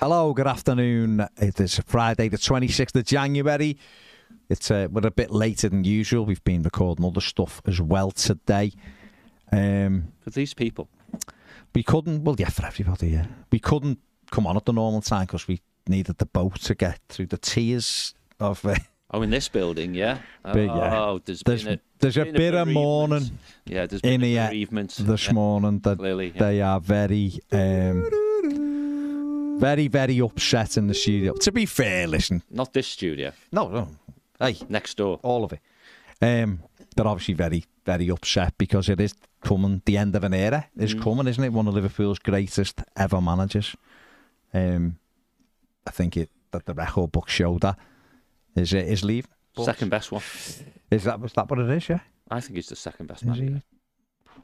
Hello, 0.00 0.32
good 0.32 0.46
afternoon. 0.46 1.26
It 1.36 1.60
is 1.60 1.78
Friday, 1.84 2.28
the 2.28 2.38
26th 2.38 2.96
of 2.96 3.04
January. 3.04 3.76
It's 4.48 4.70
uh, 4.70 4.88
we're 4.90 5.06
a 5.06 5.10
bit 5.10 5.30
later 5.30 5.68
than 5.68 5.84
usual. 5.84 6.24
We've 6.24 6.42
been 6.42 6.62
recording 6.62 7.04
other 7.04 7.20
stuff 7.20 7.60
as 7.66 7.82
well 7.82 8.10
today. 8.10 8.72
Um, 9.52 10.12
For 10.20 10.30
these 10.30 10.54
people. 10.54 10.88
we 11.74 11.82
couldn't, 11.82 12.24
well, 12.24 12.34
yeah, 12.38 12.48
for 12.48 12.64
everybody, 12.64 13.08
yeah. 13.08 13.26
We 13.52 13.58
couldn't 13.58 13.98
come 14.30 14.46
on 14.46 14.56
at 14.56 14.64
the 14.64 14.72
normal 14.72 15.02
time 15.02 15.26
because 15.26 15.46
we 15.46 15.60
needed 15.86 16.16
the 16.16 16.24
boat 16.24 16.54
to 16.60 16.74
get 16.74 16.98
through 17.10 17.26
the 17.26 17.36
tears 17.36 18.14
of. 18.40 18.64
Uh, 18.64 18.76
Oh, 19.12 19.20
in 19.22 19.28
this 19.30 19.48
building, 19.48 19.92
yeah. 19.92 20.18
But, 20.42 20.56
yeah. 20.56 20.98
Oh, 20.98 21.20
there's, 21.22 21.42
there's 21.42 21.64
been 21.64 21.74
a, 21.74 21.80
there's 21.98 22.16
a 22.16 22.24
bit 22.26 22.54
of 22.54 22.68
mourning 22.68 23.38
Yeah, 23.66 23.86
there's 23.86 24.00
in 24.02 24.20
been 24.20 24.38
a 24.38 24.46
bereavement 24.46 24.96
this 24.98 25.26
yeah, 25.26 25.32
morning 25.32 25.80
that 25.80 25.98
Clearly, 25.98 26.32
yeah. 26.34 26.38
they 26.38 26.62
are 26.62 26.78
very, 26.80 27.32
um, 27.50 28.08
very, 29.60 29.88
very 29.88 30.18
upset 30.20 30.76
in 30.76 30.86
the 30.86 30.94
studio. 30.94 31.32
To 31.34 31.52
be 31.52 31.66
fair, 31.66 32.06
listen, 32.06 32.42
Not 32.50 32.72
this 32.72 32.86
studio, 32.88 33.32
no, 33.52 33.68
no, 33.68 33.88
hey, 34.38 34.56
next 34.68 34.96
door. 34.96 35.18
all 35.22 35.44
of 35.44 35.52
it. 35.52 35.60
Um, 36.22 36.60
they're 36.96 37.06
obviously 37.06 37.34
very, 37.34 37.64
very 37.86 38.10
upset 38.10 38.54
because 38.58 38.88
it 38.88 39.00
is 39.00 39.14
coming. 39.42 39.82
The 39.84 39.96
end 39.96 40.14
of 40.16 40.24
an 40.24 40.34
era 40.34 40.66
is 40.76 40.94
Mm. 40.94 41.02
coming, 41.02 41.26
isn't 41.28 41.42
it? 41.44 41.52
One 41.52 41.68
of 41.68 41.74
Liverpool's 41.74 42.18
greatest 42.18 42.80
ever 42.96 43.20
managers. 43.20 43.76
Um, 44.52 44.98
I 45.86 45.90
think 45.90 46.16
it 46.16 46.30
that 46.50 46.66
the 46.66 46.74
record 46.74 47.12
book 47.12 47.28
showed 47.28 47.60
that 47.60 47.78
is 48.56 48.74
uh, 48.74 48.78
is 48.78 49.04
leaving. 49.04 49.30
Second 49.56 49.88
best 49.90 50.10
one. 50.12 50.22
Is 50.90 51.04
that 51.04 51.20
was 51.20 51.32
that 51.34 51.48
what 51.48 51.58
it 51.60 51.70
is? 51.70 51.88
Yeah. 51.88 52.00
I 52.30 52.40
think 52.40 52.56
he's 52.56 52.68
the 52.68 52.76
second 52.76 53.06
best 53.06 53.22
Is 53.22 53.28
man. 53.28 53.62
he? 54.34 54.42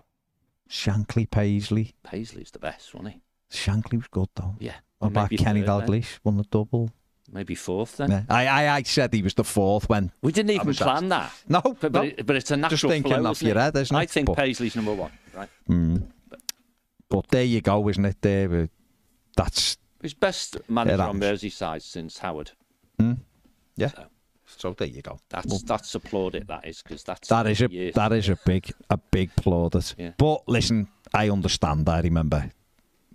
Shankly, 0.69 1.31
Paisley. 1.31 1.95
Paisley's 2.03 2.51
the 2.51 2.59
best, 2.59 2.95
wasn't 2.95 3.15
he? 3.15 3.21
Shankly 3.51 3.99
was 3.99 4.09
good 4.09 4.29
though. 4.35 4.57
Yeah. 4.59 4.75
What 4.99 5.09
about 5.09 5.31
Maybe 5.31 5.43
Kenny 5.43 5.61
third 5.63 5.83
then. 5.87 5.89
Dalglish? 5.89 6.19
Won 6.25 6.37
the 6.39 6.45
double. 6.45 6.91
Maybe 7.33 7.55
fourth 7.55 7.97
then. 7.97 8.11
Yeah. 8.11 8.23
I, 8.31 8.47
I 8.47 8.77
I 8.77 8.83
said 8.83 9.13
he 9.13 9.23
was 9.23 9.35
the 9.35 9.43
fourth 9.45 9.89
when. 9.89 10.13
We 10.23 10.31
didn't 10.33 10.51
even 10.51 10.67
was 10.69 10.79
plan 10.79 11.09
that. 11.09 11.33
No, 11.49 11.61
But, 11.61 11.83
no. 11.83 12.01
but, 12.01 12.05
it, 12.07 12.27
but 12.27 12.37
it's 12.37 12.51
a 12.53 12.57
natural 12.57 12.71
Just 12.79 12.85
thinking 12.85 13.13
flow, 13.15 13.31
off 13.31 13.37
isn't 13.39 13.49
your 13.49 13.57
it? 13.57 13.61
head, 13.61 13.77
isn't 13.77 13.97
it? 13.97 13.99
I 13.99 14.07
think 14.07 14.27
But- 14.27 14.37
Paisley's 14.37 14.77
number 14.77 14.95
one, 14.95 15.11
right? 15.35 15.49
Mm. 15.69 16.07
But 17.09 17.29
there 17.29 17.43
you 17.45 17.61
go, 17.61 17.89
isn't 17.89 18.05
it? 18.05 18.17
There, 18.21 18.55
uh, 18.63 18.67
that's 19.37 19.77
He's 20.03 20.15
best 20.15 20.57
manager 20.69 21.03
on 21.03 21.19
Merseyside 21.21 21.83
since 21.83 22.19
Howard. 22.19 22.53
yeah. 23.77 23.89
So 23.89 24.07
So 24.47 24.73
there 24.75 24.87
you 24.89 25.03
go. 25.03 25.19
that's 25.29 25.63
that's 25.65 25.95
applauded. 25.95 26.47
That 26.49 26.67
is 26.67 26.83
because 26.83 27.03
that's 27.03 27.29
That 27.29 27.47
is 27.49 27.61
a 27.61 27.69
years. 27.71 27.95
that 27.95 28.13
is 28.13 28.29
a 28.29 28.39
big 28.47 28.71
a 28.89 28.97
big 28.97 29.35
plaudit. 29.37 29.95
Yeah. 29.99 30.13
But 30.17 30.49
listen, 30.49 30.89
I 31.13 31.29
understand. 31.31 31.89
I 31.89 32.01
remember 32.01 32.51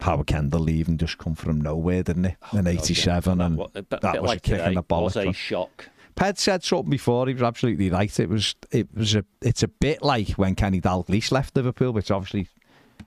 Howard 0.01 0.27
Kendall 0.27 0.61
leaving 0.61 0.97
just 0.97 1.17
come 1.17 1.35
from 1.35 1.61
nowhere, 1.61 2.03
didn't 2.03 2.25
it? 2.25 2.37
Oh, 2.53 2.57
in 2.57 2.65
God, 2.65 2.73
yeah. 2.73 2.79
'87, 2.79 3.41
and 3.41 3.57
What- 3.57 3.73
that 3.73 3.89
bit 3.89 4.21
was 4.21 4.29
like 4.29 4.39
a 4.39 4.41
kick 4.41 4.59
in 4.59 4.73
the 4.73 4.83
was 4.89 5.15
a 5.15 5.31
shock. 5.33 5.89
Ped 6.15 6.37
said 6.37 6.63
something 6.63 6.89
before. 6.89 7.27
He 7.27 7.33
was 7.33 7.43
absolutely 7.43 7.89
right. 7.89 8.19
It 8.19 8.29
was 8.29 8.55
it 8.71 8.93
was 8.93 9.15
a 9.15 9.25
it's 9.41 9.63
a 9.63 9.67
bit 9.67 10.01
like 10.01 10.31
when 10.31 10.55
Kenny 10.55 10.81
Dalglish 10.81 11.31
left 11.31 11.55
Liverpool, 11.55 11.93
which 11.93 12.11
obviously 12.11 12.47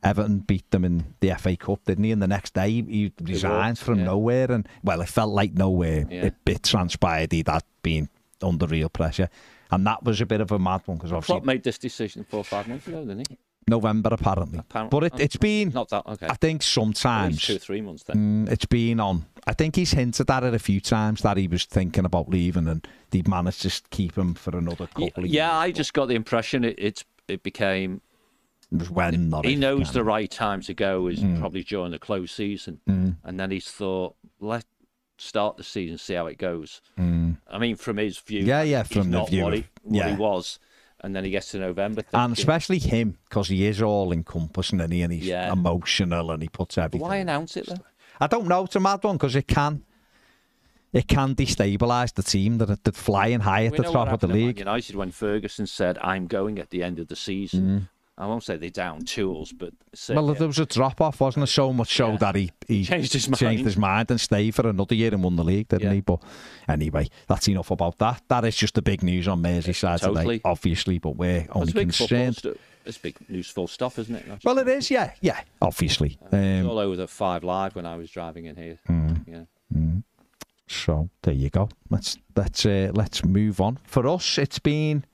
Everton 0.03 0.39
beat 0.41 0.71
them 0.71 0.85
in 0.85 1.15
the 1.21 1.35
FA 1.39 1.57
Cup, 1.57 1.85
didn't 1.85 2.05
he? 2.05 2.13
And 2.13 2.23
the 2.23 2.29
next 2.29 2.55
day 2.55 2.71
he 2.71 3.13
resigned 3.21 3.77
walked, 3.77 3.83
from 3.83 3.99
yeah. 3.99 4.05
nowhere, 4.07 4.51
and 4.51 4.69
well, 4.83 5.01
it 5.01 5.09
felt 5.09 5.33
like 5.33 5.55
nowhere. 5.55 6.07
Yeah. 6.11 6.27
It, 6.27 6.35
it 6.47 6.63
transpired 6.63 7.33
he'd 7.33 7.49
had 7.49 7.65
been 7.83 8.09
under 8.43 8.67
real 8.67 8.89
pressure, 8.89 9.29
and 9.71 9.87
that 9.87 10.03
was 10.03 10.21
a 10.21 10.27
bit 10.27 10.41
of 10.41 10.51
a 10.53 10.59
mad 10.59 10.83
one 10.87 10.99
because 10.99 11.13
obviously 11.13 11.35
Klopp 11.35 11.45
made 11.45 11.63
this 11.63 11.79
decision 11.79 12.25
four 12.29 12.41
or 12.41 12.45
five 12.45 12.69
months 12.69 12.87
ago, 12.87 13.05
didn't 13.05 13.29
he? 13.29 13.39
November 13.69 14.11
apparently. 14.13 14.59
Apparently. 14.59 15.01
But 15.01 15.15
it, 15.15 15.21
it's 15.25 15.37
been, 15.37 15.71
Not 15.71 15.89
that 15.91 16.07
okay. 16.07 16.27
I 16.29 16.35
think, 16.35 16.63
sometimes 16.63 17.43
two 17.43 17.57
or 17.57 17.59
three 17.59 17.81
months 17.81 18.03
then. 18.05 18.47
Mm, 18.47 18.53
it's 18.53 18.67
been 18.67 19.01
on. 19.01 19.27
I 19.47 19.53
think 19.53 19.77
he's 19.77 19.93
hinted 19.93 20.31
at 20.31 20.43
it 20.45 20.55
a 20.55 20.59
few 20.59 20.81
times 20.81 21.23
that 21.23 21.37
he 21.37 21.47
was 21.49 21.65
thinking 21.65 22.05
about 22.05 22.29
leaving, 22.29 22.69
and 22.69 22.87
they've 23.11 23.27
managed 23.29 23.59
to 23.63 23.69
just 23.69 23.91
keep 23.91 24.17
him 24.17 24.35
for 24.35 24.57
another 24.57 24.87
couple 24.87 25.05
Y- 25.05 25.13
of 25.17 25.27
yeah. 25.27 25.57
I 25.57 25.71
just 25.71 25.93
got 25.95 26.07
the 26.09 26.15
impression 26.15 26.65
it 26.65 26.75
it's 26.79 27.05
it 27.29 27.43
became 27.43 28.01
It 28.73 28.91
when 28.91 29.31
not 29.31 29.45
he 29.47 29.57
knows 29.57 29.93
the 29.93 30.05
right 30.05 30.31
time 30.31 30.61
to 30.63 30.75
go 30.75 31.07
is 31.09 31.21
Mm. 31.21 31.39
probably 31.41 31.63
during 31.63 31.91
the 31.93 31.99
close 31.99 32.33
season, 32.33 32.81
and 32.87 33.39
then 33.41 33.51
he's 33.51 33.71
thought 33.71 34.17
let's 34.41 34.67
start 35.17 35.57
the 35.57 35.63
season, 35.65 35.97
see 35.97 36.15
how 36.15 36.27
it 36.27 36.39
goes. 36.39 36.81
I 36.99 37.59
mean, 37.59 37.77
from 37.77 37.99
his 37.99 38.19
view, 38.19 38.43
Mm. 38.45 38.47
Yeah, 38.47 38.63
yeah, 38.63 38.83
he's 38.83 38.97
from 38.97 39.11
the 39.11 39.19
not 39.19 39.29
view 39.31 39.45
what, 39.45 39.55
he, 39.55 39.65
what 39.83 39.97
yeah. 39.97 40.11
he 40.11 40.17
was, 40.17 40.59
and 41.05 41.15
then 41.15 41.23
he 41.25 41.31
gets 41.31 41.51
to 41.53 41.59
November, 41.59 42.03
and 42.13 42.33
especially 42.33 42.79
him 42.79 43.19
because 43.29 43.49
he 43.49 43.67
is 43.67 43.81
all 43.83 44.13
encompassing 44.13 44.81
and, 44.81 44.93
he, 44.93 45.03
and 45.03 45.13
he's 45.13 45.27
Yeah. 45.27 45.53
emotional 45.53 46.31
and 46.31 46.43
he 46.43 46.49
puts 46.49 46.79
everything. 46.79 47.01
why 47.07 47.17
announce 47.17 47.57
it 47.57 47.67
then? 47.67 47.81
I 48.21 48.27
don't 48.27 48.47
know. 48.49 48.65
It's 48.65 48.77
a 48.77 48.81
mad 48.81 49.03
one 49.05 49.17
because 49.17 49.37
it 49.37 49.47
can. 49.47 49.83
It 50.93 51.09
can 51.09 51.35
destabilise 51.35 52.15
the 52.15 52.23
team 52.23 52.59
that 52.59 52.85
that 52.85 52.95
flying 52.97 53.41
high 53.41 53.67
at 53.67 53.73
We 53.73 53.79
the 53.79 53.83
top 53.85 53.95
of 53.97 54.21
the 54.21 54.29
happened 54.29 54.33
at 54.33 54.37
Man 54.39 54.47
league. 54.47 54.59
United 54.61 54.95
when 54.97 55.11
Ferguson 55.11 55.67
said, 55.67 55.99
"I'm 55.99 56.27
going 56.29 56.59
at 56.61 56.71
the 56.71 56.83
end 56.85 56.99
of 57.01 57.09
the 57.09 57.17
season." 57.17 57.63
Mm. 57.63 57.89
I 58.17 58.27
won't 58.27 58.45
say 58.45 58.57
they 58.57 58.71
down 58.71 59.01
tools, 59.03 59.53
but 59.53 59.73
Mm. 59.97 60.15
Well, 60.15 60.35
there 60.35 60.47
was 60.47 60.59
a 60.61 60.67
drop 60.67 61.01
off, 61.01 61.21
wasn't 61.21 61.41
there? 61.43 61.47
So 61.49 61.73
much 61.73 61.95
so 61.97 62.11
Yeah. 62.13 62.17
that 62.19 62.35
he, 62.37 62.51
he 62.69 62.85
Changed 62.93 63.13
his 63.13 63.25
changed 63.27 63.43
mind. 63.43 63.59
his 63.61 63.77
mind 63.77 64.11
and 64.11 64.21
stayed 64.21 64.55
for 64.55 64.69
another 64.69 64.95
year 64.95 65.13
and 65.13 65.23
won 65.25 65.35
the 65.37 65.43
league, 65.43 65.67
didn't 65.69 65.83
Yeah. 65.89 65.93
he? 65.95 66.01
But 66.01 66.23
anyway, 66.69 67.09
that's 67.27 67.49
enough 67.49 67.71
about 67.73 67.99
that. 67.99 68.23
That 68.29 68.45
is 68.45 68.55
just 68.57 68.75
the 68.75 68.83
big 68.83 69.03
news 69.03 69.27
on 69.27 69.43
Merseyside 69.43 70.01
Totally. 70.01 70.39
today, 70.39 70.41
obviously. 70.45 70.99
But 70.99 71.17
we're 71.17 71.47
only 71.51 71.73
concerned. 71.73 72.37
stuff. 72.37 72.55
It's 72.87 72.99
big 72.99 73.17
news 73.29 73.49
full 73.51 73.67
stop, 73.67 73.99
isn't 73.99 74.15
it? 74.15 74.27
Well, 74.45 74.59
it 74.59 74.69
is, 74.69 74.91
yeah, 74.91 75.13
yeah, 75.23 75.41
obviously. 75.63 76.19
Was 76.31 76.35
Um, 76.35 76.69
all 76.71 76.79
over 76.79 76.97
the 76.97 77.09
five 77.09 77.43
live 77.43 77.75
when 77.75 77.87
I 77.87 77.97
was 77.97 78.11
driving 78.11 78.45
in 78.45 78.57
here. 78.57 78.79
Mm. 78.89 79.25
Yeah. 79.27 79.45
So 80.67 81.09
there 81.23 81.35
you 81.35 81.51
go. 81.51 81.69
Let's 81.91 82.17
let's 82.37 82.65
uh, 82.65 82.91
let's 82.95 83.25
move 83.25 83.61
on. 83.61 83.79
For 83.85 84.07
us, 84.09 84.39
it's 84.39 84.59
been 84.59 85.05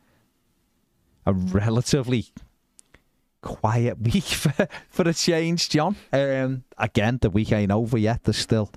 a 1.26 1.32
relatively 1.32 2.26
quiet 3.42 3.98
week 4.00 4.24
for, 4.24 4.68
for 4.88 5.08
a 5.08 5.14
change, 5.14 5.68
John. 5.68 5.96
Um, 6.12 6.64
again, 6.78 7.18
the 7.20 7.30
week 7.30 7.52
ain't 7.52 7.72
over 7.72 7.98
yet. 7.98 8.24
There's 8.24 8.38
still 8.38 8.70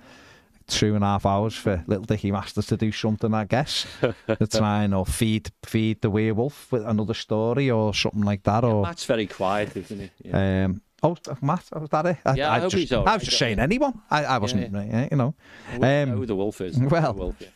two 0.68 0.96
and 0.96 1.04
a 1.04 1.08
half 1.08 1.26
hours 1.26 1.56
for 1.56 1.84
little 1.88 2.06
Dicky 2.06 2.32
Masters 2.32 2.68
to 2.68 2.78
do 2.78 2.92
something, 2.92 3.34
I 3.34 3.46
guess. 3.46 3.86
to 4.02 4.48
try 4.48 4.84
and 4.84 4.94
or 4.94 5.06
feed 5.06 5.52
feed 5.64 6.02
the 6.02 6.10
werewolf 6.10 6.72
with 6.72 6.86
another 6.86 7.14
story 7.14 7.70
or 7.70 7.94
something 7.94 8.22
like 8.22 8.44
that. 8.44 8.64
Or 8.64 8.84
Matt's 8.84 9.06
very 9.06 9.28
quiet, 9.28 9.76
isn't 9.76 10.00
he? 10.00 10.10
Yeah. 10.24 10.66
um, 10.66 10.82
oh, 11.02 11.18
Matt, 11.42 11.66
was 11.74 11.90
that 11.90 12.06
it? 12.06 12.18
I, 12.26 12.36
Yeah, 12.36 12.52
I 12.52 12.60
hope 12.60 12.72
just, 12.72 12.94
I 12.94 13.04
right, 13.04 13.14
was 13.16 13.24
just 13.24 13.38
saying 13.38 13.60
anyone. 13.60 14.02
I, 14.10 14.26
I 14.26 14.38
wasn't, 14.38 14.76
uh, 14.76 15.08
you 15.12 15.18
know. 15.18 15.36
We 15.74 15.80
know 15.80 16.04
um, 16.04 16.10
who 16.12 16.26
the 16.26 16.36
wolf 16.36 16.62
is. 16.62 16.80
well, 16.80 17.14
wolf, 17.14 17.36
yeah. 17.40 17.48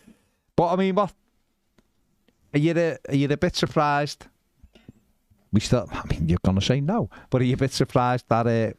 But 0.55 0.73
I 0.73 0.75
mean, 0.75 0.95
what 0.95 1.13
are 2.53 2.59
you? 2.59 2.73
A, 2.75 2.97
are 3.07 3.15
you 3.15 3.27
a 3.29 3.37
bit 3.37 3.55
surprised? 3.55 4.25
We 5.51 5.59
still. 5.61 5.87
I 5.91 6.03
mean, 6.09 6.27
you're 6.29 6.39
gonna 6.43 6.61
say 6.61 6.81
no, 6.81 7.09
but 7.29 7.41
are 7.41 7.45
you 7.45 7.53
a 7.53 7.57
bit 7.57 7.71
surprised 7.71 8.25
that 8.29 8.47
uh, 8.47 8.73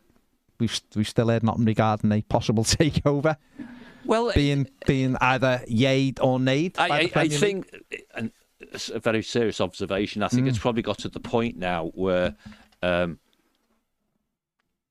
we've 0.61 0.81
we've 0.95 1.09
still 1.09 1.29
heard 1.29 1.43
nothing 1.43 1.65
regarding 1.65 2.13
a 2.13 2.23
possible 2.23 2.65
takeover 2.79 3.37
well, 4.05 4.33
being 4.35 4.69
being 4.87 5.17
either 5.21 5.63
yayed 5.69 6.19
or 6.23 6.39
nayed? 6.39 6.79
I, 6.79 7.11
I, 7.15 7.21
I 7.23 7.29
think, 7.29 7.71
and 8.15 8.31
it's 8.61 8.89
a 8.91 8.99
very 9.01 9.23
serious 9.23 9.61
observation. 9.61 10.23
I 10.23 10.29
think 10.29 10.47
Mm. 10.47 10.49
it's 10.51 10.59
probably 10.59 10.83
got 10.83 10.99
to 10.99 11.09
the 11.09 11.21
point 11.21 11.57
now 11.57 11.87
where 11.95 12.37
um, 12.83 13.19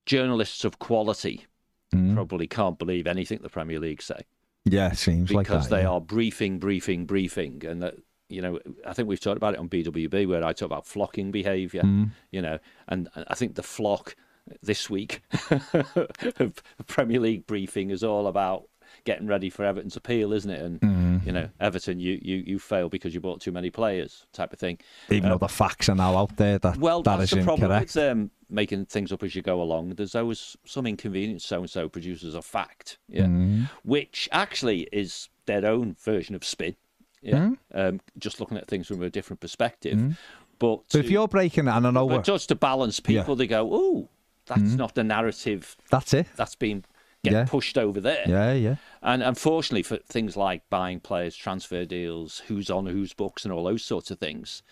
journalists 0.06 0.64
of 0.64 0.78
quality 0.78 1.46
Mm. 1.94 2.14
probably 2.14 2.46
can't 2.46 2.78
believe 2.78 3.06
anything 3.06 3.38
the 3.40 3.48
Premier 3.48 3.78
League 3.80 4.02
say 4.02 4.20
Yeah, 4.66 4.92
seems 4.92 5.32
like 5.32 5.46
because 5.46 5.68
that. 5.70 5.76
they 5.76 5.82
yeah. 5.84 5.88
are 5.88 6.00
briefing, 6.02 6.58
briefing, 6.58 7.06
briefing, 7.06 7.64
and 7.64 7.82
that 7.82 7.94
you 8.28 8.42
know, 8.42 8.58
I 8.86 8.92
think 8.92 9.08
we've 9.08 9.20
talked 9.20 9.36
about 9.38 9.54
it 9.54 9.60
on 9.60 9.68
BWB 9.68 10.26
where 10.28 10.44
I 10.44 10.52
talk 10.52 10.66
about 10.66 10.86
flocking 10.86 11.30
behaviour. 11.30 11.82
Mm. 11.82 12.10
You 12.30 12.42
know, 12.42 12.58
and 12.88 13.08
I 13.28 13.34
think 13.34 13.54
the 13.54 13.62
flock 13.62 14.16
this 14.62 14.88
week 14.90 15.22
of 15.50 16.62
Premier 16.86 17.20
League 17.20 17.46
briefing 17.46 17.90
is 17.90 18.02
all 18.04 18.26
about 18.26 18.64
getting 19.04 19.26
ready 19.26 19.50
for 19.50 19.64
Everton's 19.64 19.96
appeal, 19.96 20.32
isn't 20.32 20.50
it? 20.50 20.60
And 20.62 20.80
Mm. 20.80 21.26
you 21.26 21.32
know, 21.32 21.48
Everton, 21.60 21.98
you 22.00 22.18
you 22.22 22.36
you 22.46 22.58
failed 22.58 22.90
because 22.90 23.14
you 23.14 23.20
bought 23.20 23.40
too 23.40 23.52
many 23.52 23.70
players, 23.70 24.26
type 24.32 24.52
of 24.52 24.58
thing. 24.58 24.78
Even 25.10 25.30
though 25.30 25.38
the 25.38 25.48
facts 25.48 25.88
are 25.88 25.94
now 25.94 26.16
out 26.16 26.36
there 26.36 26.58
that 26.58 26.76
Well, 26.78 27.02
that 27.02 27.18
that's 27.18 27.32
is 27.32 27.38
the 27.38 27.44
problem 27.44 27.70
incorrect. 27.70 27.94
with 27.94 28.04
um, 28.10 28.30
making 28.48 28.86
things 28.86 29.12
up 29.12 29.22
as 29.22 29.34
you 29.34 29.42
go 29.42 29.60
along. 29.60 29.90
There's 29.90 30.14
always 30.14 30.56
some 30.64 30.86
inconvenience 30.86 31.44
so 31.44 31.58
and 31.60 31.70
so 31.70 31.88
produces 31.88 32.34
a 32.34 32.42
fact, 32.42 32.98
yeah, 33.08 33.24
Mm-hmm. 33.24 33.64
which 33.84 34.28
actually 34.32 34.88
is 34.92 35.28
their 35.46 35.66
own 35.66 35.96
version 36.02 36.34
of 36.34 36.44
spin. 36.44 36.76
Yeah, 37.22 37.38
Mm-hmm. 37.38 37.78
um, 37.78 38.00
just 38.18 38.38
looking 38.40 38.56
at 38.56 38.68
things 38.68 38.86
from 38.86 39.02
a 39.02 39.10
different 39.10 39.40
perspective. 39.40 40.16
But, 40.58 40.80
So 40.88 40.98
if 40.98 41.10
you're 41.10 41.28
breaking 41.28 41.66
it, 41.68 41.70
and 41.70 41.86
I 41.86 41.90
know 41.90 42.08
but 42.08 42.24
just 42.24 42.48
to 42.48 42.54
balance 42.54 43.00
Yeah. 43.06 43.20
people, 43.20 43.36
they 43.36 43.46
go, 43.46 43.68
"Oh, 43.72 44.08
that's 44.46 44.74
not 44.74 44.94
the 44.94 45.04
narrative 45.04 45.76
that's 45.90 46.14
it. 46.14 46.26
that's 46.36 46.54
been 46.56 46.84
getting 47.22 47.38
Yeah. 47.40 47.44
pushed 47.46 47.78
over 47.78 48.00
there." 48.00 48.24
Yeah, 48.26 48.52
yeah. 48.54 48.76
And 49.02 49.22
unfortunately, 49.22 49.82
for 49.84 49.98
things 49.98 50.36
like 50.36 50.62
buying 50.70 51.00
players, 51.00 51.36
transfer 51.36 51.84
deals, 51.84 52.42
who's 52.48 52.70
on 52.70 52.86
whose 52.86 53.12
books, 53.14 53.44
and 53.44 53.52
all 53.52 53.64
those 53.64 53.84
sorts 53.84 54.10
of 54.10 54.18
things, 54.18 54.62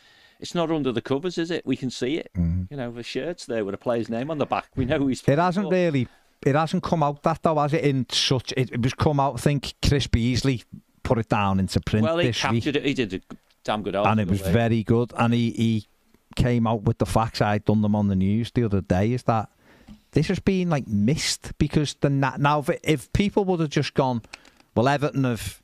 it's 0.41 0.55
not 0.55 0.71
under 0.71 0.91
the 0.93 1.01
covers, 1.03 1.39
is 1.39 1.51
it? 1.51 1.65
We 1.65 1.77
can 1.77 1.91
see 1.91 2.17
it. 2.17 2.31
You 2.37 2.67
know, 2.77 2.91
the 2.91 3.03
shirts 3.03 3.47
there 3.47 3.65
with 3.65 3.75
a 3.75 3.79
player's 3.79 4.09
name 4.09 4.31
on 4.31 4.39
the 4.39 4.47
back. 4.47 4.69
We 4.77 4.85
know 4.87 5.07
he's. 5.07 5.23
It 5.27 5.39
hasn't 5.39 5.71
really. 5.71 6.09
It 6.45 6.55
hasn't 6.55 6.83
come 6.83 7.03
out 7.03 7.23
that 7.23 7.43
though, 7.43 7.59
has 7.59 7.73
it? 7.73 7.85
In 7.85 8.07
such, 8.11 8.53
it, 8.57 8.71
it 8.73 8.83
was 8.83 8.93
come 8.95 9.19
out. 9.21 9.35
I 9.35 9.39
think 9.39 9.75
Chris 9.87 10.07
Beesley 10.07 10.65
put 11.07 11.19
it 11.19 11.29
down 11.29 11.61
into 11.61 11.81
print 11.81 12.05
Well, 12.05 12.19
he 12.19 12.27
this 12.29 12.43
week, 12.45 12.65
captured 12.65 12.77
it. 12.77 12.85
He 12.85 12.95
did 12.95 13.15
a 13.15 13.21
damn 13.65 13.83
good 13.83 13.95
and 13.95 14.21
it 14.21 14.29
was 14.29 14.43
there. 14.43 14.53
very 14.53 14.83
good. 14.83 15.13
And 15.17 15.33
he 15.33 15.51
he 15.51 15.87
came 16.35 16.67
out 16.67 16.83
with 16.83 16.99
the 16.99 17.07
facts. 17.07 17.41
I'd 17.41 17.65
done 17.65 17.83
them 17.83 17.95
on 17.95 18.09
the 18.09 18.17
news 18.17 18.51
the 18.53 18.65
other 18.65 18.81
day. 18.81 19.13
Is 19.13 19.23
that 19.25 19.49
this 20.13 20.29
has 20.29 20.41
been 20.41 20.69
like 20.69 20.89
missed 20.89 21.57
because 21.59 21.95
the 22.01 22.11
na- 22.11 22.37
now 22.39 22.61
if, 22.61 22.71
if 22.83 23.13
people 23.13 23.45
would 23.45 23.61
have 23.61 23.71
just 23.71 23.95
gone, 23.95 24.23
well, 24.75 24.89
Everton 24.89 25.25
have 25.25 25.63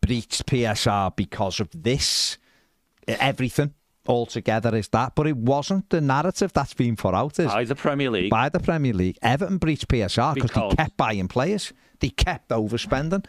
breached 0.00 0.46
PSR 0.46 1.14
because 1.16 1.58
of 1.60 1.68
this, 1.74 2.38
everything 3.06 3.74
altogether 4.06 4.74
is 4.74 4.88
that, 4.88 5.14
but 5.14 5.26
it 5.26 5.36
wasn't 5.36 5.90
the 5.90 6.00
narrative 6.00 6.52
that's 6.52 6.72
been 6.72 6.96
put 6.96 7.14
out. 7.14 7.38
Is 7.38 7.46
by 7.52 7.64
the 7.64 7.74
Premier 7.74 8.10
League. 8.10 8.30
by 8.30 8.48
the 8.48 8.60
Premier 8.60 8.94
League. 8.94 9.18
Everton 9.22 9.58
breached 9.58 9.88
PSR 9.88 10.34
because 10.34 10.50
they 10.52 10.76
kept 10.76 10.96
buying 10.96 11.28
players. 11.28 11.72
They 12.00 12.10
kept 12.10 12.50
overspending. 12.50 13.26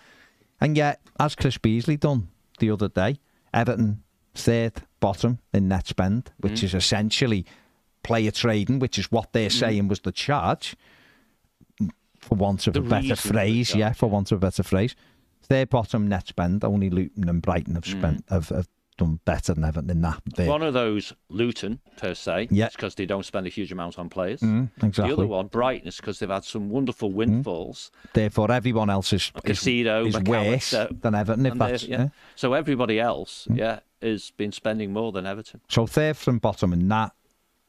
And 0.62 0.76
yet, 0.78 1.02
as 1.20 1.36
Chris 1.36 1.58
Beesley 1.58 1.98
done 2.00 2.28
the 2.60 2.72
other 2.72 2.90
day, 2.90 3.20
Everton 3.54 4.04
third 4.36 4.74
bottom 5.00 5.40
in 5.54 5.68
net 5.68 5.88
spend, 5.88 6.32
which 6.40 6.62
Mm. 6.62 6.64
is 6.64 6.74
essentially 6.74 7.46
player 8.04 8.32
trading, 8.32 8.80
which 8.80 8.98
is 9.00 9.12
what 9.12 9.34
they're 9.34 9.50
saying 9.50 9.88
was 9.88 10.00
the 10.02 10.12
charge, 10.12 10.76
for 12.20 12.36
want 12.36 12.68
of 12.68 12.74
The 12.74 12.80
a 12.82 12.84
better 12.84 13.02
reason 13.02 13.16
for 13.16 13.28
the 13.28 13.34
phrase. 13.34 13.76
yeah, 13.76 13.94
for 13.94 14.10
want 14.10 14.32
of 14.32 14.38
a 14.38 14.42
better 14.42 14.64
phrase. 14.64 14.96
Third 15.42 15.70
bottom 15.70 16.08
net 16.08 16.28
spend, 16.28 16.64
only 16.64 16.90
Luton 16.90 17.28
and 17.30 17.42
Brighton 17.42 17.76
have 17.76 17.86
spent 17.86 18.24
have, 18.30 18.50
have 18.50 18.68
done 19.00 19.20
better 19.26 19.54
than 19.54 19.64
Everton 19.64 19.90
in 19.90 20.02
that. 20.02 20.22
Mm. 20.36 20.48
One 20.48 20.62
of 20.62 20.74
those, 20.74 21.14
Luton 21.30 21.80
per 21.98 22.14
se, 22.14 22.50
Yeah. 22.52 22.70
because 22.70 22.96
they 22.96 23.06
don't 23.06 23.26
spend 23.26 23.48
a 23.48 23.50
huge 23.50 23.72
amount 23.72 23.98
on 23.98 24.10
players. 24.10 24.42
Mm, 24.42 24.70
exactly. 24.84 25.08
The 25.08 25.14
other 25.14 25.28
one, 25.28 25.48
Brighton, 25.48 25.88
is 25.88 25.98
because 25.98 26.20
they've 26.20 26.30
had 26.30 26.44
some 26.44 26.70
wonderful 26.70 27.12
windfalls. 27.12 27.92
Therefore, 28.14 28.52
everyone 28.52 28.90
else 28.90 29.14
is, 29.14 29.32
is, 29.44 29.60
Casido, 29.60 30.08
is 30.08 30.16
worse 30.16 30.72
McAllister, 30.72 31.02
than 31.02 31.16
Everton. 31.16 31.46
If 31.46 31.56
that's 31.56 31.84
yeah. 31.84 31.98
yeah. 31.98 32.08
So 32.36 32.54
everybody 32.54 33.00
else, 33.00 33.48
yeah, 33.52 33.80
has 34.02 34.32
been 34.32 34.52
spending 34.52 34.94
more 34.94 35.12
than 35.12 35.26
Everton. 35.26 35.62
So 35.70 35.88
third 35.88 36.18
from 36.18 36.40
bottom 36.40 36.74
in 36.74 36.88
that. 36.90 37.14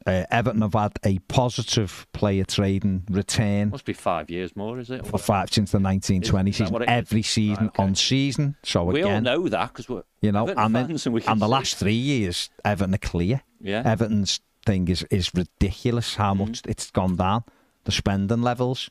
Uh, 0.06 0.24
Everton 0.30 0.62
have 0.62 0.72
had 0.72 0.92
a 1.04 1.18
positive 1.28 2.06
player 2.14 2.44
trading 2.44 3.04
return 3.10 3.68
Must 3.68 3.84
be 3.84 3.92
five 3.92 4.30
years 4.30 4.56
more, 4.56 4.78
is 4.78 4.90
it? 4.90 5.06
for 5.06 5.18
five 5.18 5.52
since 5.52 5.72
the 5.72 5.78
1920 5.78 6.50
Is 6.50 6.56
season. 6.56 6.74
it 6.76 6.82
is? 6.82 6.86
Every 6.88 7.22
season 7.22 7.64
Right, 7.64 7.68
okay. 7.74 7.82
on 7.82 7.94
season. 7.94 8.56
So 8.62 8.84
we 8.84 9.02
all 9.02 9.10
again, 9.10 9.24
know 9.24 9.46
that 9.48 9.68
because 9.68 9.88
we're 9.90 10.02
you 10.22 10.32
know, 10.32 10.44
Everton 10.44 10.64
and, 10.64 10.74
then, 10.74 10.90
and 11.14 11.28
and 11.28 11.40
the 11.42 11.48
last 11.48 11.76
three 11.76 11.92
years, 11.92 12.48
Everton 12.64 12.94
are 12.94 12.98
clear. 12.98 13.42
Yeah. 13.60 13.82
Everton's 13.84 14.40
thing 14.64 14.88
is 14.88 15.02
is 15.10 15.34
ridiculous 15.34 16.14
how 16.14 16.32
Mm-hmm. 16.34 16.44
much 16.46 16.62
it's 16.66 16.90
gone 16.90 17.16
down, 17.16 17.44
the 17.84 17.92
spending 17.92 18.40
levels. 18.42 18.88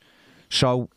So 0.49 0.89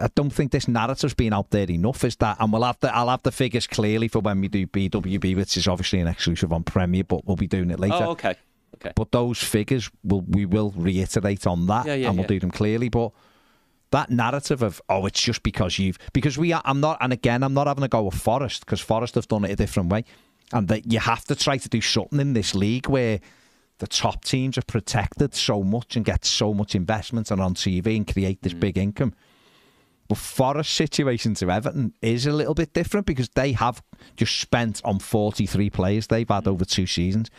I 0.00 0.08
don't 0.14 0.30
think 0.32 0.52
this 0.52 0.68
narrative's 0.68 1.14
been 1.14 1.32
out 1.32 1.50
there 1.50 1.68
enough. 1.70 2.04
Is 2.04 2.16
that, 2.16 2.36
and 2.40 2.52
we'll 2.52 2.62
have 2.62 2.78
the 2.80 2.94
I'll 2.94 3.08
have 3.08 3.22
the 3.24 3.32
figures 3.32 3.66
clearly 3.66 4.08
for 4.08 4.20
when 4.20 4.40
we 4.40 4.48
do 4.48 4.66
BWB, 4.68 5.36
which 5.36 5.56
is 5.56 5.66
obviously 5.68 5.98
an 6.00 6.06
exclusive 6.08 6.52
on 6.52 6.62
Premier, 6.62 7.04
but 7.04 7.26
we'll 7.26 7.36
be 7.36 7.46
doing 7.48 7.70
it 7.70 7.78
later. 7.80 7.96
Oh, 8.00 8.10
okay. 8.12 8.36
Okay. 8.76 8.92
But 8.94 9.12
those 9.12 9.38
figures 9.42 9.90
will 10.02 10.22
we 10.22 10.44
will 10.46 10.72
reiterate 10.76 11.46
on 11.46 11.66
that, 11.66 11.86
Yeah, 11.86 11.94
yeah, 11.94 12.08
and 12.08 12.18
we'll 12.18 12.26
do 12.26 12.40
them 12.40 12.50
clearly. 12.50 12.88
But 12.88 13.12
that 13.90 14.10
narrative 14.10 14.62
of 14.62 14.80
oh, 14.88 15.06
it's 15.06 15.20
just 15.22 15.42
because 15.42 15.78
you've 15.78 15.98
because 16.12 16.38
we 16.38 16.52
are, 16.52 16.62
I'm 16.64 16.80
not, 16.80 16.98
and 17.00 17.12
again, 17.12 17.42
I'm 17.42 17.54
not 17.54 17.66
having 17.66 17.84
a 17.84 17.88
go 17.88 18.02
with 18.04 18.14
Forest 18.14 18.64
because 18.64 18.80
Forest 18.80 19.14
have 19.16 19.28
done 19.28 19.44
it 19.44 19.50
a 19.50 19.56
different 19.56 19.90
way, 19.90 20.04
and 20.52 20.68
that 20.68 20.90
you 20.90 20.98
have 20.98 21.24
to 21.26 21.34
try 21.34 21.58
to 21.58 21.68
do 21.68 21.80
something 21.80 22.18
in 22.20 22.32
this 22.32 22.54
league 22.54 22.88
where 22.88 23.20
the 23.78 23.86
top 23.86 24.24
teams 24.24 24.56
are 24.56 24.62
protected 24.62 25.34
so 25.34 25.62
much 25.62 25.96
and 25.96 26.04
get 26.04 26.24
so 26.24 26.54
much 26.54 26.74
investment 26.74 27.30
and 27.30 27.40
on 27.40 27.54
TV 27.54 27.96
and 27.96 28.06
create 28.10 28.38
Mm. 28.38 28.42
this 28.42 28.54
big 28.54 28.78
income. 28.78 29.12
But 30.08 30.18
Forest 30.18 30.72
situation 30.74 31.34
to 31.34 31.50
Everton 31.50 31.92
is 32.02 32.26
a 32.26 32.32
little 32.32 32.54
bit 32.54 32.72
different 32.74 33.06
because 33.06 33.28
they 33.30 33.52
have 33.52 33.82
just 34.16 34.38
spent 34.40 34.80
on 34.84 34.98
43 34.98 35.70
players 35.70 36.06
they've 36.06 36.28
had 36.28 36.46
over 36.46 36.64
two 36.64 36.86
seasons. 36.86 37.30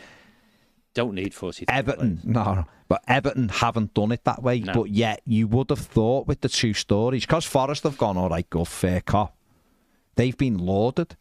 Don't 0.94 1.14
need 1.14 1.34
40. 1.34 1.66
Everton, 1.68 2.20
no, 2.24 2.54
no, 2.54 2.64
but 2.88 3.02
Everton 3.08 3.48
haven't 3.48 3.94
done 3.94 4.12
it 4.12 4.22
that 4.24 4.42
way. 4.42 4.60
No. 4.60 4.72
But 4.72 4.90
yet, 4.90 5.20
you 5.26 5.48
would 5.48 5.70
have 5.70 5.80
thought 5.80 6.26
with 6.28 6.40
the 6.40 6.48
two 6.48 6.72
stories, 6.72 7.26
because 7.26 7.44
Forest 7.44 7.82
have 7.82 7.98
gone, 7.98 8.16
all 8.16 8.28
right, 8.28 8.48
go 8.48 8.64
fair 8.64 9.00
cop. 9.00 9.36
They've 10.14 10.36
been 10.36 10.58
lauded. 10.58 11.16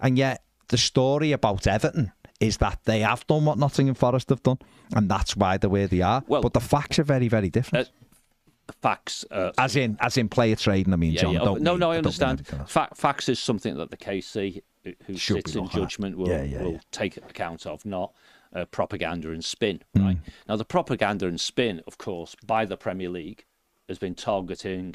And 0.00 0.18
yet, 0.18 0.42
the 0.68 0.76
story 0.76 1.30
about 1.30 1.68
Everton 1.68 2.10
is 2.40 2.56
that 2.56 2.80
they 2.84 3.00
have 3.00 3.24
done 3.28 3.44
what 3.44 3.58
Nottingham 3.58 3.94
Forest 3.94 4.30
have 4.30 4.42
done. 4.42 4.58
And 4.92 5.08
that's 5.08 5.36
why 5.36 5.56
they're 5.56 5.70
where 5.70 5.86
they 5.86 6.00
are. 6.00 6.24
Well- 6.26 6.42
but 6.42 6.54
the 6.54 6.60
facts 6.60 6.98
are 6.98 7.04
very, 7.04 7.28
very 7.28 7.50
different. 7.50 7.88
Uh, 7.88 8.72
facts. 8.80 9.24
Uh, 9.30 9.52
as 9.58 9.76
in, 9.76 9.96
as 10.00 10.16
in 10.16 10.28
player 10.28 10.56
trading, 10.56 10.92
I 10.92 10.96
mean, 10.96 11.12
yeah, 11.12 11.20
John. 11.20 11.34
yeah. 11.34 11.38
don't 11.44 11.62
no, 11.62 11.72
mean- 11.72 11.80
no, 11.80 11.90
I 11.92 11.98
understand. 11.98 12.44
facts 12.66 13.28
is 13.28 13.38
something 13.38 13.76
that 13.76 13.92
the 13.92 13.96
KC, 13.96 14.62
who- 15.06 15.16
Should 15.16 15.36
sits 15.36 15.54
in 15.54 15.68
judgment, 15.68 16.18
will, 16.18 16.28
Yeah, 16.28 16.62
will 16.62 16.80
take 16.90 17.16
account 17.16 17.66
of, 17.66 17.84
not 17.86 18.12
uh, 18.54 18.64
propaganda 18.66 19.30
and 19.30 19.44
spin. 19.44 19.80
Mm. 19.96 20.04
Right 20.04 20.18
now, 20.48 20.56
the 20.56 20.64
propaganda 20.64 21.26
and 21.26 21.40
spin, 21.40 21.80
of 21.86 21.98
course, 21.98 22.34
by 22.46 22.64
the 22.64 22.76
Premier 22.76 23.08
League, 23.08 23.44
has 23.88 23.98
been 23.98 24.14
targeting, 24.14 24.94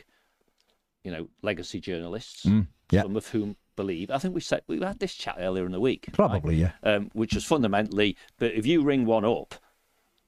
you 1.04 1.12
know, 1.12 1.28
legacy 1.42 1.80
journalists, 1.80 2.46
Mm, 2.46 2.68
yeah. 2.92 3.02
some 3.04 3.16
of 3.16 3.28
whom 3.28 3.56
believe. 3.76 4.10
I 4.12 4.18
think 4.18 4.34
we 4.34 4.42
said 4.42 4.62
we 4.68 4.80
had 4.80 5.00
this 5.00 5.14
chat 5.14 5.36
earlier 5.40 5.66
in 5.66 5.72
the 5.72 5.80
week. 5.80 6.06
right? 6.08 6.14
Probably, 6.16 6.56
yeah. 6.56 6.72
um, 6.84 7.10
which 7.14 7.36
is 7.36 7.46
fundamentally, 7.46 8.18
but 8.38 8.54
if 8.54 8.66
you 8.66 8.82
ring 8.82 9.06
one 9.06 9.24
up, 9.26 9.56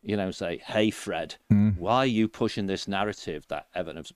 you 0.04 0.16
know, 0.16 0.32
say, 0.32 0.58
"Hey, 0.66 0.92
Fred, 0.92 1.36
Mm. 1.52 1.78
why 1.78 1.98
are 1.98 2.06
you 2.06 2.28
pushing 2.28 2.68
this 2.68 2.88
narrative 2.88 3.46
that 3.50 3.68
Everton 3.76 3.98
have 3.98 4.12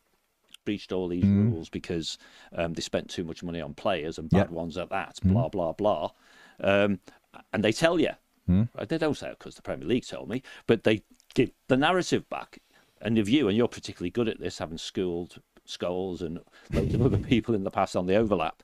breached 0.66 0.92
all 0.94 1.07
these 1.09 1.25
Mm. 1.25 1.51
rules 1.51 1.68
because 1.69 2.18
um, 2.54 2.74
they 2.74 2.81
spent 2.81 3.09
too 3.09 3.24
much 3.25 3.44
money 3.44 3.59
on 3.59 3.74
players 3.74 4.18
and 4.18 4.30
bad 4.30 4.38
Yep. 4.38 4.52
ones 4.52 4.78
at 4.78 4.90
that, 4.90 5.16
Mm. 5.23 5.33
blah 5.33 5.49
blah 5.49 5.73
blah," 5.73 6.11
um, 6.61 6.99
and 7.52 7.64
they 7.64 7.71
tell 7.73 7.99
you, 7.99 8.11
Mm. 8.50 8.69
They 8.88 8.97
don't 8.97 9.16
say 9.18 9.30
it 9.30 9.40
because 9.40 9.56
the 9.56 9.62
Premier 9.62 9.88
League 9.88 10.06
told 10.06 10.30
me, 10.30 10.44
but 10.68 10.83
they 10.83 11.04
give 11.33 11.52
the 11.68 11.78
narrative 11.78 12.28
back. 12.30 12.59
And 13.02 13.18
if 13.18 13.28
you, 13.30 13.47
and 13.47 13.57
you're 13.57 13.68
particularly 13.68 14.09
good 14.12 14.28
at 14.30 14.40
this, 14.40 14.57
having 14.59 14.78
schooled 14.78 15.42
Scholes 15.68 16.21
and 16.21 16.40
loads 16.71 16.94
of 16.94 17.02
other 17.02 17.18
people 17.33 17.56
in 17.56 17.64
the 17.64 17.71
past 17.71 17.95
on 17.95 18.06
the 18.06 18.16
overlap, 18.16 18.64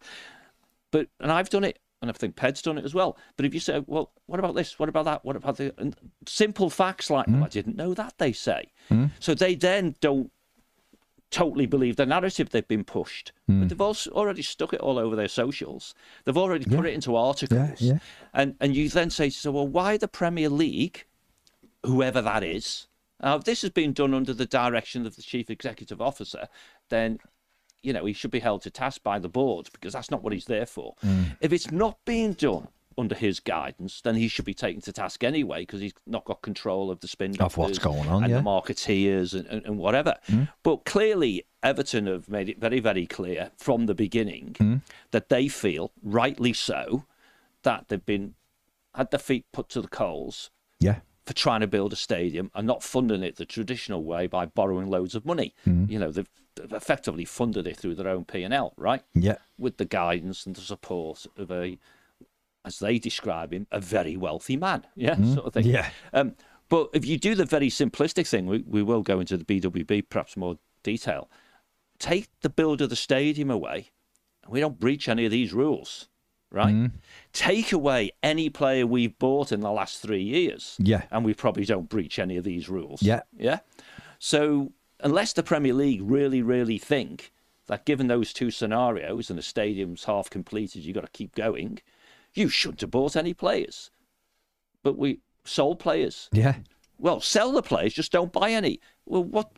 but 0.92 1.08
and 1.20 1.32
I've 1.32 1.50
done 1.50 1.64
it, 1.64 1.80
and 2.02 2.10
I 2.10 2.14
think 2.14 2.36
Ped's 2.36 2.62
done 2.62 2.78
it 2.78 2.86
as 2.86 2.94
well. 2.94 3.18
But 3.38 3.46
if 3.46 3.54
you 3.54 3.60
say, 3.60 3.84
well, 3.86 4.12
what 4.26 4.40
about 4.40 4.56
this? 4.56 4.80
What 4.80 4.90
about 4.90 5.06
that? 5.06 5.24
What 5.26 5.36
about 5.36 5.58
the 5.58 5.74
and 5.78 5.96
simple 6.26 6.70
facts 6.70 7.10
like, 7.10 7.26
Hmm. 7.28 7.42
"Oh, 7.42 7.46
I 7.46 7.50
didn't 7.50 7.76
know 7.76 7.94
that 7.94 8.16
they 8.18 8.32
say. 8.34 8.72
So 9.20 9.34
they 9.34 9.56
then 9.56 9.96
don't 10.02 10.32
totally 11.32 11.66
believe 11.66 11.96
the 11.96 12.06
narrative 12.06 12.50
they've 12.50 12.68
been 12.68 12.84
pushed. 12.84 13.32
Hmm. 13.48 13.62
But 13.62 13.70
they've 13.70 13.82
also 13.82 14.12
already 14.12 14.42
stuck 14.42 14.74
it 14.74 14.80
all 14.80 14.98
over 14.98 15.16
their 15.16 15.28
socials. 15.28 15.94
They've 16.26 16.38
already 16.38 16.66
put 16.66 16.86
it 16.86 16.94
into 16.94 17.16
articles. 17.16 17.82
yeah. 17.82 18.00
And 18.34 18.56
and 18.60 18.76
you 18.76 18.90
then 18.90 19.10
say, 19.10 19.30
so 19.30 19.52
well, 19.52 19.68
why 19.68 19.98
the 19.98 20.08
Premier 20.08 20.50
League, 20.50 21.06
whoever 21.86 22.22
that 22.22 22.44
is? 22.44 22.88
Now, 23.22 23.36
if 23.36 23.44
this 23.44 23.62
has 23.64 23.72
been 23.72 23.94
done 23.94 24.14
under 24.14 24.34
the 24.34 24.46
direction 24.46 25.06
of 25.06 25.16
the 25.16 25.22
chief 25.22 25.50
executive 25.50 26.02
officer, 26.02 26.48
then 26.90 27.20
you 27.84 27.94
know 27.94 28.06
he 28.06 28.14
should 28.14 28.32
be 28.32 28.40
held 28.40 28.62
to 28.64 28.70
task 28.70 29.04
by 29.04 29.20
the 29.20 29.30
board 29.30 29.70
because 29.72 29.94
that's 29.94 30.12
not 30.12 30.24
what 30.24 30.34
he's 30.34 30.46
there 30.46 30.66
for. 30.66 30.96
If 31.42 31.54
it's 31.54 31.72
not 31.72 31.98
being 32.06 32.34
done 32.34 32.70
under 33.00 33.16
his 33.16 33.40
guidance, 33.40 34.02
then 34.02 34.16
he 34.16 34.28
should 34.28 34.46
be 34.46 34.54
taken 34.54 34.82
to 34.82 34.94
task 34.94 35.24
anyway 35.24 35.62
because 35.62 35.82
he's 35.82 35.94
not 36.06 36.26
got 36.26 36.42
control 36.42 36.92
of 36.92 37.00
the 37.00 37.08
spin 37.08 37.36
Of 37.40 37.58
what's 37.58 37.80
going 37.80 38.08
on, 38.08 38.24
and 38.24 38.32
yeah. 38.32 38.38
the 38.38 38.44
marketeers 38.44 39.34
and, 39.34 39.48
and, 39.48 39.66
and 39.66 39.78
whatever. 39.78 40.16
Hmm. 40.28 40.44
But 40.64 40.86
clearly, 40.86 41.46
Everton 41.64 42.08
have 42.08 42.30
made 42.30 42.50
it 42.50 42.60
very, 42.60 42.80
very 42.80 43.06
clear 43.08 43.52
from 43.58 43.86
the 43.86 43.96
beginning 43.96 44.56
hmm. 44.58 44.76
that 45.12 45.30
they 45.30 45.48
feel, 45.48 45.92
rightly 46.04 46.54
so, 46.54 47.06
that 47.64 47.88
they've 47.88 48.06
been 48.06 48.36
had 48.96 49.12
their 49.12 49.20
feet 49.20 49.46
put 49.52 49.70
to 49.70 49.82
the 49.82 49.88
coals 49.88 50.50
Yeah. 50.80 51.00
for 51.26 51.34
trying 51.34 51.62
to 51.62 51.68
build 51.68 51.94
a 51.94 51.96
stadium 51.96 52.52
and 52.56 52.66
not 52.66 52.84
funding 52.84 53.24
it 53.24 53.36
the 53.36 53.46
traditional 53.46 54.04
way 54.04 54.28
by 54.28 54.46
borrowing 54.46 54.90
loads 54.90 55.16
of 55.16 55.26
money. 55.26 55.54
Hmm. 55.64 55.86
You 55.88 56.00
know, 56.00 56.12
they've, 56.12 56.30
they've 56.56 56.74
effectively 56.74 57.26
funded 57.26 57.68
it 57.68 57.78
through 57.78 57.96
their 57.96 58.08
own 58.08 58.26
P 58.26 58.44
and 58.44 58.54
L, 58.54 58.74
right? 58.78 59.04
Yeah. 59.14 59.38
With 59.58 59.78
the 59.78 59.86
guidance 59.86 60.46
and 60.46 60.56
the 60.56 60.62
support 60.62 61.28
of 61.38 61.52
a, 61.52 61.78
as 62.66 62.80
they 62.80 63.00
describe 63.00 63.54
him, 63.54 63.68
a 63.72 63.80
very 63.80 64.18
wealthy 64.18 64.58
man. 64.58 64.86
Yeah, 64.96 65.16
sort 65.34 65.46
of 65.48 65.54
thing. 65.54 65.66
Yeah. 65.66 65.90
Um, 66.14 66.36
But 66.70 66.90
if 66.94 67.04
you 67.06 67.18
do 67.18 67.34
the 67.34 67.46
very 67.46 67.70
simplistic 67.70 68.28
thing, 68.28 68.46
we, 68.46 68.60
we 68.68 68.84
will 68.84 69.02
go 69.02 69.20
into 69.20 69.38
the 69.38 69.44
BWB 69.46 70.10
perhaps 70.10 70.38
more 70.38 70.58
detail. 70.84 71.30
Take 71.98 72.28
the 72.42 72.50
build 72.50 72.82
of 72.82 72.90
the 72.92 72.96
stadium 72.96 73.50
away, 73.50 73.90
and 74.44 74.52
we 74.54 74.60
don't 74.60 74.80
breach 74.80 75.10
any 75.10 75.26
of 75.26 75.32
these 75.32 75.52
rules, 75.52 76.08
right? 76.52 76.74
Mm. 76.76 76.92
Take 77.34 77.72
away 77.72 78.12
any 78.22 78.50
player 78.52 78.86
we've 78.86 79.18
bought 79.18 79.52
in 79.52 79.62
the 79.62 79.72
last 79.72 80.00
three 80.02 80.22
years, 80.22 80.76
Yeah. 80.80 81.04
and 81.12 81.26
we 81.26 81.34
probably 81.34 81.66
don't 81.66 81.90
breach 81.90 82.20
any 82.20 82.38
of 82.38 82.44
these 82.44 82.70
rules. 82.70 83.02
Yeah. 83.02 83.22
Yeah. 83.36 83.60
So 84.20 84.72
unless 85.00 85.34
the 85.34 85.44
Premier 85.44 85.74
League 85.74 86.02
really, 86.04 86.42
really 86.44 86.78
think 86.78 87.32
that 87.68 87.86
given 87.86 88.08
those 88.08 88.32
two 88.32 88.52
scenarios 88.52 89.30
and 89.30 89.40
the 89.40 89.44
stadium's 89.44 90.04
half 90.04 90.30
completed, 90.30 90.84
you've 90.86 90.96
got 90.96 91.06
to 91.06 91.12
keep 91.12 91.34
going, 91.36 91.80
you 92.34 92.50
shouldn't 92.50 92.82
have 92.82 92.92
bought 92.92 93.16
any 93.16 93.34
players. 93.34 93.92
But 94.84 94.98
we 94.98 95.20
sold 95.44 95.80
players. 95.80 96.30
Yeah. 96.32 96.56
Well, 96.98 97.22
sell 97.22 97.52
the 97.52 97.62
players, 97.62 97.94
just 97.94 98.12
don't 98.12 98.34
buy 98.34 98.52
any. 98.52 98.80
Well, 99.06 99.24
what 99.24 99.52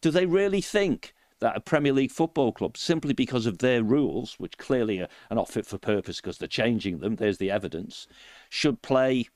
do 0.00 0.10
they 0.10 0.26
really 0.26 0.60
think 0.60 1.14
that 1.40 1.56
a 1.56 1.60
Premier 1.60 1.92
League 1.92 2.10
football 2.10 2.52
club, 2.52 2.76
simply 2.76 3.12
because 3.12 3.46
of 3.46 3.58
their 3.58 3.82
rules, 3.82 4.34
which 4.38 4.56
clearly 4.58 5.00
are, 5.00 5.08
not 5.30 5.48
fit 5.48 5.66
for 5.66 5.78
purpose 5.78 6.20
because 6.20 6.38
they're 6.38 6.48
changing 6.48 6.98
them, 6.98 7.16
there's 7.16 7.38
the 7.38 7.50
evidence, 7.50 8.06
should 8.48 8.80
play, 8.82 9.28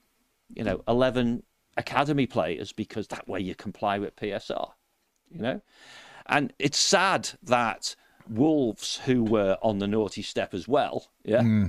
you 0.54 0.64
know, 0.64 0.82
11 0.88 1.42
academy 1.76 2.26
players 2.26 2.72
because 2.72 3.08
that 3.08 3.28
way 3.28 3.40
you 3.40 3.54
comply 3.54 3.98
with 3.98 4.16
PSR, 4.16 4.70
you 5.30 5.40
know? 5.40 5.60
And 6.26 6.52
it's 6.58 6.78
sad 6.78 7.30
that 7.42 7.94
Wolves, 8.28 9.00
who 9.04 9.24
were 9.24 9.58
on 9.62 9.78
the 9.78 9.88
naughty 9.88 10.22
step 10.22 10.54
as 10.54 10.68
well, 10.68 11.08
yeah, 11.24 11.42
hmm. 11.42 11.66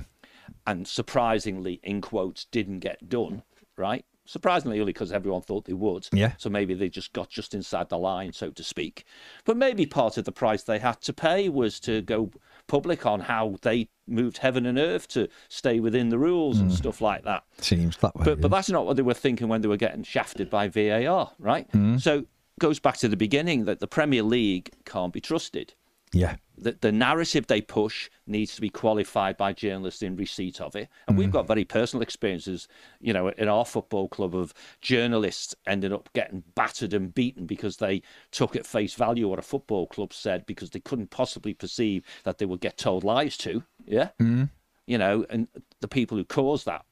And 0.66 0.86
surprisingly, 0.86 1.80
in 1.82 2.00
quotes, 2.00 2.44
didn't 2.46 2.80
get 2.80 3.08
done, 3.08 3.42
right? 3.76 4.04
Surprisingly, 4.24 4.78
only 4.78 4.92
because 4.92 5.10
everyone 5.10 5.42
thought 5.42 5.64
they 5.64 5.72
would. 5.72 6.08
Yeah. 6.12 6.32
So 6.38 6.48
maybe 6.48 6.74
they 6.74 6.88
just 6.88 7.12
got 7.12 7.28
just 7.28 7.54
inside 7.54 7.88
the 7.88 7.98
line, 7.98 8.32
so 8.32 8.50
to 8.50 8.62
speak. 8.62 9.04
But 9.44 9.56
maybe 9.56 9.84
part 9.84 10.16
of 10.16 10.24
the 10.24 10.32
price 10.32 10.62
they 10.62 10.78
had 10.78 11.00
to 11.02 11.12
pay 11.12 11.48
was 11.48 11.80
to 11.80 12.02
go 12.02 12.30
public 12.68 13.04
on 13.04 13.20
how 13.20 13.56
they 13.62 13.88
moved 14.06 14.38
heaven 14.38 14.64
and 14.64 14.78
earth 14.78 15.08
to 15.08 15.28
stay 15.48 15.80
within 15.80 16.10
the 16.10 16.18
rules 16.18 16.60
and 16.60 16.70
hmm. 16.70 16.76
stuff 16.76 17.00
like 17.00 17.24
that. 17.24 17.42
Seems 17.58 17.96
that 17.98 18.14
way. 18.14 18.24
But 18.24 18.40
but 18.40 18.50
that's 18.50 18.70
not 18.70 18.86
what 18.86 18.96
they 18.96 19.02
were 19.02 19.14
thinking 19.14 19.48
when 19.48 19.60
they 19.60 19.68
were 19.68 19.76
getting 19.76 20.04
shafted 20.04 20.48
by 20.48 20.68
VAR, 20.68 21.32
right? 21.40 21.68
Hmm. 21.72 21.98
So 21.98 22.26
goes 22.60 22.78
back 22.78 22.96
to 22.98 23.08
the 23.08 23.16
beginning 23.16 23.64
that 23.64 23.80
the 23.80 23.88
Premier 23.88 24.22
League 24.22 24.70
can't 24.84 25.12
be 25.12 25.20
trusted. 25.20 25.74
Yeah. 26.12 26.36
The, 26.58 26.76
the 26.80 26.92
narrative 26.92 27.46
they 27.46 27.60
push 27.60 28.08
needs 28.26 28.54
to 28.54 28.60
be 28.60 28.68
qualified 28.68 29.36
by 29.36 29.52
journalists 29.52 30.02
in 30.02 30.14
receipt 30.14 30.60
of 30.60 30.76
it. 30.76 30.88
And 31.08 31.18
we've 31.18 31.28
mm. 31.28 31.32
got 31.32 31.48
very 31.48 31.64
personal 31.64 32.02
experiences, 32.02 32.68
you 33.00 33.12
know, 33.12 33.28
in 33.28 33.48
our 33.48 33.64
football 33.64 34.08
club 34.08 34.36
of 34.36 34.54
journalists 34.80 35.56
ending 35.66 35.92
up 35.92 36.08
getting 36.12 36.44
battered 36.54 36.94
and 36.94 37.12
beaten 37.12 37.46
because 37.46 37.78
they 37.78 38.02
took 38.30 38.54
at 38.54 38.66
face 38.66 38.94
value 38.94 39.28
what 39.28 39.38
a 39.38 39.42
football 39.42 39.86
club 39.86 40.12
said 40.12 40.46
because 40.46 40.70
they 40.70 40.80
couldn't 40.80 41.10
possibly 41.10 41.54
perceive 41.54 42.04
that 42.24 42.38
they 42.38 42.46
would 42.46 42.60
get 42.60 42.76
told 42.76 43.02
lies 43.02 43.36
to. 43.38 43.64
Yeah. 43.84 44.10
Mm. 44.20 44.50
You 44.86 44.98
know, 44.98 45.26
and 45.30 45.48
the 45.80 45.88
people 45.88 46.16
who 46.16 46.24
caused 46.24 46.66
that 46.66 46.84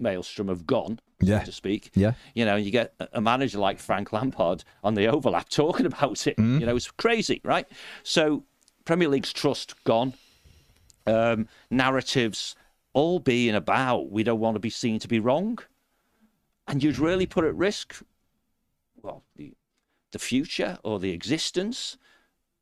maelstrom 0.00 0.48
have 0.48 0.66
gone, 0.66 0.98
Yeah. 1.20 1.40
so 1.40 1.46
to 1.46 1.52
speak. 1.52 1.90
Yeah. 1.94 2.12
You 2.34 2.44
know, 2.44 2.56
you 2.56 2.70
get 2.70 2.94
a- 3.12 3.20
manager 3.20 3.58
like 3.58 3.78
Frank 3.78 4.12
Lampard 4.12 4.64
on 4.84 4.94
the 4.94 5.06
overlap 5.08 5.48
talking 5.62 5.86
about 5.86 6.26
it. 6.26 6.38
You 6.38 6.60
know, 6.66 6.76
it's 6.76 6.90
crazy, 6.92 7.40
right? 7.44 7.66
So, 8.02 8.44
Premier 8.84 9.08
League's 9.08 9.32
trust 9.32 9.74
gone. 9.84 10.14
Um, 11.06 11.48
narratives 11.70 12.54
all 12.92 13.18
being 13.18 13.54
about 13.54 14.10
we 14.10 14.22
don't 14.22 14.40
want 14.40 14.56
to 14.56 14.60
be 14.60 14.70
seen 14.70 14.98
to 15.00 15.08
be 15.08 15.20
wrong, 15.20 15.58
and 16.66 16.82
you'd 16.82 16.98
really 16.98 17.26
put 17.26 17.44
at 17.44 17.54
risk, 17.54 18.02
well, 19.02 19.24
the 19.36 19.54
the 20.12 20.18
future 20.18 20.78
or 20.84 20.98
the 20.98 21.10
existence 21.10 21.98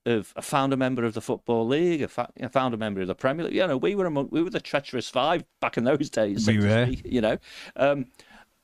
of 0.04 0.32
a 0.36 0.42
founder 0.42 0.76
member 0.76 1.04
of 1.04 1.14
the 1.14 1.20
football 1.20 1.66
league, 1.66 2.02
a, 2.02 2.08
fa- 2.08 2.30
a 2.40 2.48
founder 2.48 2.76
member 2.76 3.00
of 3.00 3.06
the 3.08 3.14
Premier 3.14 3.44
League. 3.46 3.54
You 3.54 3.66
know, 3.66 3.76
we 3.76 3.94
were 3.96 4.06
among, 4.06 4.28
we 4.30 4.42
were 4.42 4.50
the 4.50 4.60
treacherous 4.60 5.08
five 5.08 5.44
back 5.60 5.76
in 5.76 5.82
those 5.84 6.08
days. 6.10 6.44
so 6.44 6.52
We 6.52 6.58
were. 6.58 6.86
speak, 6.86 7.02
you 7.04 7.20
know, 7.20 7.38
um, 7.76 8.06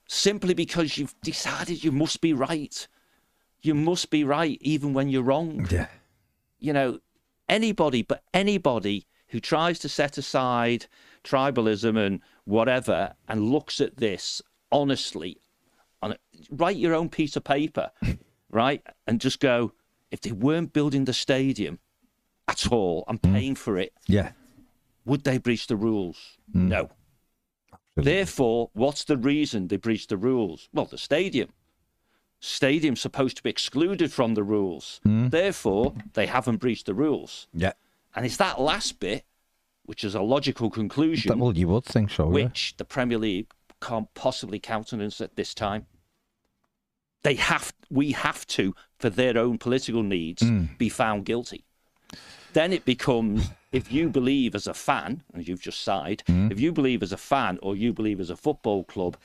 simply 0.06 0.54
because 0.54 0.98
you've 0.98 1.14
decided 1.22 1.84
you 1.84 1.92
must 1.92 2.20
be 2.20 2.32
right. 2.32 2.86
You 3.62 3.74
must 3.74 4.10
be 4.10 4.24
right 4.24 4.58
even 4.60 4.92
when 4.92 5.08
you're 5.08 5.22
wrong. 5.22 5.66
Yeah. 5.70 5.86
You 6.58 6.72
know, 6.72 6.98
anybody 7.48 8.02
but 8.02 8.22
anybody 8.32 9.06
who 9.28 9.40
tries 9.40 9.78
to 9.80 9.88
set 9.88 10.18
aside 10.18 10.86
tribalism 11.24 11.96
and 11.98 12.20
whatever 12.44 13.14
and 13.28 13.50
looks 13.50 13.80
at 13.80 13.96
this 13.96 14.42
honestly 14.70 15.38
on 16.02 16.12
a, 16.12 16.16
write 16.50 16.76
your 16.76 16.94
own 16.94 17.08
piece 17.08 17.36
of 17.36 17.44
paper, 17.44 17.90
right? 18.50 18.82
And 19.06 19.20
just 19.20 19.40
go, 19.40 19.72
if 20.10 20.20
they 20.20 20.32
weren't 20.32 20.72
building 20.72 21.04
the 21.04 21.12
stadium 21.12 21.78
at 22.48 22.70
all 22.70 23.04
and 23.08 23.18
hmm. 23.24 23.32
paying 23.32 23.54
for 23.54 23.78
it, 23.78 23.92
Yeah. 24.06 24.32
would 25.04 25.24
they 25.24 25.38
breach 25.38 25.68
the 25.68 25.76
rules? 25.76 26.38
Hmm. 26.52 26.68
No. 26.68 26.90
Therefore, 27.96 28.70
what's 28.72 29.04
the 29.04 29.16
reason 29.16 29.68
they 29.68 29.76
breached 29.76 30.08
the 30.08 30.16
rules? 30.16 30.68
Well, 30.72 30.86
the 30.86 30.98
stadium. 30.98 31.50
Stadium's 32.40 33.00
supposed 33.00 33.36
to 33.36 33.42
be 33.42 33.50
excluded 33.50 34.12
from 34.12 34.34
the 34.34 34.42
rules. 34.42 35.00
Hmm. 35.04 35.28
Therefore, 35.28 35.94
they 36.14 36.26
haven't 36.26 36.56
breached 36.56 36.86
the 36.86 36.94
rules. 36.94 37.46
Yeah. 37.54 37.72
And 38.16 38.26
it's 38.26 38.38
that 38.38 38.60
last 38.60 38.98
bit, 38.98 39.24
which 39.84 40.02
is 40.04 40.14
a 40.14 40.22
logical 40.22 40.70
conclusion, 40.70 41.28
That, 41.28 41.38
well, 41.38 41.56
you 41.56 41.68
would 41.68 41.84
think 41.84 42.10
so. 42.10 42.24
yeah. 42.26 42.44
which 42.46 42.74
the 42.78 42.84
Premier 42.84 43.18
League 43.18 43.46
can't 43.80 44.12
possibly 44.14 44.58
countenance 44.58 45.20
at 45.20 45.36
this 45.36 45.54
time. 45.54 45.86
They 47.22 47.34
have, 47.34 47.72
we 47.90 48.12
have 48.12 48.46
to, 48.48 48.74
for 48.98 49.08
their 49.10 49.38
own 49.38 49.58
political 49.58 50.02
needs, 50.02 50.42
hmm. 50.42 50.64
be 50.78 50.88
found 50.88 51.24
guilty. 51.24 51.64
Then 52.52 52.72
it 52.72 52.84
becomes, 52.84 53.48
if 53.72 53.90
you 53.90 54.08
believe 54.08 54.54
as 54.54 54.66
a 54.66 54.74
fan, 54.74 55.22
as 55.34 55.48
you've 55.48 55.62
just 55.62 55.82
sighed, 55.82 56.22
hmm. 56.26 56.50
if 56.50 56.60
you 56.60 56.72
believe 56.72 57.02
as 57.02 57.12
a 57.12 57.16
fan 57.16 57.58
or 57.62 57.76
you 57.76 57.92
believe 57.92 58.20
as 58.20 58.30
a 58.30 58.36
football 58.36 58.84
club, 58.84 59.16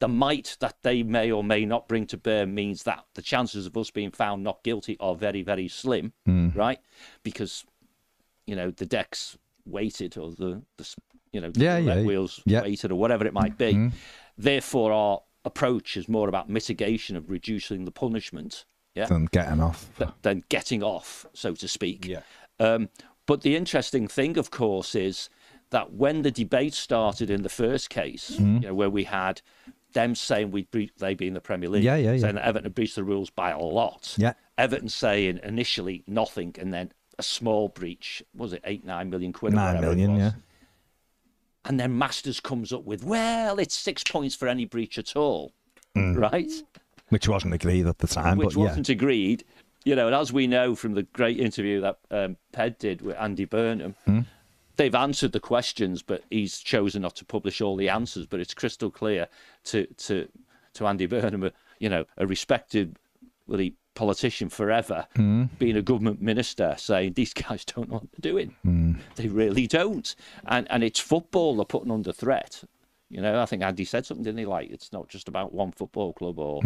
the 0.00 0.08
might 0.08 0.56
that 0.60 0.76
they 0.82 1.02
may 1.02 1.30
or 1.30 1.42
may 1.42 1.64
not 1.64 1.88
bring 1.88 2.06
to 2.06 2.16
bear 2.16 2.46
means 2.46 2.82
that 2.82 3.04
the 3.14 3.22
chances 3.22 3.66
of 3.66 3.76
us 3.76 3.90
being 3.90 4.10
found 4.10 4.42
not 4.42 4.62
guilty 4.62 4.96
are 5.00 5.14
very, 5.14 5.42
very 5.42 5.68
slim, 5.68 6.12
hmm. 6.26 6.50
right? 6.54 6.78
Because 7.22 7.64
you 8.46 8.54
know 8.54 8.70
the 8.70 8.86
decks 8.86 9.38
weighted 9.64 10.18
or 10.18 10.30
the, 10.32 10.62
the 10.76 10.94
you 11.32 11.40
know 11.40 11.50
the 11.50 11.60
Yeah, 11.60 11.78
yeah, 11.78 12.02
wheels 12.02 12.40
yeah. 12.44 12.62
weighted 12.62 12.92
or 12.92 12.96
whatever 12.96 13.26
it 13.26 13.32
might 13.32 13.56
be. 13.56 13.72
Hmm. 13.72 13.88
Therefore, 14.36 14.92
our 14.92 15.22
approach 15.44 15.96
is 15.96 16.08
more 16.08 16.28
about 16.28 16.48
mitigation 16.48 17.16
of 17.16 17.30
reducing 17.30 17.84
the 17.84 17.90
punishment, 17.90 18.64
yeah, 18.94 19.06
Than 19.06 19.26
getting 19.26 19.60
off. 19.60 19.90
than 20.22 20.44
getting 20.48 20.82
off, 20.82 21.26
so 21.32 21.54
to 21.54 21.68
speak. 21.68 22.06
Yeah. 22.06 22.20
Um, 22.60 22.88
but 23.26 23.40
the 23.42 23.56
interesting 23.56 24.06
thing, 24.08 24.38
of 24.38 24.50
course, 24.50 24.94
is 24.94 25.28
that 25.70 25.92
when 25.94 26.22
the 26.22 26.30
debate 26.30 26.74
started 26.74 27.30
in 27.30 27.42
the 27.42 27.48
first 27.48 27.90
case, 27.90 28.32
Mm-hmm. 28.32 28.54
you 28.56 28.68
know, 28.68 28.74
where 28.74 28.90
we 28.90 29.04
had 29.04 29.40
them 29.92 30.14
saying 30.14 30.50
we'd 30.50 30.70
bre- 30.70 30.92
they 30.98 31.14
be 31.14 31.26
in 31.26 31.34
the 31.34 31.40
Premier 31.40 31.68
League, 31.68 31.84
Yeah, 31.84 31.96
yeah, 31.96 32.12
yeah. 32.12 32.20
saying 32.20 32.34
that 32.36 32.44
Everton 32.46 32.64
had 32.64 32.74
breached 32.74 32.96
the 32.96 33.04
rules 33.04 33.30
by 33.30 33.50
a 33.50 33.58
lot. 33.58 34.14
Yeah. 34.18 34.34
Everton 34.58 34.88
saying 34.88 35.40
initially 35.42 36.04
nothing, 36.06 36.54
and 36.58 36.72
then 36.72 36.92
a 37.18 37.22
small 37.22 37.68
breach. 37.68 38.22
Was 38.36 38.52
it 38.52 38.60
eight, 38.64 38.84
nine 38.84 39.08
million 39.10 39.32
quid? 39.32 39.52
or 39.52 39.56
Nine 39.56 39.84
was. 39.86 39.96
yeah. 39.96 40.32
And 41.64 41.80
then 41.80 41.96
Masters 41.96 42.40
comes 42.40 42.72
up 42.72 42.84
with, 42.84 43.02
well, 43.04 43.58
it's 43.58 43.74
six 43.74 44.04
points 44.04 44.34
for 44.34 44.48
any 44.48 44.64
breach 44.66 44.98
at 44.98 45.16
all, 45.16 45.52
Mm. 45.96 46.18
right? 46.30 46.50
Which 47.10 47.28
wasn't 47.28 47.54
agreed 47.54 47.86
at 47.86 47.98
the 47.98 48.06
time, 48.06 48.38
which 48.38 48.54
but 48.54 48.60
yeah. 48.60 48.66
wasn't 48.66 48.88
agreed. 48.88 49.44
You 49.84 49.94
know, 49.94 50.06
and 50.06 50.16
as 50.16 50.32
we 50.32 50.46
know 50.46 50.74
from 50.74 50.94
the 50.94 51.02
great 51.02 51.38
interview 51.38 51.80
that 51.82 51.98
um, 52.10 52.36
Ped 52.52 52.78
did 52.78 53.02
with 53.02 53.16
Andy 53.16 53.44
Burnham, 53.44 53.94
Hmm? 54.06 54.20
they've 54.76 54.94
answered 54.94 55.32
the 55.32 55.40
questions, 55.40 56.02
but 56.02 56.22
he's 56.30 56.58
chosen 56.58 57.02
not 57.02 57.14
to 57.16 57.24
publish 57.24 57.60
all 57.60 57.76
the 57.76 57.88
answers. 57.90 58.26
But 58.26 58.40
it's 58.40 58.54
crystal 58.54 58.90
clear 58.90 59.28
to 59.64 59.86
to 59.86 60.28
to 60.74 60.86
Andy 60.86 61.06
Burnham, 61.06 61.44
a, 61.44 61.52
you 61.78 61.88
know, 61.90 62.04
a 62.16 62.26
respected, 62.26 62.96
really 63.46 63.74
politician 63.94 64.48
forever, 64.48 65.06
Hmm? 65.14 65.44
being 65.58 65.76
a 65.76 65.82
government 65.82 66.20
minister, 66.22 66.74
saying 66.78 67.12
these 67.12 67.34
guys 67.46 67.64
don't 67.66 67.88
know 67.90 67.96
what 67.98 68.06
they're 68.12 68.32
doing. 68.32 68.56
Hmm. 68.62 68.94
They 69.16 69.28
really 69.28 69.66
don't, 69.66 70.16
and 70.46 70.66
and 70.70 70.82
it's 70.82 70.98
football 71.00 71.56
they're 71.56 71.66
putting 71.66 71.92
under 71.92 72.12
threat. 72.12 72.64
You 73.14 73.20
know, 73.22 73.40
I 73.40 73.46
think 73.46 73.62
Andy 73.62 73.84
said 73.84 74.04
something, 74.04 74.24
didn't 74.24 74.40
he? 74.40 74.44
Like 74.44 74.70
it's 74.70 74.92
not 74.92 75.08
just 75.08 75.28
about 75.28 75.54
one 75.54 75.70
football 75.70 76.12
club 76.12 76.36
or 76.36 76.60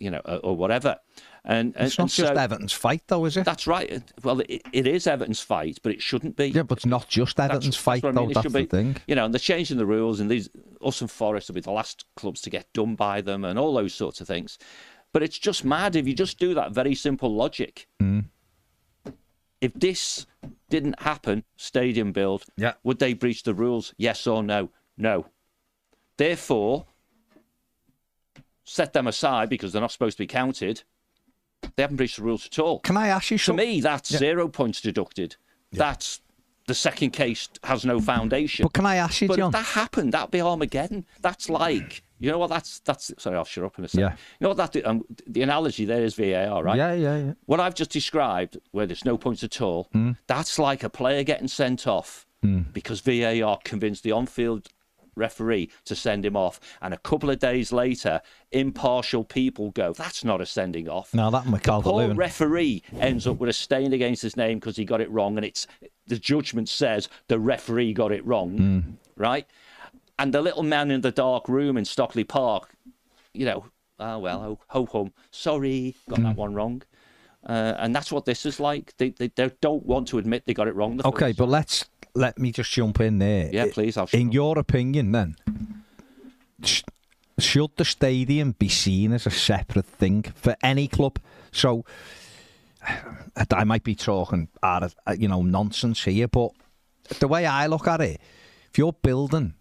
you 0.00 0.10
know 0.10 0.20
or, 0.24 0.38
or 0.38 0.56
whatever. 0.56 0.96
And, 1.44 1.72
and? 1.76 1.86
It's 1.86 1.96
not 1.98 2.04
and 2.06 2.10
just 2.10 2.34
so- 2.34 2.40
Everton's 2.40 2.72
fight, 2.72 3.02
though, 3.06 3.24
is 3.26 3.36
it? 3.36 3.44
That's 3.44 3.68
right. 3.68 4.02
Well, 4.24 4.40
it, 4.40 4.62
it 4.72 4.88
is 4.88 5.06
Everton's 5.06 5.38
fight, 5.40 5.78
but 5.84 5.92
it 5.92 6.02
shouldn't 6.02 6.34
be. 6.36 6.46
Yeah, 6.48 6.64
but 6.64 6.78
it's 6.78 6.86
not 6.86 7.06
just 7.08 7.36
That's- 7.36 7.54
Everton's 7.54 7.76
that's 7.76 7.84
fight, 7.84 8.02
what 8.02 8.08
I 8.08 8.12
though. 8.12 8.24
mean. 8.26 8.32
That's 8.32 8.52
the 8.52 8.58
be- 8.58 8.66
thing. 8.66 8.96
You 9.06 9.14
know, 9.14 9.24
and 9.24 9.32
they're 9.32 9.38
changing 9.38 9.78
the 9.78 9.86
rules, 9.86 10.18
and 10.18 10.28
these 10.28 10.48
us 10.84 11.00
and 11.00 11.08
Forest 11.08 11.48
will 11.48 11.54
be 11.54 11.60
the 11.60 11.70
last 11.70 12.04
clubs 12.16 12.40
to 12.40 12.50
get 12.50 12.72
done 12.72 12.96
by 12.96 13.20
them, 13.20 13.44
and 13.44 13.56
all 13.56 13.72
those 13.72 13.94
sorts 13.94 14.20
of 14.20 14.26
things. 14.26 14.58
But 15.12 15.22
it's 15.22 15.38
just 15.38 15.64
mad 15.64 15.94
if 15.94 16.08
you 16.08 16.14
just 16.14 16.40
do 16.40 16.54
that 16.54 16.72
very 16.72 16.96
simple 16.96 17.32
logic. 17.32 17.86
Mm. 18.02 18.24
If 19.60 19.72
this 19.74 20.26
didn't 20.68 21.00
happen, 21.00 21.44
stadium 21.56 22.10
build, 22.10 22.44
Yeah. 22.56 22.72
would 22.82 22.98
they 22.98 23.14
breach 23.14 23.44
the 23.44 23.54
rules? 23.54 23.94
Yes 23.96 24.26
or 24.26 24.42
no? 24.42 24.70
No. 24.98 25.26
Therefore, 26.16 26.86
set 28.64 28.92
them 28.92 29.06
aside 29.06 29.48
because 29.48 29.72
they're 29.72 29.80
not 29.82 29.92
supposed 29.92 30.16
to 30.16 30.22
be 30.22 30.26
counted, 30.26 30.82
they 31.76 31.82
haven't 31.82 31.96
breached 31.96 32.16
the 32.16 32.22
rules 32.22 32.46
at 32.46 32.58
all. 32.58 32.80
Can 32.80 32.96
I 32.96 33.08
ask 33.08 33.30
you 33.30 33.38
To 33.38 33.44
something? 33.44 33.66
me, 33.68 33.80
that's 33.80 34.14
zero 34.16 34.48
points 34.48 34.80
deducted. 34.80 35.36
That's 35.72 36.20
the 36.66 36.74
second 36.74 37.10
case 37.10 37.48
has 37.64 37.84
no 37.84 38.00
foundation. 38.00 38.62
But 38.64 38.72
can 38.72 38.86
I 38.86 38.96
ask 38.96 39.20
you, 39.20 39.28
But 39.28 39.36
John? 39.38 39.48
if 39.48 39.52
that 39.52 39.64
happened, 39.66 40.12
that'd 40.12 40.30
be 40.30 40.40
Armageddon. 40.40 41.04
That's 41.20 41.50
like, 41.50 42.02
you 42.20 42.30
know 42.30 42.38
what? 42.38 42.48
That's 42.48 42.78
that's. 42.80 43.12
Sorry, 43.18 43.36
I'll 43.36 43.44
shut 43.44 43.64
up 43.64 43.78
in 43.78 43.84
a 43.84 43.88
second. 43.88 44.00
Yeah. 44.00 44.12
You 44.12 44.44
know 44.44 44.48
what 44.54 44.72
that? 44.72 44.86
Um, 44.86 45.02
the 45.26 45.42
analogy 45.42 45.84
there 45.84 46.02
is 46.04 46.14
VAR, 46.14 46.62
right? 46.62 46.76
Yeah, 46.76 46.94
yeah, 46.94 47.16
yeah. 47.18 47.32
What 47.46 47.60
I've 47.60 47.74
just 47.74 47.90
described, 47.90 48.56
where 48.70 48.86
there's 48.86 49.04
no 49.04 49.18
points 49.18 49.42
at 49.44 49.60
all, 49.60 49.88
Hmm. 49.92 50.12
that's 50.26 50.58
like 50.58 50.82
a 50.84 50.88
player 50.88 51.22
getting 51.24 51.48
sent 51.48 51.86
off 51.86 52.24
because 52.72 53.00
VAR 53.00 53.58
convinced 53.64 54.02
the 54.02 54.12
on-field 54.12 54.68
referee 55.16 55.70
to 55.84 55.94
send 55.94 56.24
him 56.24 56.36
off, 56.36 56.60
and 56.82 56.92
a 56.94 56.98
couple 56.98 57.30
of 57.30 57.38
days 57.38 57.72
later, 57.72 58.20
impartial 58.52 59.24
people 59.24 59.70
go, 59.70 59.92
"That's 59.92 60.24
not 60.24 60.40
a 60.40 60.46
sending 60.46 60.88
off." 60.88 61.14
No, 61.14 61.30
that 61.30 61.44
the 61.44 61.80
poor 61.80 62.14
referee 62.14 62.82
ends 62.98 63.26
up 63.26 63.38
with 63.38 63.50
a 63.50 63.52
stain 63.52 63.92
against 63.92 64.22
his 64.22 64.36
name 64.36 64.58
because 64.58 64.76
he 64.76 64.84
got 64.84 65.00
it 65.00 65.10
wrong, 65.10 65.36
and 65.36 65.44
it's 65.44 65.66
the 66.06 66.18
judgment 66.18 66.68
says 66.68 67.08
the 67.28 67.38
referee 67.38 67.92
got 67.92 68.12
it 68.12 68.24
wrong, 68.26 68.56
Hmm. 68.58 68.80
right? 69.16 69.46
And 70.18 70.32
the 70.32 70.42
little 70.42 70.62
man 70.62 70.90
in 70.90 71.00
the 71.00 71.10
dark 71.10 71.48
room 71.48 71.76
in 71.76 71.84
Stockley 71.84 72.24
Park, 72.24 72.70
you 73.32 73.44
know, 73.46 73.64
ah 73.98 74.18
well, 74.18 74.40
ho 74.40 74.58
ho 74.68 74.86
hum, 74.92 75.12
sorry, 75.30 75.94
got 76.08 76.18
Hmm. 76.18 76.24
that 76.24 76.36
one 76.36 76.54
wrong. 76.54 76.82
Uh, 77.46 77.74
and 77.78 77.94
that's 77.94 78.10
what 78.10 78.24
this 78.24 78.46
is 78.46 78.58
like. 78.58 78.94
They, 78.96 79.10
they 79.10 79.28
they 79.28 79.50
don't 79.60 79.84
want 79.84 80.08
to 80.08 80.18
admit 80.18 80.46
they 80.46 80.54
got 80.54 80.66
it 80.66 80.74
wrong. 80.74 80.98
Okay, 81.04 81.26
first 81.26 81.38
but 81.38 81.48
let's 81.50 81.84
let 82.14 82.38
me 82.38 82.52
just 82.52 82.70
jump 82.70 83.00
in 83.00 83.18
there. 83.18 83.50
Yeah, 83.52 83.66
please, 83.72 83.96
I'll 83.96 84.08
In 84.12 84.32
your 84.32 84.58
opinion, 84.58 85.12
then, 85.12 85.36
sh- 86.62 86.82
should 87.38 87.70
the 87.76 87.84
stadium 87.84 88.52
be 88.58 88.68
seen 88.68 89.12
as 89.12 89.26
a 89.26 89.30
separate 89.30 89.86
thing 89.86 90.22
for 90.34 90.56
any 90.62 90.86
club? 90.88 91.18
So, 91.52 91.84
I 93.50 93.64
might 93.64 93.84
be 93.84 93.94
talking 93.94 94.48
out 94.62 94.82
of 94.82 94.94
uh, 95.06 95.14
you 95.18 95.28
know 95.28 95.42
nonsense 95.42 96.04
here, 96.04 96.28
but 96.28 96.52
the 97.18 97.28
way 97.28 97.46
I 97.46 97.66
look 97.66 97.88
at 97.88 98.00
it, 98.00 98.20
if 98.70 98.78
you're 98.78 98.92
building 98.92 99.54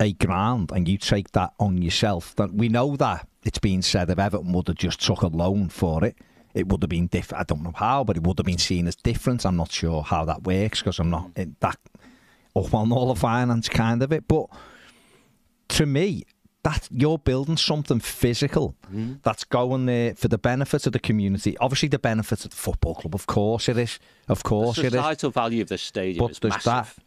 a 0.00 0.12
ground 0.12 0.72
and 0.74 0.88
you 0.88 0.98
take 0.98 1.30
that 1.32 1.52
on 1.60 1.80
yourself, 1.80 2.34
then 2.36 2.56
we 2.56 2.68
know 2.68 2.96
that 2.96 3.28
it's 3.44 3.58
been 3.58 3.82
said 3.82 4.10
if 4.10 4.18
Everton 4.18 4.52
would 4.52 4.68
have 4.68 4.76
just 4.76 5.00
took 5.00 5.22
a 5.22 5.28
loan 5.28 5.68
for 5.68 6.04
it, 6.04 6.16
it 6.54 6.68
would 6.68 6.82
have 6.82 6.88
been 6.90 7.08
different. 7.08 7.40
I 7.40 7.44
don't 7.44 7.62
know 7.62 7.72
how, 7.74 8.04
but 8.04 8.16
it 8.16 8.22
would 8.22 8.38
have 8.38 8.46
been 8.46 8.58
seen 8.58 8.86
as 8.86 8.94
different. 8.96 9.44
I'm 9.44 9.56
not 9.56 9.72
sure 9.72 10.02
how 10.02 10.24
that 10.24 10.44
works 10.44 10.80
because 10.80 10.98
I'm 11.00 11.10
not 11.10 11.30
in 11.36 11.56
that 11.60 11.78
up 12.56 12.72
on 12.72 12.92
all 12.92 13.12
the 13.12 13.18
finance 13.20 13.68
kind 13.68 14.02
of 14.02 14.12
it. 14.12 14.28
But 14.28 14.46
to 15.70 15.86
me, 15.86 16.24
that 16.62 16.88
you're 16.90 17.18
building 17.18 17.56
something 17.58 18.00
physical 18.00 18.74
that's 19.22 19.44
going 19.44 19.84
there 19.86 20.14
for 20.14 20.28
the 20.28 20.38
benefit 20.38 20.86
of 20.86 20.92
the 20.94 20.98
community. 20.98 21.58
Obviously, 21.58 21.88
the 21.88 21.98
benefit 21.98 22.44
of 22.44 22.50
the 22.52 22.56
football 22.56 22.94
club, 22.94 23.14
of 23.14 23.26
course 23.26 23.68
it 23.68 23.76
is. 23.76 23.98
Of 24.28 24.42
course 24.44 24.76
the 24.76 24.82
it 24.82 24.86
is. 24.86 24.92
societal 24.92 25.30
value 25.30 25.60
of 25.62 25.68
the 25.68 25.76
stadium 25.76 26.24
But 26.24 26.30
is 26.30 26.38
there's 26.38 26.64
massive. 26.64 27.00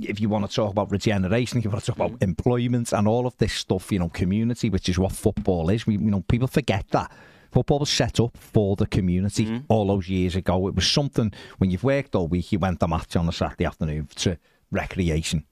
if 0.00 0.18
you 0.20 0.30
want 0.30 0.48
to 0.48 0.54
talk 0.54 0.70
about 0.70 0.90
regeneration, 0.90 1.58
if 1.58 1.64
you 1.64 1.70
want 1.70 1.84
to 1.84 1.92
talk 1.92 1.98
Mm. 1.98 2.06
about 2.06 2.22
employment 2.22 2.92
and 2.92 3.06
all 3.06 3.26
of 3.26 3.36
this 3.36 3.52
stuff, 3.52 3.92
you 3.92 3.98
know, 3.98 4.08
community, 4.08 4.70
which 4.70 4.88
is 4.88 4.98
what 4.98 5.12
football 5.12 5.68
is. 5.68 5.86
We, 5.86 5.94
you 5.94 6.10
know, 6.10 6.22
people 6.22 6.48
forget 6.48 6.86
that 6.92 7.10
football 7.52 7.78
was 7.80 7.90
set 7.90 8.18
up 8.18 8.36
for 8.36 8.76
the 8.76 8.86
community 8.86 9.44
Mm. 9.46 9.64
all 9.68 9.86
those 9.88 10.08
years 10.08 10.34
ago. 10.34 10.66
It 10.68 10.74
was 10.74 10.86
something 10.90 11.32
when 11.58 11.70
you've 11.70 11.84
worked 11.84 12.14
all 12.14 12.26
week, 12.28 12.50
you 12.52 12.58
went 12.58 12.80
to 12.80 12.88
match 12.88 13.14
on 13.16 13.28
a 13.28 13.32
Saturday 13.32 13.64
afternoon 13.66 14.08
to 14.16 14.38
recreation, 14.70 15.44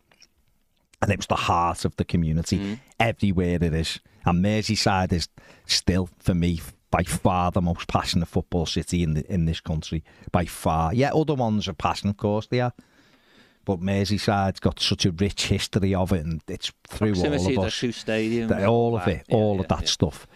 and 1.02 1.10
it 1.12 1.18
was 1.18 1.26
the 1.26 1.34
heart 1.36 1.84
of 1.84 1.94
the 1.96 2.04
community 2.04 2.58
Mm. 2.58 2.78
everywhere 2.98 3.58
it 3.62 3.74
is. 3.74 4.00
And 4.24 4.44
Merseyside 4.44 5.12
is 5.12 5.28
still, 5.66 6.08
for 6.18 6.34
me, 6.34 6.60
by 6.90 7.04
far 7.04 7.50
the 7.52 7.60
most 7.62 7.86
passionate 7.86 8.26
football 8.28 8.66
city 8.66 9.02
in 9.02 9.14
the, 9.14 9.32
in 9.32 9.44
this 9.44 9.60
country. 9.60 10.02
By 10.32 10.44
far, 10.46 10.92
yeah, 10.94 11.12
other 11.12 11.34
ones 11.34 11.68
are 11.68 11.72
passionate, 11.74 12.12
of 12.12 12.16
course 12.16 12.46
they 12.48 12.60
are. 12.60 12.72
But 13.64 13.80
Merseyside's 13.80 14.58
got 14.60 14.80
such 14.80 15.04
a 15.06 15.12
rich 15.12 15.46
history 15.46 15.94
of 15.94 16.12
it, 16.12 16.24
and 16.24 16.42
it's 16.48 16.72
through 16.88 17.12
Proximity 17.12 17.56
all 17.56 17.64
of 17.66 17.72
the 17.80 17.88
us. 17.88 18.04
stadiums. 18.04 18.48
that- 18.48 18.66
all 18.66 18.96
of 18.96 19.06
it, 19.06 19.24
all 19.30 19.56
yeah, 19.56 19.60
of 19.60 19.68
that 19.68 19.82
yeah. 19.82 19.86
stuff. 19.86 20.26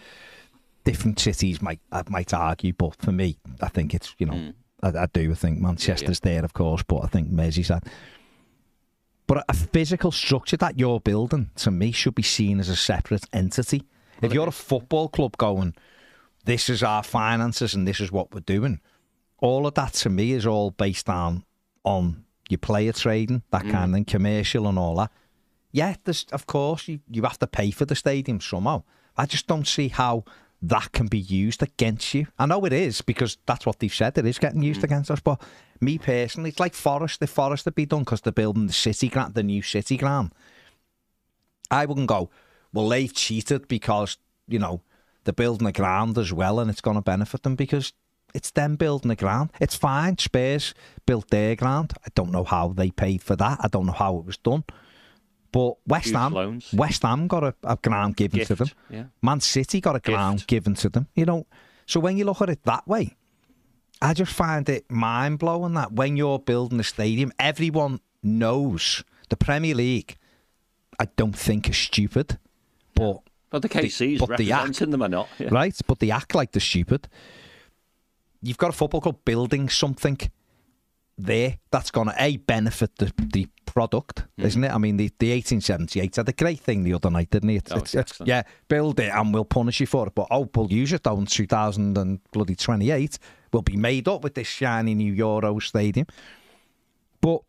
Different 0.84 1.18
cities 1.18 1.62
might 1.62 1.80
I 1.90 2.02
might 2.08 2.32
argue, 2.34 2.72
but 2.72 2.96
for 2.96 3.12
me, 3.12 3.38
I 3.60 3.68
think 3.68 3.94
it's 3.94 4.14
you 4.18 4.26
know 4.26 4.34
Mm. 4.34 4.54
I, 4.82 5.04
I 5.04 5.06
do 5.06 5.34
think 5.34 5.58
Manchester's 5.58 6.20
there, 6.20 6.44
of 6.44 6.52
course, 6.52 6.82
but 6.82 6.98
I 6.98 7.06
think 7.06 7.30
Merseyside. 7.30 7.86
But 9.26 9.44
a 9.48 9.54
physical 9.54 10.12
structure 10.12 10.58
that 10.58 10.78
you're 10.78 11.00
building 11.00 11.50
to 11.56 11.70
me 11.70 11.92
should 11.92 12.14
be 12.14 12.22
seen 12.22 12.60
as 12.60 12.68
a 12.68 12.76
separate 12.76 13.24
entity. 13.32 13.84
If 14.20 14.34
you're 14.34 14.48
a 14.48 14.52
football 14.52 15.08
club 15.08 15.36
going, 15.38 15.74
this 16.44 16.68
is 16.68 16.82
our 16.82 17.02
finances 17.02 17.74
and 17.74 17.88
this 17.88 18.00
is 18.00 18.12
what 18.12 18.34
we're 18.34 18.40
doing, 18.40 18.80
all 19.38 19.66
of 19.66 19.74
that 19.74 19.94
to 19.94 20.10
me 20.10 20.32
is 20.32 20.46
all 20.46 20.70
based 20.70 21.08
on 21.08 21.44
on 21.84 22.24
your 22.50 22.58
player 22.58 22.92
trading, 22.92 23.42
that 23.50 23.62
kind 23.62 23.90
of 23.90 23.92
thing, 23.92 24.04
commercial 24.04 24.68
and 24.68 24.78
all 24.78 24.96
that. 24.96 25.10
Yeah, 25.72 25.96
there's 26.04 26.26
of 26.32 26.46
course 26.46 26.88
you, 26.88 27.00
you 27.10 27.22
have 27.22 27.38
to 27.38 27.46
pay 27.46 27.70
for 27.70 27.86
the 27.86 27.96
stadium 27.96 28.40
somehow. 28.40 28.82
I 29.16 29.26
just 29.26 29.46
don't 29.46 29.66
see 29.66 29.88
how 29.88 30.24
that 30.68 30.92
can 30.92 31.06
be 31.06 31.18
used 31.18 31.62
against 31.62 32.14
you. 32.14 32.26
I 32.38 32.46
know 32.46 32.64
it 32.64 32.72
is 32.72 33.02
because 33.02 33.36
that's 33.46 33.66
what 33.66 33.78
they've 33.78 33.92
said. 33.92 34.16
It 34.16 34.26
is 34.26 34.38
getting 34.38 34.62
used 34.62 34.80
hmm. 34.80 34.86
against 34.86 35.10
us. 35.10 35.20
But 35.20 35.40
me 35.80 35.98
personally, 35.98 36.50
it's 36.50 36.60
like 36.60 36.74
Forest. 36.74 37.22
If 37.22 37.30
Forest 37.30 37.66
had 37.66 37.74
been 37.74 37.88
done 37.88 38.00
because 38.00 38.20
they're 38.20 38.32
building 38.32 38.66
the 38.66 38.72
city 38.72 39.08
ground, 39.08 39.34
the 39.34 39.42
new 39.42 39.62
city 39.62 39.96
ground, 39.96 40.32
I 41.70 41.86
wouldn't 41.86 42.08
go. 42.08 42.30
Well, 42.72 42.88
they've 42.88 43.12
cheated 43.12 43.68
because 43.68 44.16
you 44.48 44.58
know 44.58 44.80
they're 45.24 45.32
building 45.32 45.66
a 45.68 45.72
ground 45.72 46.18
as 46.18 46.32
well, 46.32 46.58
and 46.60 46.70
it's 46.70 46.80
going 46.80 46.96
to 46.96 47.02
benefit 47.02 47.42
them 47.42 47.56
because 47.56 47.92
it's 48.34 48.50
them 48.50 48.76
building 48.76 49.08
the 49.08 49.16
ground. 49.16 49.50
It's 49.60 49.76
fine. 49.76 50.18
Spurs 50.18 50.74
built 51.06 51.30
their 51.30 51.54
ground. 51.54 51.92
I 52.04 52.08
don't 52.14 52.32
know 52.32 52.44
how 52.44 52.68
they 52.68 52.90
paid 52.90 53.22
for 53.22 53.36
that. 53.36 53.58
I 53.60 53.68
don't 53.68 53.86
know 53.86 53.92
how 53.92 54.16
it 54.18 54.24
was 54.24 54.38
done. 54.38 54.64
But 55.54 55.74
West 55.86 56.06
Huge 56.06 56.16
Ham, 56.16 56.32
loans. 56.32 56.72
West 56.72 57.02
Ham 57.02 57.28
got 57.28 57.44
a, 57.44 57.54
a 57.62 57.76
ground 57.76 58.16
given 58.16 58.44
to 58.44 58.54
them. 58.56 58.68
yeah. 58.90 59.04
Man 59.22 59.38
City 59.40 59.80
got 59.80 59.94
a 59.94 60.00
ground 60.00 60.38
Gift. 60.38 60.48
given 60.48 60.74
to 60.74 60.88
them. 60.88 61.06
You 61.14 61.24
know, 61.26 61.46
so 61.86 62.00
when 62.00 62.16
you 62.16 62.24
look 62.24 62.42
at 62.42 62.50
it 62.50 62.64
that 62.64 62.88
way, 62.88 63.16
I 64.02 64.14
just 64.14 64.32
find 64.32 64.68
it 64.68 64.90
mind 64.90 65.38
blowing 65.38 65.74
that 65.74 65.92
when 65.92 66.16
you're 66.16 66.40
building 66.40 66.80
a 66.80 66.82
stadium, 66.82 67.32
everyone 67.38 68.00
knows 68.20 69.04
the 69.28 69.36
Premier 69.36 69.76
League. 69.76 70.16
I 70.98 71.06
don't 71.16 71.36
think 71.36 71.68
is 71.70 71.76
stupid, 71.78 72.38
but 72.94 73.18
But 73.50 73.62
the 73.62 73.68
KC's 73.68 74.18
but 74.18 74.36
the 74.36 74.50
act- 74.50 74.80
them 74.80 75.02
or 75.04 75.08
not. 75.08 75.28
Yeah. 75.38 75.50
right? 75.52 75.76
But 75.86 76.00
they 76.00 76.10
act 76.10 76.34
like 76.34 76.50
they're 76.50 76.60
stupid. 76.60 77.06
You've 78.42 78.58
got 78.58 78.70
a 78.70 78.72
football 78.72 79.00
club 79.00 79.18
building 79.24 79.68
something 79.68 80.18
there 81.16 81.58
that's 81.70 81.90
going 81.92 82.08
to 82.08 82.14
a 82.18 82.38
benefit 82.38 82.96
the 82.96 83.12
the 83.32 83.46
product, 83.74 84.22
Hmm. 84.38 84.46
isn't 84.46 84.64
it? 84.64 84.70
I 84.72 84.78
mean, 84.78 84.96
the, 84.96 85.10
the 85.18 85.32
1878 85.32 86.16
had 86.16 86.28
a 86.28 86.32
great 86.32 86.60
thing 86.60 86.84
the 86.84 86.94
other 86.94 87.10
night, 87.10 87.30
didn't 87.30 87.48
he? 87.50 87.56
It's, 87.56 87.72
Oh, 87.72 87.76
it's, 87.78 87.94
it's 87.94 88.12
it's, 88.20 88.28
yeah, 88.28 88.42
build 88.68 89.00
it 89.00 89.10
and 89.12 89.34
we'll 89.34 89.44
punish 89.44 89.80
you 89.80 89.86
for 89.86 90.06
it. 90.06 90.14
But 90.14 90.28
oh, 90.30 90.48
we'll 90.54 90.72
use 90.72 90.92
it 90.92 91.06
in 91.06 91.26
2000 91.26 91.98
and 91.98 92.20
bloody 92.30 92.54
28. 92.54 93.18
We'll 93.52 93.62
be 93.62 93.76
made 93.76 94.08
up 94.08 94.22
with 94.22 94.34
this 94.34 94.46
shiny 94.48 94.94
new 94.94 95.12
Euro 95.12 95.58
stadium. 95.58 96.06
But 97.20 97.40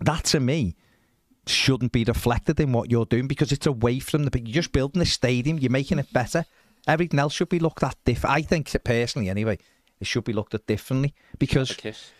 that 0.00 0.24
to 0.26 0.40
me 0.40 0.74
shouldn't 1.46 1.92
be 1.92 2.04
reflected 2.04 2.58
in 2.60 2.72
what 2.72 2.90
you're 2.90 3.06
doing 3.06 3.26
because 3.28 3.52
it's 3.52 3.66
away 3.66 3.98
from 4.00 4.24
the. 4.24 4.38
You're 4.40 4.54
just 4.62 4.72
building 4.72 5.00
a 5.02 5.06
stadium. 5.06 5.58
You're 5.58 5.70
making 5.70 5.98
it 5.98 6.12
better. 6.12 6.44
Everything 6.86 7.18
else 7.18 7.32
should 7.34 7.48
be 7.48 7.58
looked 7.58 7.82
at 7.82 7.96
different. 8.04 8.34
I 8.36 8.42
think 8.42 8.74
personally, 8.84 9.28
anyway, 9.28 9.58
it 10.00 10.06
should 10.06 10.24
be 10.24 10.32
looked 10.32 10.54
at 10.54 10.66
differently 10.66 11.14
A 11.34 11.36
because 11.36 11.72
kiss. 11.72 12.10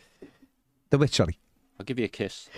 the 0.91 0.99
which 0.99 1.15
sorry. 1.17 1.39
I'll 1.79 1.85
give 1.85 1.99
you 1.99 2.07
a 2.07 2.09
kiss. 2.09 2.49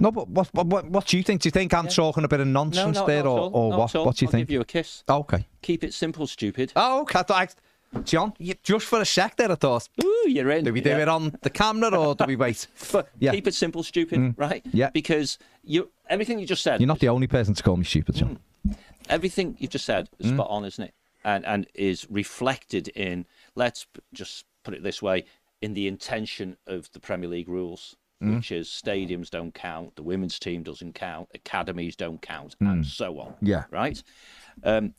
No, 0.00 0.10
but 0.10 0.28
what, 0.28 0.48
what, 0.52 0.66
what, 0.66 0.84
what 0.90 1.06
do 1.06 1.16
you 1.16 1.22
think? 1.22 1.42
Do 1.42 1.46
you 1.46 1.50
think 1.52 1.72
I'm 1.72 1.88
talking 1.88 2.24
a 2.24 2.28
bit 2.28 2.40
of 2.40 2.46
nonsense 2.48 2.96
no, 2.96 3.06
there, 3.06 3.26
or, 3.26 3.50
or 3.52 3.70
what? 3.70 3.94
What 3.94 4.16
do 4.16 4.24
you 4.24 4.28
I'll 4.28 4.32
think? 4.32 4.48
give 4.48 4.50
you 4.50 4.60
a 4.60 4.64
kiss. 4.64 5.04
Oh, 5.08 5.18
okay. 5.20 5.46
Keep 5.62 5.84
it 5.84 5.94
simple, 5.94 6.26
stupid. 6.26 6.72
Oh, 6.74 7.02
okay. 7.02 7.20
I 7.20 7.22
thought 7.22 7.54
I, 7.94 8.00
John, 8.00 8.32
you, 8.38 8.54
just 8.64 8.86
for 8.86 9.00
a 9.00 9.04
sec 9.04 9.36
there, 9.36 9.52
I 9.52 9.54
thought, 9.54 9.88
Ooh, 10.02 10.24
you're 10.26 10.50
in. 10.50 10.64
do 10.64 10.72
we 10.72 10.80
do 10.80 10.90
Yeah. 10.90 11.02
it 11.02 11.08
on 11.08 11.38
the 11.42 11.50
camera 11.50 11.96
or 11.96 12.16
do 12.16 12.24
we 12.26 12.34
wait? 12.34 12.66
But 12.92 13.08
Yeah. 13.20 13.30
Mm. 13.30 13.34
keep 13.34 13.46
it 13.46 13.54
simple, 13.54 13.82
stupid, 13.84 14.34
right? 14.36 14.66
Yeah. 14.72 14.90
Because 14.90 15.38
you 15.62 15.90
everything 16.08 16.40
you 16.40 16.46
just 16.46 16.62
said. 16.64 16.80
You're 16.80 16.88
not 16.88 16.98
the 16.98 17.08
only 17.08 17.28
person 17.28 17.54
to 17.54 17.62
call 17.62 17.76
me 17.76 17.84
stupid, 17.84 18.16
John. 18.16 18.40
everything 19.08 19.56
you've 19.60 19.70
just 19.70 19.84
said 19.84 20.08
Mm. 20.22 20.34
spot 20.34 20.48
on, 20.50 20.64
isn't 20.64 20.84
it? 20.84 20.94
And 21.24 21.46
and 21.46 21.66
is 21.74 22.06
reflected 22.10 22.88
in 22.88 23.26
let's 23.54 23.86
just 24.12 24.44
put 24.64 24.74
it 24.74 24.82
this 24.82 25.00
way 25.00 25.24
in 25.62 25.74
the 25.74 25.86
intention 25.86 26.56
of 26.66 26.90
the 26.92 27.00
Premier 27.00 27.28
League 27.28 27.48
rules, 27.48 27.96
Mm. 28.22 28.36
which 28.36 28.52
is 28.52 28.68
stadiums 28.68 29.28
don't 29.28 29.52
count, 29.52 29.96
the 29.96 30.02
women's 30.02 30.38
team 30.38 30.62
doesn't 30.62 30.94
count, 30.94 31.28
academies 31.34 31.96
don't 31.96 32.22
count, 32.22 32.56
Mm. 32.62 32.70
and 32.72 32.86
so 32.86 33.18
on. 33.18 33.34
Yeah. 33.42 33.64
Right. 33.70 34.02
Um, 34.62 34.94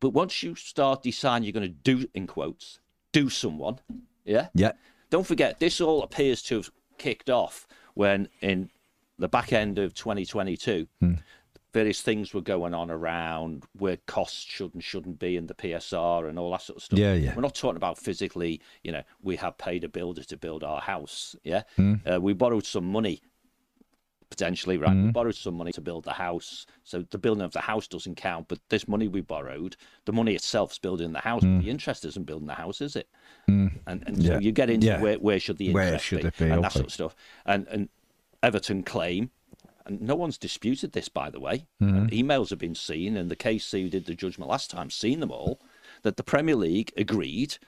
but 0.00 0.10
once 0.10 0.42
you 0.42 0.54
start 0.54 1.02
deciding 1.02 1.44
you're 1.44 1.52
going 1.52 1.68
to 1.68 1.68
do 1.68 2.08
in 2.14 2.26
quotes 2.26 2.78
do 3.12 3.28
someone, 3.28 3.78
yeah. 4.24 4.48
Yeah. 4.54 4.72
Don't 5.10 5.26
forget, 5.26 5.58
this 5.60 5.80
all 5.80 6.02
appears 6.02 6.42
to 6.44 6.56
have 6.56 6.70
kicked 6.96 7.28
off 7.28 7.66
when, 7.94 8.28
in 8.40 8.70
the 9.18 9.28
back 9.28 9.52
end 9.52 9.78
of 9.78 9.92
2022, 9.94 10.86
various 11.72 12.00
things 12.00 12.34
were 12.34 12.40
going 12.40 12.74
on 12.74 12.90
around 12.90 13.64
where 13.78 13.96
costs 14.06 14.42
should 14.42 14.74
and 14.74 14.82
shouldn't 14.82 15.18
be 15.18 15.36
in 15.36 15.46
the 15.46 15.54
PSR 15.54 16.28
and 16.28 16.38
all 16.38 16.50
that 16.50 16.62
sort 16.62 16.78
of 16.78 16.82
stuff. 16.82 16.98
Yeah, 16.98 17.14
yeah. 17.14 17.34
We're 17.34 17.42
not 17.42 17.54
talking 17.54 17.76
about 17.76 17.96
physically, 17.98 18.60
you 18.82 18.90
know, 18.92 19.02
we 19.22 19.36
have 19.36 19.56
paid 19.56 19.84
a 19.84 19.88
builder 19.88 20.24
to 20.24 20.36
build 20.36 20.64
our 20.64 20.80
house. 20.80 21.36
Yeah. 21.44 21.62
Hmm. 21.76 21.94
Uh, 22.10 22.20
we 22.20 22.32
borrowed 22.32 22.66
some 22.66 22.84
money, 22.90 23.22
potentially, 24.30 24.78
right? 24.78 24.90
Hmm. 24.92 25.06
We 25.06 25.10
borrowed 25.12 25.34
some 25.36 25.54
money 25.54 25.72
to 25.72 25.80
build 25.80 26.04
the 26.04 26.12
house. 26.12 26.66
So 26.84 27.04
the 27.10 27.18
building 27.18 27.42
of 27.44 27.52
the 27.52 27.60
house 27.60 27.86
doesn't 27.88 28.16
count, 28.16 28.48
but 28.48 28.58
this 28.68 28.86
money 28.88 29.08
we 29.08 29.20
borrowed, 29.20 29.76
the 30.06 30.12
money 30.12 30.34
itself's 30.34 30.78
building 30.78 31.12
the 31.12 31.20
house, 31.20 31.42
but 31.42 31.60
the 31.62 31.70
interest 31.70 32.04
isn't 32.04 32.26
building 32.26 32.46
the 32.48 32.54
house, 32.54 32.80
is 32.80 32.96
it? 32.96 33.08
And, 33.46 33.70
and 33.86 34.04
Hmm. 34.08 34.20
Yeah. 34.20 34.34
so 34.34 34.38
you 34.40 34.52
get 34.52 34.70
into 34.70 34.86
Yeah. 34.88 35.00
where, 35.00 35.18
where 35.18 35.38
should 35.40 35.58
the 35.58 35.72
Where 35.72 35.84
interest 35.84 36.04
should 36.04 36.22
be, 36.22 36.30
be? 36.46 36.50
and 36.50 36.62
that 36.64 36.72
sort 36.72 36.86
of 36.86 36.92
stuff. 36.92 37.14
And, 37.46 37.66
and 37.68 37.88
Everton 38.42 38.82
claim 38.82 39.30
and 39.86 40.00
no 40.00 40.14
one's 40.14 40.38
disputed 40.38 40.92
this, 40.92 41.08
by 41.08 41.30
the 41.30 41.40
way. 41.40 41.66
Mm-hmm. 41.82 42.06
Emails 42.06 42.50
have 42.50 42.58
been 42.58 42.74
seen, 42.74 43.16
and 43.16 43.30
the 43.30 43.36
KC 43.36 43.82
who 43.82 43.88
did 43.88 44.06
the 44.06 44.14
judgment 44.14 44.50
last 44.50 44.70
time 44.70 44.90
seen 44.90 45.20
them 45.20 45.30
all. 45.30 45.60
That 46.02 46.16
the 46.16 46.22
Premier 46.22 46.56
League 46.56 46.92
agreed 46.96 47.58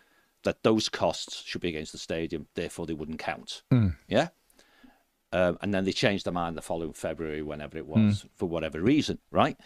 that 0.45 0.63
those 0.63 0.89
costs 0.89 1.43
should 1.45 1.61
be 1.61 1.69
against 1.69 1.93
the 1.93 1.99
stadium, 1.99 2.47
therefore 2.55 2.87
they 2.87 2.95
wouldn't 2.95 3.19
count. 3.19 3.63
Mm. 3.73 3.97
Yeah. 4.09 4.29
Um, 5.33 5.57
and 5.63 5.73
then 5.73 5.85
they 5.85 5.93
changed 5.93 6.27
their 6.27 6.33
mind 6.33 6.57
the 6.57 6.63
following 6.63 6.93
February, 6.93 7.43
whenever 7.43 7.79
it 7.79 7.87
Mm. 7.89 8.07
was, 8.09 8.27
for 8.35 8.47
whatever 8.49 8.81
reason, 8.81 9.19
right? 9.31 9.57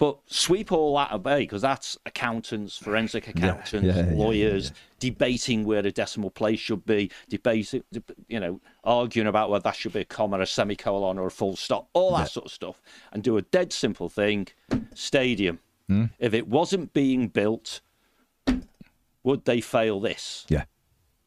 But 0.00 0.16
sweep 0.26 0.72
all 0.72 0.96
that 0.96 1.12
away 1.12 1.40
because 1.40 1.60
that's 1.60 1.98
accountants, 2.06 2.78
forensic 2.78 3.28
accountants, 3.28 3.74
yeah, 3.74 3.80
yeah, 3.82 4.10
yeah, 4.10 4.14
lawyers 4.14 4.72
debating 4.98 5.64
where 5.64 5.80
a 5.86 5.92
decimal 5.92 6.30
place 6.30 6.58
should 6.58 6.86
be, 6.86 7.10
debating, 7.28 7.84
you 8.26 8.40
know, 8.40 8.62
arguing 8.82 9.28
about 9.28 9.50
whether 9.50 9.62
that 9.64 9.76
should 9.76 9.92
be 9.92 10.00
a 10.00 10.04
comma, 10.06 10.40
a 10.40 10.46
semicolon, 10.46 11.18
or 11.18 11.26
a 11.26 11.30
full 11.30 11.54
stop, 11.54 11.90
all 11.92 12.16
that 12.16 12.30
sort 12.30 12.46
of 12.46 12.52
stuff, 12.52 12.80
and 13.12 13.22
do 13.22 13.36
a 13.36 13.42
dead 13.42 13.74
simple 13.74 14.08
thing: 14.08 14.48
stadium. 14.94 15.58
Hmm. 15.86 16.06
If 16.18 16.32
it 16.32 16.48
wasn't 16.48 16.94
being 16.94 17.28
built, 17.28 17.82
would 19.22 19.44
they 19.44 19.60
fail 19.60 20.00
this? 20.00 20.46
Yeah. 20.48 20.64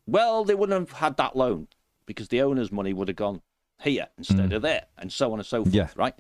Well, 0.07 0.45
they 0.45 0.55
wouldn't 0.55 0.89
have 0.89 0.97
had 0.97 1.17
that 1.17 1.35
loan 1.35 1.67
because 2.07 2.29
the 2.29 2.41
owner's 2.41 2.71
money 2.71 2.91
would 2.91 3.07
have 3.07 3.17
gone 3.17 3.41
here 3.83 4.07
instead 4.17 4.51
of 4.51 4.63
there, 4.63 4.85
and 4.97 5.11
so 5.11 5.31
on 5.31 5.39
and 5.39 5.45
so 5.45 5.63
forth, 5.63 5.75
Yeah. 5.75 5.89
right? 5.95 6.15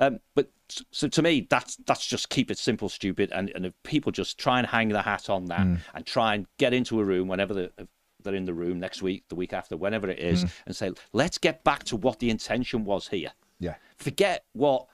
Um, 0.00 0.18
but 0.34 0.50
so 0.90 1.06
to 1.08 1.22
me, 1.22 1.46
that's 1.48 1.76
that's 1.86 2.06
just 2.06 2.30
keep 2.30 2.50
it 2.50 2.58
simple, 2.58 2.88
stupid, 2.88 3.30
and, 3.32 3.50
and 3.54 3.66
if 3.66 3.74
people 3.84 4.10
just 4.10 4.38
try 4.38 4.58
and 4.58 4.66
hang 4.66 4.88
their 4.88 5.02
hat 5.02 5.30
on 5.30 5.44
that 5.46 5.60
mm. 5.60 5.78
and 5.94 6.06
try 6.06 6.34
and 6.34 6.46
get 6.58 6.72
into 6.72 6.98
a 7.00 7.04
room 7.04 7.28
whenever 7.28 7.54
they're, 7.54 7.70
uh, 7.78 7.84
they're 8.22 8.34
in 8.34 8.46
the 8.46 8.54
room 8.54 8.80
next 8.80 9.02
week, 9.02 9.24
the 9.28 9.34
week 9.34 9.52
after, 9.52 9.76
whenever 9.76 10.08
it 10.08 10.18
is, 10.18 10.44
mm. 10.44 10.50
and 10.66 10.74
say, 10.74 10.90
let's 11.12 11.38
get 11.38 11.62
back 11.64 11.84
to 11.84 11.96
what 11.96 12.18
the 12.18 12.30
intention 12.30 12.84
was 12.84 13.08
here. 13.08 13.32
Yeah. 13.58 13.74
Forget 13.96 14.44
what 14.54 14.86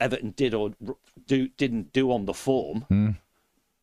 Everton 0.00 0.30
did 0.36 0.54
or 0.54 0.70
do 1.26 1.48
didn't 1.48 1.92
do 1.92 2.12
on 2.12 2.26
the 2.26 2.34
form. 2.34 2.86
Mm. 2.90 3.16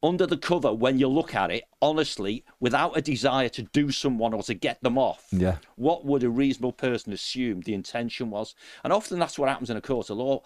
Under 0.04 0.26
the 0.26 0.38
cover, 0.38 0.74
when 0.74 0.98
you 0.98 1.08
look 1.08 1.36
at 1.36 1.52
it, 1.52 1.66
honestly, 1.80 2.44
without 2.60 2.98
a 2.98 3.04
desire 3.04 3.50
to 3.50 3.62
do 3.62 3.92
someone 3.92 4.34
or 4.34 4.42
to 4.42 4.56
get 4.56 4.82
them 4.82 4.98
off, 4.98 5.28
Yeah. 5.32 5.58
what 5.76 6.06
would 6.06 6.24
a 6.24 6.30
reasonable 6.30 6.72
person 6.74 7.14
assume 7.14 7.62
the 7.62 7.76
intention 7.76 8.32
was? 8.32 8.56
And 8.84 8.92
often 8.92 9.20
that's 9.20 9.38
what 9.38 9.48
happens 9.48 9.70
in 9.70 9.78
a 9.78 9.82
court 9.82 10.10
of 10.10 10.18
law 10.18 10.42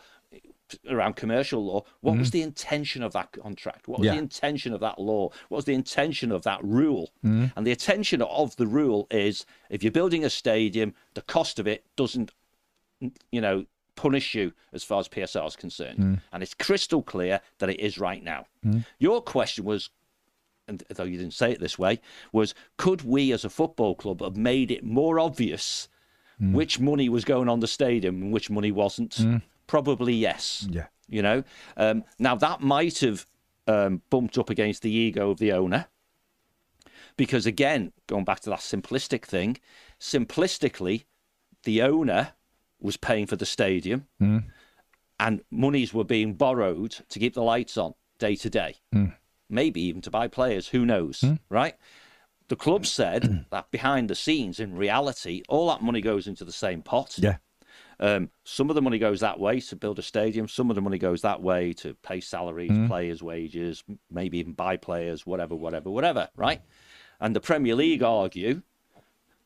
around 0.90 1.16
commercial 1.16 1.64
law. 1.64 1.84
What 2.02 2.18
was 2.18 2.30
mm-hmm. 2.30 2.38
the 2.40 2.42
intention 2.44 3.04
of 3.04 3.14
that 3.14 3.32
contract? 3.32 3.88
What 3.88 4.00
was 4.00 4.06
Yeah. 4.06 4.14
the 4.14 4.20
intention 4.20 4.74
of 4.74 4.80
that 4.80 5.00
law? 5.00 5.30
What 5.50 5.58
was 5.58 5.66
the 5.66 5.74
intention 5.74 6.32
of 6.32 6.44
that 6.44 6.64
rule? 6.64 7.12
Mm-hmm. 7.24 7.46
And 7.56 7.68
the 7.68 7.72
intention 7.72 8.22
of 8.22 8.56
the 8.56 8.68
rule 8.68 9.08
is 9.12 9.46
if 9.70 9.84
you're 9.84 9.92
building 9.92 10.26
a 10.26 10.30
stadium, 10.30 10.94
the 11.14 11.22
cost 11.22 11.60
of 11.60 11.68
it 11.68 11.86
doesn't 11.96 12.32
you 13.32 13.42
know, 13.42 13.66
punish 13.96 14.36
you 14.36 14.54
as 14.74 14.84
far 14.84 15.00
as 15.00 15.08
PSR 15.08 15.48
is 15.48 15.56
concerned. 15.56 16.00
Mm-hmm. 16.00 16.14
And 16.34 16.44
it's 16.44 16.54
crystal 16.54 17.02
clear 17.02 17.42
that 17.60 17.70
it 17.70 17.80
is 17.80 17.98
right 17.98 18.24
now. 18.24 18.48
Your 19.00 19.22
question 19.22 19.66
was, 19.66 19.90
and 20.68 20.84
though 20.90 21.04
you 21.04 21.18
didn't 21.18 21.34
say 21.34 21.52
it 21.52 21.60
this 21.60 21.78
way, 21.78 22.00
was 22.32 22.54
could 22.78 23.04
we 23.04 23.32
as 23.32 23.46
a 23.46 23.50
football 23.50 23.96
club 23.96 24.22
have 24.22 24.38
made 24.38 24.72
it 24.72 24.84
more 24.84 25.20
obvious 25.20 25.88
which 26.40 26.80
money 26.82 27.08
was 27.08 27.24
going 27.24 27.48
on 27.48 27.62
the 27.62 27.68
stadium 27.68 28.22
and 28.22 28.34
which 28.34 28.50
money 28.50 28.72
wasn't? 28.72 29.18
Probably 29.68 30.14
yes. 30.14 30.68
Yeah. 30.70 30.88
You 31.08 31.22
know, 31.22 31.44
um, 31.78 32.04
now 32.18 32.36
that 32.36 32.62
might 32.62 33.00
have 33.00 33.28
um, 33.68 34.02
bumped 34.10 34.38
up 34.38 34.50
against 34.50 34.82
the 34.82 34.92
ego 34.92 35.30
of 35.32 35.38
the 35.40 35.52
owner. 35.52 35.88
Because 37.18 37.46
again, 37.46 37.94
going 38.08 38.26
back 38.26 38.42
to 38.42 38.50
that 38.50 38.60
simplistic 38.60 39.24
thing, 39.24 39.58
simplistically, 40.00 41.06
the 41.64 41.82
owner 41.82 42.34
was 42.82 42.98
paying 42.98 43.26
for 43.26 43.36
the 43.38 43.46
stadium 43.46 44.08
and 45.20 45.42
monies 45.50 45.94
were 45.94 46.04
being 46.04 46.34
borrowed 46.34 46.98
to 47.10 47.20
keep 47.20 47.34
the 47.34 47.42
lights 47.42 47.78
on 47.78 47.94
day 48.20 48.36
to 48.36 48.50
day, 48.50 48.76
maybe 49.50 49.82
even 49.82 50.02
to 50.02 50.12
buy 50.12 50.28
players, 50.28 50.68
who 50.70 50.86
knows, 50.86 51.24
right? 51.50 51.76
The 52.50 52.56
club 52.56 52.86
said 52.86 53.46
that 53.50 53.72
behind 53.72 54.10
the 54.10 54.16
scenes, 54.16 54.60
in 54.60 54.76
reality, 54.76 55.42
all 55.48 55.70
that 55.70 55.82
money 55.82 56.02
goes 56.02 56.28
into 56.28 56.44
the 56.44 56.52
same 56.52 56.82
pot. 56.82 57.16
Yeah. 57.18 57.38
Um, 58.00 58.30
some 58.44 58.70
of 58.70 58.76
the 58.76 58.82
money 58.82 58.98
goes 59.00 59.20
that 59.22 59.40
way 59.40 59.60
to 59.62 59.76
build 59.76 60.00
a 60.00 60.02
stadium. 60.02 60.48
Some 60.48 60.70
of 60.70 60.76
the 60.76 60.82
money 60.82 60.98
goes 60.98 61.22
that 61.22 61.42
way 61.42 61.74
to 61.74 61.94
pay 61.96 62.20
salaries, 62.20 62.72
players' 62.88 63.24
wages, 63.24 63.84
maybe 64.12 64.38
even 64.40 64.54
buy 64.54 64.78
players, 64.78 65.26
whatever, 65.26 65.56
whatever, 65.56 65.90
whatever, 65.90 66.30
right? 66.36 66.62
And 67.20 67.36
the 67.36 67.40
Premier 67.42 67.76
League 67.76 68.04
argue 68.04 68.62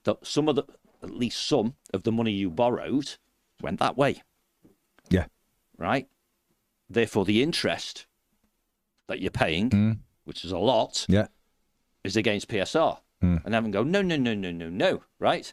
that 0.05 0.25
some 0.25 0.49
of 0.49 0.55
the, 0.55 0.63
at 1.03 1.11
least 1.11 1.45
some 1.47 1.75
of 1.93 2.03
the 2.03 2.11
money 2.11 2.31
you 2.31 2.49
borrowed 2.49 3.17
went 3.61 3.79
that 3.79 3.97
way, 3.97 4.23
Yeah. 5.09 5.25
right? 5.77 6.07
Therefore, 6.89 7.25
the 7.25 7.43
interest 7.43 8.07
that 9.07 9.19
you're 9.21 9.31
paying, 9.31 9.99
which 10.23 10.43
is 10.43 10.51
a 10.51 10.57
lot, 10.57 11.05
Yeah. 11.09 11.27
is 12.03 12.15
against 12.17 12.47
PSR. 12.47 12.99
And 13.21 13.53
have 13.53 13.63
them 13.63 13.71
go, 13.71 13.83
no, 13.83 14.01
no, 14.01 14.15
no, 14.15 14.33
no, 14.33 14.49
no, 14.49 14.69
no, 14.69 15.03
right? 15.19 15.51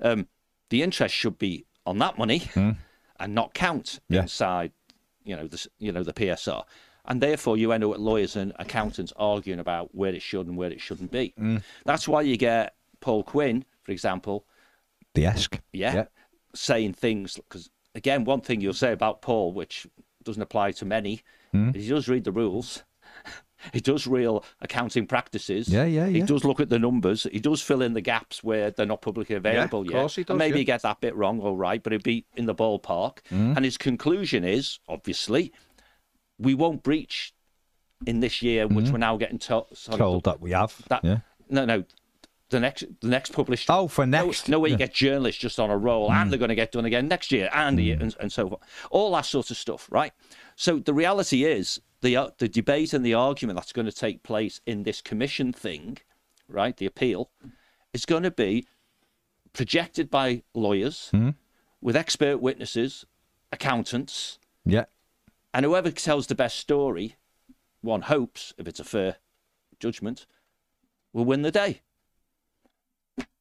Um, 0.00 0.28
the 0.70 0.82
interest 0.82 1.14
should 1.14 1.38
be 1.38 1.64
on 1.86 1.98
that 1.98 2.18
money 2.18 2.42
and 2.54 3.34
not 3.34 3.54
count 3.54 4.00
Yeah. 4.08 4.22
inside, 4.22 4.72
you 5.24 5.36
know, 5.36 5.46
the 5.46 5.66
you 5.78 5.92
know 5.92 6.02
the 6.02 6.12
PSR. 6.12 6.64
And 7.06 7.20
therefore, 7.20 7.58
you 7.58 7.72
end 7.72 7.84
up 7.84 7.90
with 7.90 7.98
lawyers 8.00 8.34
and 8.36 8.52
accountants 8.58 9.12
arguing 9.16 9.60
about 9.60 9.94
where 9.94 10.14
it 10.14 10.22
should 10.22 10.46
and 10.46 10.56
where 10.56 10.70
it 10.70 10.80
shouldn't 10.80 11.10
be. 11.10 11.34
That's 11.84 12.08
why 12.08 12.22
you 12.22 12.38
get 12.38 12.74
Paul 13.00 13.22
Quirk, 13.22 13.62
for 13.82 13.92
example, 13.92 14.46
The 15.12 15.26
Esk. 15.26 15.60
yeah, 15.72 15.94
Yeah. 15.94 16.04
saying 16.54 16.94
things 16.94 17.34
because 17.36 17.68
again, 17.94 18.24
one 18.24 18.40
thing 18.40 18.60
you'll 18.62 18.72
say 18.72 18.92
about 18.92 19.20
Paul, 19.20 19.52
which 19.52 19.86
doesn't 20.22 20.40
apply 20.42 20.72
to 20.72 20.84
many, 20.86 21.20
Hmm. 21.52 21.70
is 21.74 21.84
he 21.84 21.90
does 21.90 22.08
read 22.08 22.24
the 22.24 22.32
rules. 22.32 22.82
He 23.72 23.80
does 23.80 24.06
real 24.06 24.44
accounting 24.60 25.06
practices. 25.06 25.68
Yeah, 25.68 25.84
yeah, 25.84 26.06
yeah. 26.06 26.20
He 26.20 26.22
does 26.22 26.44
look 26.44 26.60
at 26.60 26.68
the 26.68 26.78
numbers. 26.78 27.26
He 27.32 27.40
does 27.40 27.62
fill 27.62 27.82
in 27.82 27.94
the 27.94 28.00
gaps 28.00 28.44
where 28.44 28.70
they're 28.70 28.86
not 28.86 29.00
publicly 29.02 29.36
available 29.36 29.84
Yeah, 29.84 29.92
of 29.96 30.00
course 30.02 30.16
he 30.16 30.20
And 30.22 30.26
does, 30.28 30.38
maybe 30.38 30.56
yeah. 30.56 30.58
he 30.58 30.64
gets 30.64 30.82
that 30.82 31.00
bit 31.00 31.14
wrong, 31.16 31.40
all 31.40 31.56
right, 31.56 31.82
but 31.82 31.92
it'd 31.92 32.02
be 32.02 32.24
in 32.36 32.46
the 32.46 32.54
ballpark. 32.54 33.18
Hmm. 33.28 33.54
And 33.56 33.64
his 33.64 33.76
conclusion 33.78 34.44
is 34.44 34.78
obviously 34.88 35.52
we 36.38 36.54
won't 36.54 36.82
breach 36.82 37.32
in 38.06 38.20
this 38.20 38.42
year, 38.42 38.66
which 38.66 38.90
we're 38.90 38.98
now 38.98 39.16
getting 39.16 39.38
to- 39.38 39.64
sort 39.72 39.88
of- 39.94 39.98
Told 39.98 40.24
that 40.24 40.40
we 40.40 40.50
have. 40.50 40.74
that 40.88 41.04
yeah. 41.04 41.18
no 41.48 41.64
no 41.64 41.84
the 42.50 42.60
next 42.60 42.84
the 43.00 43.08
next 43.08 43.32
published 43.32 43.68
Oh, 43.70 43.88
for 43.88 44.06
next. 44.06 44.48
no, 44.48 44.56
no 44.56 44.60
way 44.60 44.68
you 44.70 44.74
Mm. 44.76 44.78
get 44.78 44.94
journalists 44.94 45.40
just 45.40 45.58
on 45.58 45.70
a 45.70 45.76
roll 45.76 46.12
and 46.12 46.30
they're 46.30 46.38
going 46.38 46.50
to 46.50 46.54
get 46.54 46.72
done 46.72 46.84
again 46.84 47.08
next 47.08 47.32
year 47.32 47.48
and, 47.52 47.78
the, 47.78 47.92
and 47.92 48.14
and 48.20 48.30
so 48.32 48.48
forth 48.48 48.60
all 48.90 49.12
that 49.12 49.24
sort 49.24 49.50
of 49.50 49.56
stuff 49.56 49.88
right 49.90 50.12
so 50.54 50.78
the 50.78 50.92
reality 50.92 51.44
is 51.44 51.80
the 52.04 52.16
uh, 52.16 52.30
the 52.38 52.48
debate 52.48 52.92
and 52.94 53.04
the 53.04 53.14
argument 53.14 53.56
that's 53.58 53.72
going 53.72 53.86
to 53.92 53.92
take 54.06 54.22
place 54.22 54.60
in 54.66 54.82
this 54.84 55.00
commission 55.00 55.52
thing 55.52 55.98
right 56.48 56.76
the 56.76 56.86
appeal 56.86 57.30
is 57.92 58.04
going 58.06 58.22
to 58.22 58.30
be 58.30 58.66
projected 59.52 60.10
by 60.10 60.42
lawyers 60.54 61.10
Mm. 61.12 61.34
with 61.80 61.96
expert 61.96 62.38
witnesses 62.48 63.04
accountants 63.52 64.38
Yeah. 64.64 64.84
and 65.54 65.64
whoever 65.64 65.90
tells 65.90 66.26
the 66.26 66.34
best 66.34 66.56
story, 66.58 67.16
one 67.80 68.02
hopes, 68.02 68.52
if 68.58 68.66
it's 68.66 68.80
a 68.80 68.84
fair 68.94 69.16
judgment, 69.78 70.26
will 71.12 71.24
win 71.24 71.42
the 71.42 71.52
day. 71.52 71.82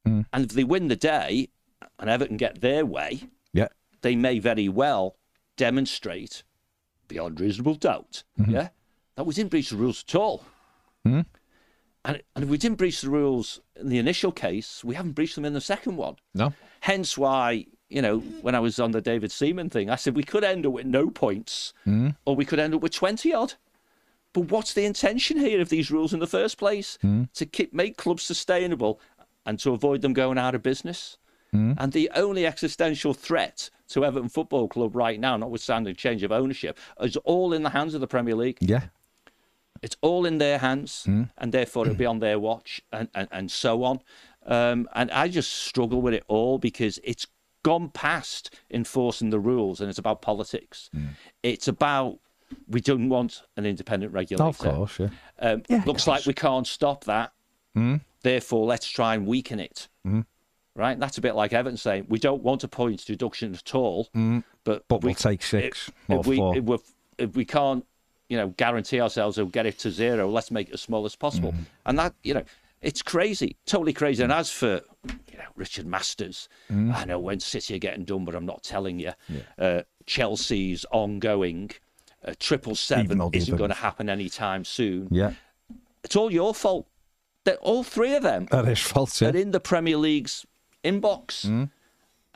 Mm. 0.08 0.26
And 0.34 0.46
if 0.46 0.52
they 0.52 0.64
win 0.64 0.88
the 0.88 0.96
day 0.96 1.50
and 1.98 2.10
Everton 2.10 2.38
get 2.38 2.62
their 2.62 2.86
way, 2.86 3.12
Yeah. 3.54 3.70
they 4.02 4.16
may 4.16 4.38
very 4.40 4.70
well 4.70 5.18
demonstrate 5.58 6.44
beyond 7.08 7.40
reasonable 7.40 7.76
doubt, 7.76 8.24
Mm-hmm. 8.40 8.52
yeah, 8.52 8.70
that 9.16 9.26
we 9.26 9.34
didn't 9.34 9.52
breach 9.52 9.70
the 9.70 9.76
rules 9.78 10.04
at 10.08 10.16
all. 10.16 10.44
Mm. 11.08 11.26
And, 12.06 12.22
and 12.36 12.44
if 12.44 12.50
we 12.50 12.58
didn't 12.58 12.78
breach 12.78 13.02
the 13.02 13.10
rules 13.10 13.62
in 13.80 13.90
the 13.90 13.98
initial 14.00 14.32
case, 14.32 14.84
we 14.84 14.96
haven't 14.96 15.14
breached 15.14 15.36
them 15.36 15.46
in 15.46 15.54
the 15.54 15.62
second 15.62 15.96
one. 15.98 16.16
No. 16.34 16.54
Hence 16.82 17.18
why, 17.18 17.66
you 17.90 18.02
know, 18.02 18.20
when 18.42 18.56
I 18.56 18.60
was 18.60 18.80
on 18.80 18.92
the 18.92 19.02
David 19.02 19.32
Seaman 19.32 19.70
thing, 19.70 19.90
I 19.90 19.96
said 19.96 20.16
we 20.16 20.24
could 20.24 20.44
end 20.44 20.66
up 20.66 20.74
with 20.74 20.86
no 20.86 21.10
points 21.10 21.74
or 22.26 22.36
we 22.36 22.44
could 22.46 22.60
end 22.60 22.74
up 22.74 22.82
with 22.82 22.92
20 22.94 23.34
odd. 23.34 23.54
But 24.34 24.50
what's 24.52 24.74
the 24.74 24.84
intention 24.86 25.38
here 25.38 25.62
of 25.62 25.70
these 25.70 25.92
rules 25.92 26.12
in 26.14 26.20
the 26.20 26.28
first 26.28 26.58
place? 26.58 26.98
To 27.36 27.46
keep 27.46 27.74
make 27.74 27.98
clubs 27.98 28.24
sustainable 28.24 29.00
and 29.46 29.60
to 29.60 29.72
avoid 29.72 30.02
them 30.02 30.14
going 30.14 30.38
out 30.38 30.56
of 30.56 30.64
business. 30.64 31.18
And 31.54 31.92
the 31.94 32.10
only 32.16 32.48
existential 32.48 33.14
threat 33.14 33.70
to 33.94 34.04
Everton 34.04 34.30
Football 34.30 34.68
Club 34.68 34.96
right 34.96 35.20
now, 35.20 35.38
notwithstanding 35.38 35.96
change 35.96 36.24
of 36.24 36.32
ownership, 36.32 36.78
is 37.00 37.16
all 37.18 37.54
in 37.54 37.64
the 37.64 37.70
hands 37.70 37.94
of 37.94 38.02
the 38.02 38.08
Premier 38.08 38.36
League. 38.36 38.58
Yeah. 38.60 38.86
It's 39.82 39.96
all 40.02 40.26
in 40.26 40.38
their 40.38 40.60
hands, 40.60 41.06
and 41.38 41.52
therefore 41.52 41.86
it'll 41.86 41.98
be 41.98 42.06
on 42.06 42.20
their 42.20 42.40
watch, 42.40 42.82
and, 42.92 43.10
and, 43.14 43.28
and 43.32 43.52
so 43.52 43.84
on. 43.84 44.00
Um, 44.46 44.88
and 44.94 45.12
I 45.12 45.28
just 45.28 45.52
struggle 45.52 46.02
with 46.02 46.14
it 46.14 46.24
all 46.28 46.58
because 46.58 47.00
it's 47.04 47.28
gone 47.64 47.90
past 47.90 48.54
enforcing 48.72 49.30
the 49.30 49.40
rules, 49.40 49.82
and 49.82 49.90
it's 49.90 50.00
about 50.00 50.22
politics. 50.22 50.90
It's 51.44 51.68
about 51.68 52.20
we 52.68 52.82
don't 52.82 53.10
want 53.10 53.42
an 53.58 53.66
independent 53.66 54.14
regulator. 54.14 54.44
Of 54.48 54.58
course, 54.58 55.00
yeah. 55.00 55.10
Um, 55.40 55.64
Yeah, 55.70 55.84
looks 55.86 56.04
of 56.04 56.08
like 56.10 56.26
we 56.26 56.34
can't 56.34 56.68
stop 56.68 57.04
that. 57.06 57.34
Therefore, 58.22 58.66
let's 58.66 58.88
try 58.88 59.16
and 59.16 59.28
weaken 59.28 59.60
it. 59.60 59.90
Right? 60.76 61.00
That's 61.00 61.18
a 61.20 61.22
bit 61.22 61.36
like 61.36 61.54
Everton 61.54 61.78
saying 61.78 62.08
we 62.10 62.18
don't 62.20 62.42
want 62.42 62.64
a 62.64 62.68
points 62.68 63.06
deduction 63.06 63.54
at 63.54 63.76
all, 63.76 64.10
but 64.64 64.88
But 64.88 65.04
we, 65.04 65.10
we'll 65.10 65.16
take 65.16 65.44
six 65.44 65.92
if, 66.10 66.20
if 66.20 66.26
we. 66.28 66.42
If, 66.42 66.82
if 67.20 67.36
we 67.36 67.46
can't, 67.46 67.86
you 68.28 68.38
know, 68.38 68.48
guarantee 68.58 69.00
ourselves 69.00 69.38
we'll 69.38 69.46
get 69.46 69.68
it 69.68 69.78
to 69.80 69.92
zero, 69.92 70.28
let's 70.30 70.50
make 70.50 70.70
it 70.70 70.74
as 70.74 70.82
small 70.82 71.06
as 71.06 71.16
possible. 71.16 71.52
Mm. 71.52 71.66
And 71.86 72.00
that, 72.00 72.16
you 72.24 72.34
know, 72.34 72.44
it's 72.82 73.04
crazy, 73.04 73.56
totally 73.68 73.94
crazy. 73.94 74.24
And 74.24 74.32
as 74.34 74.50
for, 74.50 74.82
you 75.32 75.38
know, 75.38 75.46
Richard 75.56 75.86
Masters, 75.86 76.50
Mm. 76.72 76.92
I 76.96 77.06
know 77.06 77.20
when 77.20 77.40
City 77.40 77.76
are 77.76 77.80
getting 77.80 78.04
done, 78.04 78.26
but 78.26 78.34
I'm 78.34 78.48
not 78.48 78.64
telling 78.64 79.00
you. 79.00 79.12
Uh, 79.60 79.82
Chelsea's 80.08 80.86
ongoing. 80.92 81.70
Uh, 82.26 82.34
triple 82.40 82.72
Even 82.72 82.76
seven 82.78 83.30
isn't 83.34 83.58
going 83.58 83.70
to 83.70 83.76
happen 83.76 84.10
anytime 84.10 84.66
soon. 84.66 85.08
yeah. 85.12 85.34
It's 86.04 86.16
all 86.16 86.32
your 86.32 86.54
fault. 86.56 86.88
That 87.46 87.58
all 87.58 87.84
three 87.84 88.16
of 88.16 88.24
them 88.24 88.48
That 88.52 88.68
is 88.68 88.80
false, 88.80 89.22
yeah. 89.22 89.30
are 89.30 89.36
in 89.36 89.52
the 89.52 89.60
Premier 89.60 89.98
League's 89.98 90.46
inbox. 90.84 91.46
Mm. 91.46 91.70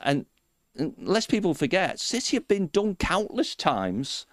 And, 0.00 0.26
and 0.76 0.94
lest 0.98 1.28
people 1.30 1.54
forget, 1.54 1.98
City 2.00 2.36
have 2.36 2.48
been 2.48 2.68
done 2.68 2.94
countless 2.96 3.54
times 3.54 4.26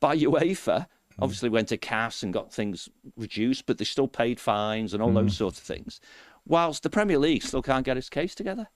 by 0.00 0.16
UEFA. 0.16 0.64
Mm. 0.64 0.86
Obviously, 1.20 1.48
went 1.48 1.68
to 1.68 1.76
CAS 1.76 2.22
and 2.22 2.32
got 2.32 2.52
things 2.52 2.88
reduced, 3.16 3.66
but 3.66 3.78
they 3.78 3.84
still 3.84 4.08
paid 4.08 4.38
fines 4.40 4.92
and 4.92 5.02
all 5.02 5.10
Mm. 5.10 5.14
those 5.14 5.36
sorts 5.36 5.58
of 5.58 5.64
things. 5.64 6.00
Whilst 6.46 6.82
the 6.82 6.90
Premier 6.90 7.18
League 7.18 7.42
still 7.42 7.62
can't 7.62 7.84
get 7.84 7.96
its 7.96 8.08
case 8.08 8.34
together. 8.34 8.68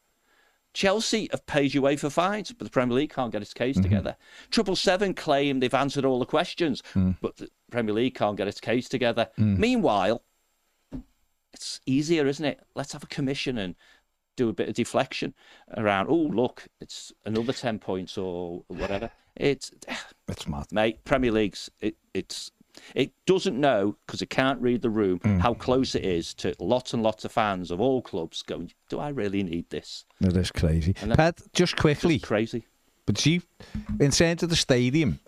Chelsea 0.72 1.28
have 1.32 1.46
paid 1.46 1.72
UEFA 1.72 2.12
fines, 2.12 2.52
but 2.52 2.64
the 2.64 2.70
Premier 2.70 2.94
League 2.96 3.10
can't 3.12 3.32
get 3.32 3.42
its 3.42 3.52
case 3.52 3.74
Mm-hmm. 3.76 3.82
together. 3.82 4.16
Triple 4.52 4.76
Seven 4.76 5.14
claim 5.14 5.58
they've 5.58 5.74
answered 5.74 6.04
all 6.04 6.20
the 6.20 6.26
questions, 6.26 6.80
Mm. 6.94 7.16
but 7.20 7.36
the 7.38 7.48
Premier 7.72 7.92
League 7.92 8.14
can't 8.14 8.36
get 8.36 8.46
its 8.46 8.60
case 8.60 8.88
together. 8.88 9.28
Meanwhile, 9.36 10.22
it's 11.52 11.80
easier, 11.86 12.26
isn't 12.26 12.44
it? 12.44 12.60
Let's 12.74 12.92
have 12.92 13.02
a 13.02 13.06
commission 13.08 13.58
and 13.58 13.74
do 14.36 14.48
a 14.48 14.52
bit 14.52 14.68
of 14.68 14.74
deflection 14.74 15.34
around. 15.76 16.08
Oh, 16.08 16.14
look, 16.14 16.66
it's 16.80 17.12
another 17.24 17.52
ten 17.52 17.78
points 17.78 18.16
or 18.18 18.62
whatever. 18.68 19.10
It's 19.36 19.70
It's 20.28 20.46
mad. 20.46 20.66
mate, 20.72 21.04
Premier 21.04 21.32
League's 21.32 21.70
it, 21.80 21.96
it's 22.14 22.52
it 22.94 23.12
doesn't 23.26 23.58
know 23.58 23.96
because 24.06 24.22
it 24.22 24.30
can't 24.30 24.60
read 24.60 24.82
the 24.82 24.90
room 24.90 25.18
mm. 25.20 25.40
how 25.40 25.54
close 25.54 25.94
it 25.94 26.04
is 26.04 26.34
to 26.34 26.54
lots 26.58 26.94
and 26.94 27.02
lots 27.02 27.24
of 27.24 27.32
fans 27.32 27.70
of 27.70 27.80
all 27.80 28.02
clubs 28.02 28.42
going. 28.42 28.72
Do 28.88 28.98
I 28.98 29.08
really 29.08 29.42
need 29.42 29.68
this? 29.70 30.04
It 30.20 30.36
is 30.36 30.50
crazy. 30.50 30.92
That- 30.92 31.16
Ped, 31.16 31.52
just 31.52 31.76
quickly, 31.76 32.18
Crazy. 32.18 32.64
but 33.06 33.16
do 33.16 33.32
you, 33.32 33.42
in 33.98 34.10
terms 34.10 34.42
of 34.42 34.50
the 34.50 34.56
stadium, 34.56 35.20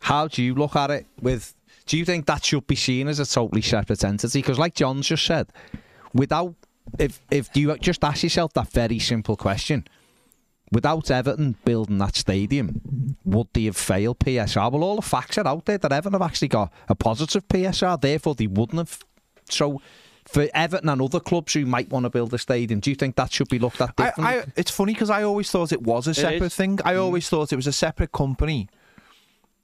how 0.00 0.28
do 0.28 0.42
you 0.42 0.54
look 0.54 0.76
at 0.76 0.90
it 0.90 1.06
with, 1.20 1.54
do 1.86 1.96
you 1.96 2.04
think 2.04 2.26
that 2.26 2.44
should 2.44 2.66
be 2.66 2.76
seen 2.76 3.08
as 3.08 3.18
a 3.18 3.26
totally 3.26 3.62
separate 3.62 4.04
entity? 4.04 4.40
Because 4.40 4.58
like 4.58 4.74
John 4.74 5.02
just 5.02 5.24
said, 5.24 5.48
without, 6.12 6.54
if, 6.98 7.20
if 7.30 7.48
you 7.54 7.76
just 7.78 8.04
ask 8.04 8.22
yourself 8.22 8.52
that 8.54 8.68
very 8.70 8.98
simple 8.98 9.36
question, 9.36 9.84
without 10.72 11.10
Everton 11.10 11.56
building 11.64 11.98
that 11.98 12.16
stadium, 12.16 13.16
would 13.24 13.48
they 13.52 13.64
have 13.64 13.76
failed 13.76 14.18
PSR? 14.18 14.70
Well, 14.70 14.84
all 14.84 14.96
the 14.96 15.02
facts 15.02 15.38
are 15.38 15.46
out 15.46 15.64
there 15.64 15.78
that 15.78 15.92
Everton 15.92 16.12
have 16.12 16.28
actually 16.28 16.48
got 16.48 16.72
a 16.88 16.94
positive 16.94 17.46
PSR, 17.48 18.00
therefore 18.00 18.34
they 18.34 18.46
wouldn't 18.46 18.78
have. 18.78 18.98
So, 19.48 19.80
for 20.26 20.48
Everton 20.54 20.88
and 20.88 21.02
other 21.02 21.20
clubs 21.20 21.52
who 21.52 21.66
might 21.66 21.90
want 21.90 22.04
to 22.04 22.10
build 22.10 22.32
a 22.32 22.38
stadium, 22.38 22.80
do 22.80 22.90
you 22.90 22.96
think 22.96 23.16
that 23.16 23.30
should 23.32 23.48
be 23.48 23.58
looked 23.58 23.80
at 23.80 23.94
differently? 23.94 24.40
I, 24.40 24.44
it's 24.56 24.70
funny 24.70 24.94
because 24.94 25.10
I 25.10 25.22
always 25.22 25.50
thought 25.50 25.72
it 25.72 25.82
was 25.82 26.06
a 26.06 26.14
separate 26.14 26.52
thing. 26.52 26.78
I 26.84 26.94
mm. 26.94 27.00
always 27.00 27.28
thought 27.28 27.52
it 27.52 27.56
was 27.56 27.66
a 27.66 27.72
separate 27.72 28.10
company. 28.10 28.68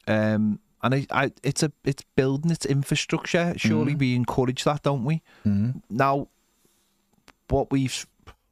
Um, 0.06 0.60
and 0.82 0.94
I, 0.94 1.06
I, 1.10 1.32
it's 1.42 1.62
a, 1.62 1.72
it's 1.84 2.04
building 2.14 2.50
its 2.50 2.66
infrastructure. 2.66 3.54
Surely 3.56 3.94
mm. 3.94 3.98
we 3.98 4.14
encourage 4.14 4.64
that, 4.64 4.82
don't 4.82 5.04
we? 5.04 5.22
Mm. 5.46 5.82
Now, 5.88 6.28
what 7.50 7.70
we've, 7.70 8.06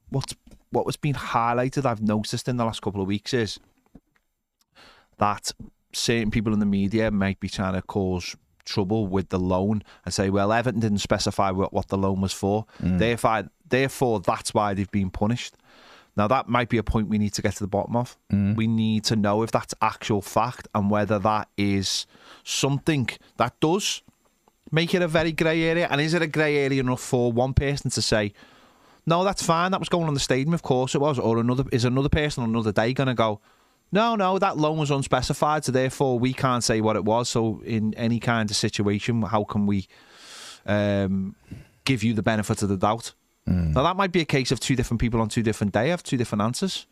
what's, 0.09 0.35
what 0.71 0.85
was 0.85 0.97
being 0.97 1.15
highlighted, 1.15 1.85
I've 1.85 2.01
noticed 2.01 2.47
in 2.47 2.57
the 2.57 2.65
last 2.65 2.81
couple 2.81 3.01
of 3.01 3.07
weeks 3.07 3.33
is 3.33 3.59
that 5.17 5.51
certain 5.91 6.31
people 6.31 6.53
in 6.53 6.59
the 6.59 6.65
media 6.65 7.11
might 7.11 7.39
be 7.39 7.49
trying 7.49 7.73
to 7.73 7.81
cause 7.81 8.35
trouble 8.65 9.07
with 9.07 9.29
the 9.29 9.39
loan 9.39 9.83
and 10.05 10.13
say, 10.13 10.29
well, 10.29 10.53
Everton 10.53 10.79
didn't 10.79 10.99
specify 10.99 11.51
what, 11.51 11.73
what 11.73 11.87
the 11.87 11.97
loan 11.97 12.21
was 12.21 12.33
for. 12.33 12.65
Mm. 12.81 12.99
Therefore, 12.99 13.49
therefore, 13.67 14.19
that's 14.19 14.53
why 14.53 14.73
they've 14.73 14.91
been 14.91 15.09
punished. 15.09 15.55
Now, 16.15 16.27
that 16.27 16.47
might 16.47 16.69
be 16.69 16.77
a 16.77 16.83
point 16.83 17.07
we 17.07 17.17
need 17.17 17.33
to 17.33 17.41
get 17.41 17.53
to 17.55 17.63
the 17.63 17.67
bottom 17.67 17.95
of. 17.95 18.17
Mm. 18.31 18.55
We 18.55 18.67
need 18.67 19.03
to 19.05 19.15
know 19.15 19.41
if 19.41 19.51
that's 19.51 19.73
actual 19.81 20.21
fact 20.21 20.67
and 20.75 20.89
whether 20.89 21.17
that 21.19 21.47
is 21.57 22.05
something 22.43 23.09
that 23.37 23.59
does 23.59 24.01
make 24.71 24.93
it 24.93 25.01
a 25.01 25.07
very 25.07 25.31
grey 25.31 25.63
area. 25.63 25.87
And 25.89 25.99
is 26.01 26.13
it 26.13 26.21
a 26.21 26.27
grey 26.27 26.57
area 26.57 26.81
enough 26.81 27.01
for 27.01 27.31
one 27.31 27.53
person 27.53 27.89
to 27.91 28.01
say, 28.01 28.33
no, 29.09 29.23
that's 29.23 29.43
fine. 29.43 29.71
That 29.71 29.79
was 29.81 29.89
going 29.89 30.07
on 30.07 30.13
the 30.13 30.19
stadium, 30.19 30.53
of 30.53 30.61
course 30.61 30.95
it 30.95 31.01
was. 31.01 31.17
Or 31.19 31.39
another 31.39 31.65
is 31.71 31.83
another 31.85 32.09
person 32.09 32.43
on 32.43 32.49
another 32.49 32.71
day 32.71 32.93
going 32.93 33.07
to 33.07 33.13
go, 33.13 33.41
no, 33.91 34.15
no, 34.15 34.37
that 34.39 34.55
loan 34.57 34.77
was 34.77 34.91
unspecified, 34.91 35.65
so 35.65 35.71
therefore 35.71 36.19
we 36.19 36.31
can't 36.33 36.63
say 36.63 36.79
what 36.79 36.95
it 36.95 37.03
was. 37.03 37.27
So 37.29 37.61
in 37.65 37.93
any 37.95 38.19
kind 38.19 38.49
of 38.51 38.55
situation, 38.55 39.21
how 39.23 39.43
can 39.43 39.65
we 39.65 39.87
um, 40.65 41.35
give 41.85 42.03
you 42.03 42.13
the 42.13 42.21
benefit 42.23 42.61
of 42.63 42.69
the 42.69 42.77
doubt? 42.77 43.13
Now 43.47 43.81
that 43.83 43.95
might 43.95 44.11
be 44.11 44.21
a 44.21 44.25
case 44.25 44.51
of 44.51 44.59
two 44.59 44.75
different 44.75 45.01
people 45.01 45.19
on 45.21 45.27
two 45.29 45.41
different 45.41 45.73
day 45.73 45.89
have 45.89 46.03
two 46.03 46.17
different 46.17 46.43
answers. 46.43 46.85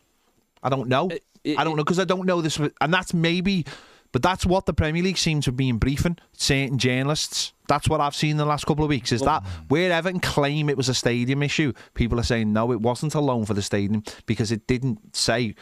I 0.60 0.68
don't 0.70 0.88
know. 0.88 1.08
it- 1.44 1.56
I 1.56 1.62
don't 1.62 1.76
know 1.76 1.84
because 1.84 2.00
I 2.00 2.04
don't 2.04 2.26
know 2.26 2.40
this, 2.42 2.58
and 2.58 2.92
that's 2.92 3.14
maybe. 3.14 3.64
But 4.12 4.22
that's 4.22 4.46
what 4.46 4.66
the 4.66 4.72
Premier 4.72 5.02
League 5.02 5.18
seems 5.18 5.44
to 5.44 5.52
be 5.52 5.68
in 5.68 5.78
briefing 5.78 6.16
certain 6.32 6.78
journalists. 6.78 7.52
That's 7.68 7.88
what 7.88 8.00
I've 8.00 8.14
seen 8.14 8.32
in 8.32 8.36
the 8.38 8.46
last 8.46 8.64
couple 8.64 8.84
of 8.84 8.88
weeks. 8.88 9.12
Is 9.12 9.20
that 9.22 9.44
where 9.68 9.92
Everton 9.92 10.20
claim 10.20 10.70
it 10.70 10.76
was 10.76 10.88
a 10.88 10.94
stadium 10.94 11.42
issue? 11.42 11.72
People 11.94 12.18
are 12.18 12.22
saying 12.22 12.52
no, 12.52 12.72
it 12.72 12.80
wasn't 12.80 13.14
a 13.14 13.20
loan 13.20 13.44
for 13.44 13.52
the 13.54 13.60
stadium 13.62 14.02
because 14.24 14.50
it 14.50 14.66
didn't 14.66 15.14
say 15.14 15.54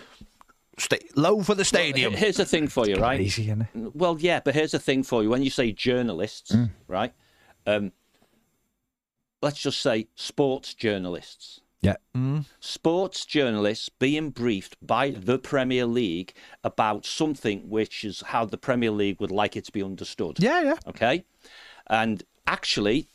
sta- 0.79 0.99
loan 1.17 1.43
for 1.43 1.57
the 1.57 1.65
stadium. 1.65 2.13
Here's 2.15 2.37
the 2.37 2.45
thing 2.45 2.69
for 2.69 2.89
you, 2.89 2.97
right? 2.97 3.17
Crazy, 3.17 3.47
innit? 3.47 3.69
Well, 3.75 4.17
yeah, 4.21 4.41
but 4.45 4.55
here's 4.55 4.73
the 4.73 4.79
thing 4.79 5.03
for 5.03 5.25
you. 5.25 5.31
When 5.31 5.43
you 5.43 5.51
say 5.51 5.73
journalists, 5.73 6.55
right? 6.87 7.13
Um, 7.67 7.91
let's 9.43 9.61
just 9.61 9.81
say 9.81 10.07
sports 10.15 10.75
journalists. 10.75 11.61
Yeah. 11.83 11.97
Sports 12.59 13.25
journalists 13.27 13.89
being 13.89 14.31
briefed 14.31 14.77
by 14.85 15.11
the 15.11 15.39
Premier 15.39 15.87
League 15.87 16.33
about 16.65 17.07
something 17.07 17.69
which 17.69 18.05
is 18.05 18.23
how 18.27 18.45
the 18.45 18.59
Premier 18.59 18.91
League 18.91 19.21
would 19.21 19.31
like 19.31 19.57
it 19.57 19.65
to 19.67 19.73
be 19.73 19.83
understood. 19.83 20.39
yeah, 20.41 20.63
yeah. 20.63 20.77
Okay. 20.89 21.25
And 21.87 22.23
actually, 22.47 23.09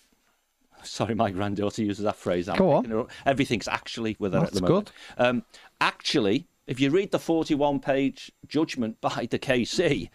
sorry, 0.84 1.16
my 1.16 1.32
granddaughter 1.32 1.84
uses 1.84 2.06
that 2.06 2.16
phrase. 2.16 2.48
I'm 2.48 2.58
Go 2.58 2.72
on. 2.72 2.92
up. 2.94 3.12
Everything's 3.26 3.68
actually 3.68 4.16
with 4.20 4.34
her 4.34 4.40
at 4.40 4.46
That's 4.46 4.60
the 4.60 4.68
moment. 4.68 4.92
Um, 5.18 5.44
actually, 5.82 6.48
if 6.68 6.80
you 6.80 6.92
read 6.92 7.12
the 7.12 7.20
41 7.20 7.80
page 7.80 8.32
judgment 8.48 9.02
by 9.02 9.28
the 9.30 9.40
KC, 9.40 10.10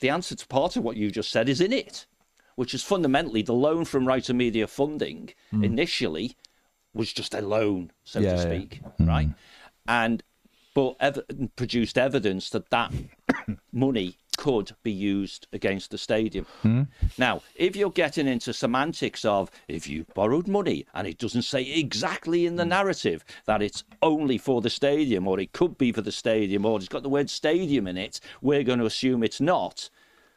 the 0.00 0.08
answer 0.08 0.34
to 0.34 0.46
part 0.46 0.76
of 0.76 0.82
what 0.84 0.96
you 0.96 1.10
just 1.10 1.30
said 1.30 1.48
is 1.48 1.60
in 1.60 1.72
it, 1.72 2.06
which 2.56 2.74
is 2.74 2.82
fundamentally 2.82 3.42
the 3.42 3.52
loan 3.52 3.84
from 3.84 4.06
Rights 4.06 4.28
and 4.28 4.38
Media 4.38 4.66
Funding 4.66 5.30
initially 5.52 6.36
was 6.94 7.12
just 7.12 7.34
a 7.34 7.40
loan, 7.40 7.92
so 8.04 8.20
Yeah, 8.20 8.32
to 8.32 8.36
yeah. 8.36 8.42
speak, 8.42 8.80
mm. 9.00 9.08
right? 9.08 9.28
And 9.86 10.22
but 10.74 10.96
ev- 11.00 11.24
produced 11.56 11.98
evidence 11.98 12.48
that 12.50 12.70
that 12.70 12.92
money 13.72 14.16
could 14.38 14.72
be 14.82 14.90
used 14.90 15.46
against 15.52 15.90
the 15.90 15.98
stadium. 15.98 16.46
Hmm? 16.62 16.82
Now, 17.18 17.42
if 17.54 17.76
you're 17.76 17.90
getting 17.90 18.26
into 18.26 18.52
semantics 18.52 19.24
of 19.24 19.50
if 19.68 19.86
you 19.86 20.06
borrowed 20.14 20.48
money 20.48 20.86
and 20.94 21.06
it 21.06 21.18
doesn't 21.18 21.42
say 21.42 21.62
exactly 21.62 22.46
in 22.46 22.56
the 22.56 22.62
hmm. 22.62 22.70
narrative 22.70 23.24
that 23.44 23.62
it's 23.62 23.84
only 24.00 24.38
for 24.38 24.60
the 24.60 24.70
stadium 24.70 25.28
or 25.28 25.38
it 25.38 25.52
could 25.52 25.76
be 25.76 25.92
for 25.92 26.02
the 26.02 26.12
stadium 26.12 26.64
or 26.64 26.78
it's 26.78 26.88
got 26.88 27.02
the 27.02 27.08
word 27.08 27.28
stadium 27.28 27.86
in 27.86 27.96
it, 27.98 28.20
we're 28.40 28.64
going 28.64 28.78
to 28.78 28.86
assume 28.86 29.22
it's 29.22 29.40
not. 29.40 29.90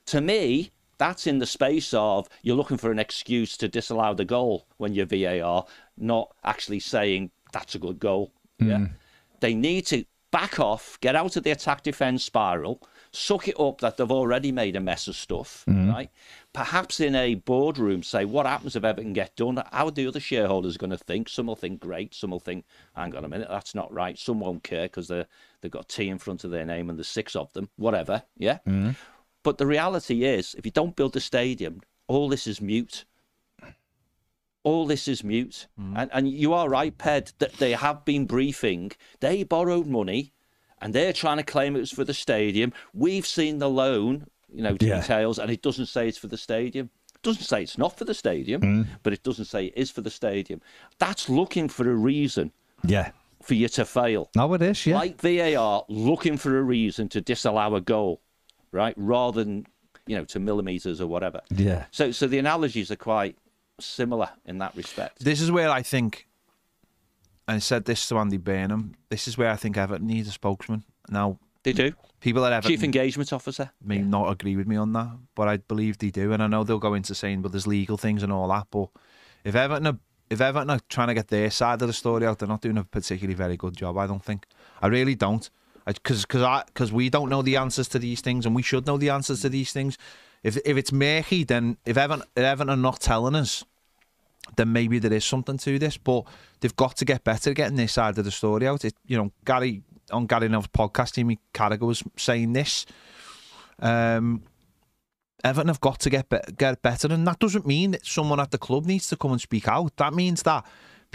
To 0.08 0.22
me, 0.22 0.72
that's 0.97 1.27
in 1.27 1.39
the 1.39 1.45
space 1.45 1.93
of 1.93 2.27
you're 2.41 2.55
looking 2.55 2.77
for 2.77 2.91
an 2.91 2.99
excuse 2.99 3.58
to 3.58 3.67
disallow 3.67 4.13
the 4.13 4.25
goal 4.25 4.67
when 4.77 4.93
you're 4.93 5.05
VAR, 5.05 5.65
not 5.97 6.34
actually 6.43 6.79
saying 6.79 7.31
that's 7.51 7.75
a 7.75 7.79
good 7.79 7.99
goal. 7.99 8.31
Mm. 8.62 8.67
Yeah. 8.67 8.88
They 9.39 9.53
need 9.53 9.86
to 9.88 10.05
back 10.31 10.60
off, 10.60 10.99
get 10.99 11.15
out 11.15 11.36
of 11.38 11.43
the 11.43 11.51
attack 11.51 11.81
defence 11.84 12.23
spiral, 12.23 12.81
suck 13.12 13.47
it 13.47 13.58
up 13.58 13.79
that 13.79 13.95
they've 13.95 14.12
already 14.12 14.51
made 14.51 14.75
a 14.75 14.81
mess 14.81 15.08
of 15.08 15.15
stuff, 15.15 15.63
mm. 15.65 15.93
right? 15.93 16.10
Perhaps 16.51 16.99
in 16.99 17.15
a 17.15 17.36
boardroom 17.36 18.03
say, 18.03 18.25
what 18.25 18.45
happens 18.45 18.75
if 18.75 18.84
Everton 18.84 19.13
get 19.13 19.36
done? 19.38 19.63
How 19.71 19.86
are 19.86 19.91
the 19.91 20.08
other 20.08 20.19
shareholders 20.19 20.75
going 20.75 20.89
to 20.89 20.97
think? 20.97 21.29
Some 21.29 21.47
will 21.47 21.55
think 21.55 21.79
great, 21.79 22.13
some 22.13 22.31
will 22.31 22.41
think, 22.41 22.65
hang 22.95 23.15
on 23.15 23.23
a 23.23 23.29
minute, 23.29 23.47
that's 23.49 23.73
not 23.73 23.93
right. 23.93 24.19
Some 24.19 24.41
won't 24.41 24.63
care 24.63 24.88
because 24.88 25.08
they've 25.08 25.71
got 25.71 25.88
T 25.88 26.10
in 26.10 26.17
front 26.17 26.43
of 26.43 26.51
their 26.51 26.65
name 26.65 26.89
and 26.89 26.99
there's 26.99 27.08
six 27.08 27.36
of 27.36 27.53
them, 27.53 27.69
whatever, 27.77 28.23
yeah? 28.38 28.58
Mm. 28.67 28.95
But 29.45 29.58
the 29.58 29.65
reality 29.67 30.25
is, 30.25 30.55
if 30.58 30.65
you 30.65 30.71
don't 30.71 30.95
build 30.95 31.15
a 31.15 31.19
stadium, 31.21 31.81
all 32.08 32.27
this 32.27 32.45
is 32.47 32.60
mute 32.60 33.05
all 34.65 34.88
this 34.88 35.08
is 35.08 35.23
mute. 35.23 35.67
Mm-hmm. 35.79 35.95
And 35.95 36.10
and 36.12 36.27
you 36.27 36.51
are 36.53 36.67
right, 36.67 36.97
Ped, 36.97 37.34
that 37.39 37.53
they 37.53 37.71
have 37.73 38.03
been 38.03 38.25
briefing. 38.25 38.91
They 39.21 39.43
borrowed 39.43 39.88
money 39.88 40.34
and 40.81 40.93
they're 40.93 41.13
trying 41.13 41.38
to 41.38 41.43
claim 41.43 41.75
it 41.75 41.79
was 41.79 41.91
for 41.91 42.03
the 42.03 42.13
stadium. 42.13 42.73
We've 42.93 43.25
seen 43.25 43.60
the 43.60 43.69
loan, 43.69 44.27
you 44.51 44.63
know, 44.63 44.75
Yeah. 44.81 44.99
details, 45.01 45.39
and 45.39 45.49
it 45.49 45.62
doesn't 45.62 45.86
say 45.86 46.08
it's 46.08 46.17
for 46.17 46.27
the 46.27 46.38
stadium. 46.38 46.89
It 47.13 47.21
doesn't 47.21 47.43
say 47.43 47.63
it's 47.63 47.77
not 47.77 47.97
for 47.97 48.05
the 48.05 48.13
stadium, 48.13 48.62
mm. 48.62 48.88
but 49.03 49.13
it 49.13 49.23
doesn't 49.23 49.45
say 49.45 49.67
it 49.67 49.73
is 49.77 49.91
for 49.91 50.01
the 50.01 50.10
stadium. 50.10 50.62
That's 50.97 51.29
looking 51.29 51.69
for 51.69 51.89
a 51.89 51.95
reason 51.95 52.51
Yeah. 52.84 53.12
for 53.41 53.53
you 53.53 53.69
to 53.69 53.86
fail. 53.86 54.29
No, 54.36 54.53
it 54.55 54.62
is. 54.62 54.86
Yeah. 54.86 54.95
Like 54.95 55.21
VAR, 55.21 55.86
looking 55.88 56.38
for 56.38 56.58
a 56.58 56.63
reason 56.63 57.08
to 57.10 57.21
disallow 57.21 57.75
a 57.75 57.81
goal, 57.81 58.21
right? 58.75 58.93
Rather 58.97 59.43
than, 59.43 59.65
you 60.05 60.15
know, 60.15 60.25
to 60.25 60.39
millimetres 60.39 61.01
or 61.01 61.07
whatever. 61.07 61.41
yeah. 61.49 61.85
So, 61.91 62.11
so 62.11 62.27
the 62.27 62.38
analogies 62.38 62.91
are 62.91 62.95
quite 62.95 63.38
similar 63.79 64.29
in 64.45 64.59
that 64.59 64.75
respect. 64.75 65.23
This 65.23 65.41
is 65.41 65.51
where 65.51 65.69
I 65.69 65.81
think, 65.81 66.27
and 67.47 67.55
I 67.55 67.59
said 67.59 67.85
this 67.85 68.07
to 68.09 68.17
Andy 68.17 68.38
Burnham. 68.38 68.95
This 69.09 69.27
is 69.27 69.38
where 69.38 69.49
I 69.49 69.55
think 69.55 69.77
Everton 69.77 70.07
needs 70.07 70.27
a 70.27 70.31
spokesman. 70.31 70.83
Now, 71.09 71.39
They 71.63 71.73
do. 71.73 71.93
people 72.19 72.45
at 72.45 72.53
Everton 72.53 72.71
Chief 72.71 72.83
engagement 72.83 73.33
officer. 73.33 73.71
may 73.83 73.99
not 73.99 74.31
agree 74.31 74.55
with 74.55 74.67
me 74.67 74.75
on 74.75 74.93
that, 74.93 75.09
but 75.35 75.47
I 75.47 75.57
believe 75.57 75.97
they 75.97 76.11
do. 76.11 76.31
And 76.33 76.41
I 76.43 76.47
know 76.47 76.63
they'll 76.63 76.79
go 76.79 76.93
into 76.93 77.13
saying, 77.15 77.41
"But 77.41 77.51
there's 77.51 77.67
legal 77.67 77.97
things 77.97 78.23
and 78.23 78.31
all 78.31 78.47
that." 78.49 78.67
But 78.71 78.89
if 79.43 79.55
Everton 79.55 79.88
are, 79.88 79.99
if 80.29 80.41
Everton 80.41 80.69
are 80.71 80.79
trying 80.89 81.09
to 81.09 81.13
get 81.13 81.27
their 81.27 81.51
side 81.51 81.81
of 81.81 81.88
the 81.88 81.93
story 81.93 82.25
out, 82.25 82.39
they're 82.39 82.47
not 82.47 82.61
doing 82.61 82.77
a 82.77 82.83
particularly 82.83 83.35
very 83.35 83.57
good 83.57 83.75
job. 83.77 83.97
I 83.97 84.07
don't 84.07 84.23
think. 84.23 84.47
I 84.81 84.88
really 84.88 85.15
don't. 85.15 85.47
Because 85.86 86.24
because 86.24 86.41
I 86.41 86.63
because 86.65 86.91
we 86.91 87.10
don't 87.10 87.30
know 87.30 87.41
the 87.41 87.58
answers 87.58 87.88
to 87.89 88.00
these 88.00 88.21
things, 88.21 88.45
and 88.45 88.56
we 88.56 88.63
should 88.63 88.88
know 88.88 88.98
the 88.98 89.10
answers 89.10 89.41
to 89.41 89.50
these 89.50 89.71
things. 89.71 89.98
If 90.43 90.58
if 90.65 90.78
it's 90.78 90.91
murky, 90.91 91.43
then 91.43 91.78
if 91.86 91.98
Everton 91.98 92.26
if 92.36 92.43
Everton 92.43 92.71
are 92.71 92.76
not 92.76 93.00
telling 93.00 93.36
us, 93.36 93.63
then 94.56 94.74
maybe 94.74 95.00
there 95.00 95.13
is 95.13 95.26
something 95.26 95.58
to 95.60 95.78
this. 95.78 95.98
But 95.98 96.26
they've 96.60 96.76
got 96.76 96.98
to 96.98 97.06
get 97.06 97.24
better 97.24 97.52
at 97.52 97.56
getting 97.56 97.78
this 97.78 97.93
side 97.93 98.17
of 98.17 98.26
the 98.26 98.32
story 98.32 98.67
out. 98.67 98.84
It, 98.84 98.95
you 99.06 99.17
know, 99.17 99.32
Gary 99.45 99.84
on 100.12 100.26
Gary 100.26 100.48
Neville's 100.48 100.67
podcast, 100.67 101.13
Jamie 101.13 101.39
Carragher 101.54 101.82
was 101.82 102.04
saying 102.17 102.54
this. 102.54 102.86
Um, 103.80 104.43
Everton 105.43 105.67
have 105.67 105.82
got 105.82 106.00
to 106.00 106.10
get 106.10 106.30
be- 106.30 106.54
get 106.58 106.82
better, 106.82 107.12
and 107.13 107.28
that 107.28 107.39
doesn't 107.39 107.67
mean 107.67 107.91
that 107.91 108.06
someone 108.06 108.39
at 108.39 108.50
the 108.50 108.58
club 108.58 108.86
needs 108.86 109.08
to 109.10 109.15
come 109.15 109.32
and 109.32 109.41
speak 109.41 109.67
out. 109.67 109.95
That 109.98 110.13
means 110.13 110.41
that 110.43 110.65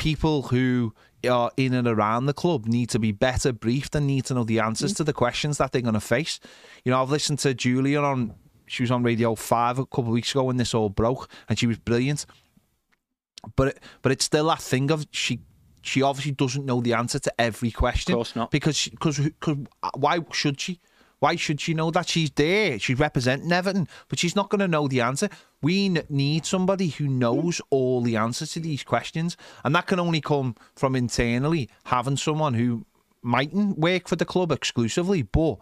people 0.00 0.44
who 0.44 0.94
are 1.28 1.50
in 1.58 1.74
and 1.74 1.86
around 1.86 2.24
the 2.24 2.32
club 2.32 2.64
need 2.64 2.88
to 2.88 2.98
be 2.98 3.12
better 3.12 3.52
briefed 3.52 3.94
and 3.94 4.06
need 4.06 4.24
to 4.24 4.32
know 4.32 4.44
the 4.44 4.58
answers 4.58 4.94
mm. 4.94 4.96
to 4.96 5.04
the 5.04 5.12
questions 5.12 5.58
that 5.58 5.72
they're 5.72 5.82
going 5.82 5.92
to 5.92 6.00
face. 6.00 6.40
You 6.84 6.90
know, 6.90 7.02
I've 7.02 7.10
listened 7.10 7.38
to 7.40 7.52
Julian 7.52 8.02
on. 8.02 8.34
She 8.66 8.82
was 8.82 8.90
on 8.90 9.02
Radio 9.02 9.34
Five 9.34 9.78
a 9.78 9.84
couple 9.84 10.04
of 10.04 10.10
weeks 10.10 10.30
ago 10.30 10.44
when 10.44 10.56
this 10.56 10.72
all 10.72 10.88
broke, 10.88 11.28
and 11.48 11.58
she 11.58 11.66
was 11.66 11.76
brilliant. 11.76 12.24
But 13.56 13.78
but 14.00 14.10
it's 14.10 14.24
still 14.24 14.46
that 14.46 14.62
thing 14.62 14.90
of 14.90 15.06
she 15.10 15.40
she 15.82 16.00
obviously 16.00 16.32
doesn't 16.32 16.64
know 16.64 16.80
the 16.80 16.94
answer 16.94 17.18
to 17.18 17.32
every 17.38 17.70
question. 17.70 18.14
Of 18.14 18.16
course 18.16 18.36
not. 18.36 18.50
Because 18.50 18.88
because 18.88 19.18
because 19.18 19.58
why 19.94 20.20
should 20.32 20.58
she? 20.58 20.80
Why 21.20 21.36
should 21.36 21.60
she 21.60 21.74
know 21.74 21.90
that 21.90 22.08
she's 22.08 22.30
there? 22.30 22.78
She's 22.78 22.98
representing 22.98 23.52
Everton, 23.52 23.88
but 24.08 24.18
she's 24.18 24.34
not 24.34 24.48
going 24.48 24.60
to 24.60 24.68
know 24.68 24.88
the 24.88 25.02
answer. 25.02 25.28
We 25.62 25.88
need 26.08 26.46
somebody 26.46 26.88
who 26.88 27.06
knows 27.06 27.60
all 27.70 28.00
the 28.00 28.16
answers 28.16 28.52
to 28.52 28.60
these 28.60 28.82
questions, 28.82 29.36
and 29.62 29.74
that 29.74 29.86
can 29.86 30.00
only 30.00 30.22
come 30.22 30.56
from 30.74 30.96
internally 30.96 31.68
having 31.84 32.16
someone 32.16 32.54
who 32.54 32.86
mightn't 33.22 33.78
work 33.78 34.08
for 34.08 34.16
the 34.16 34.24
club 34.24 34.50
exclusively, 34.50 35.20
but 35.22 35.56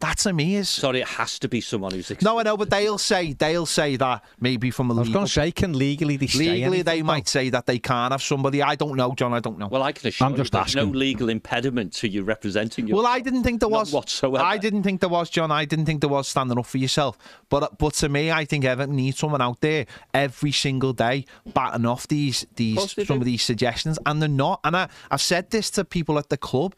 that's 0.00 0.24
to 0.26 0.32
me 0.32 0.56
is 0.56 0.68
Sorry, 0.68 1.00
it 1.00 1.08
has 1.08 1.38
to 1.38 1.48
be 1.48 1.60
someone 1.60 1.92
who's. 1.92 2.10
Ex- 2.10 2.22
no, 2.22 2.38
I 2.38 2.42
know, 2.42 2.56
but 2.56 2.70
they'll 2.70 2.98
say 2.98 3.32
they'll 3.32 3.66
say 3.66 3.96
that 3.96 4.24
maybe 4.40 4.70
from 4.70 4.90
a 4.90 4.94
I 4.94 4.98
was 4.98 5.08
legal 5.08 5.20
going 5.20 5.26
to 5.26 5.32
say, 5.32 5.52
can 5.52 5.72
legally 5.78 6.16
they 6.16 6.26
legally 6.26 6.62
anything, 6.64 6.84
they 6.84 7.00
though? 7.00 7.06
might 7.06 7.28
say 7.28 7.50
that 7.50 7.66
they 7.66 7.78
can't 7.78 8.12
have 8.12 8.22
somebody. 8.22 8.62
I 8.62 8.74
don't 8.74 8.96
know, 8.96 9.14
John. 9.14 9.32
I 9.32 9.40
don't 9.40 9.58
know. 9.58 9.68
Well, 9.68 9.82
I 9.82 9.92
can 9.92 10.08
assure 10.08 10.26
I'm 10.26 10.32
you 10.32 10.38
just 10.38 10.52
there's 10.52 10.74
no 10.74 10.84
legal 10.84 11.28
impediment 11.28 11.92
to 11.94 12.08
you 12.08 12.22
representing 12.24 12.88
your. 12.88 12.96
Well, 12.98 13.06
I 13.06 13.20
didn't 13.20 13.42
think 13.44 13.60
there 13.60 13.68
Not 13.70 13.80
was 13.80 13.92
whatsoever. 13.92 14.44
I 14.44 14.58
didn't 14.58 14.82
think 14.82 15.00
there 15.00 15.08
was, 15.08 15.30
John. 15.30 15.50
I 15.50 15.64
didn't 15.64 15.86
think 15.86 16.00
there 16.00 16.10
was 16.10 16.28
standing 16.28 16.58
up 16.58 16.66
for 16.66 16.78
yourself. 16.78 17.16
But 17.48 17.62
uh, 17.62 17.68
but 17.78 17.94
to 17.94 18.08
me, 18.08 18.30
I 18.30 18.44
think 18.44 18.64
Everton 18.64 18.96
needs 18.96 19.18
someone 19.18 19.40
out 19.42 19.60
there 19.60 19.86
every 20.12 20.52
single 20.52 20.92
day 20.92 21.26
batting 21.54 21.86
off 21.86 22.08
these 22.08 22.46
these 22.56 22.76
course 22.76 22.94
they 22.94 23.04
some 23.04 23.18
do. 23.18 23.22
of 23.22 23.26
these 23.26 23.42
suggestions, 23.42 23.98
and 24.06 24.20
they're 24.20 24.28
not. 24.28 24.60
And 24.64 24.76
I 24.76 24.88
I've 25.10 25.20
said 25.20 25.50
this 25.50 25.70
to 25.72 25.84
people 25.84 26.18
at 26.18 26.28
the 26.28 26.36
club. 26.36 26.74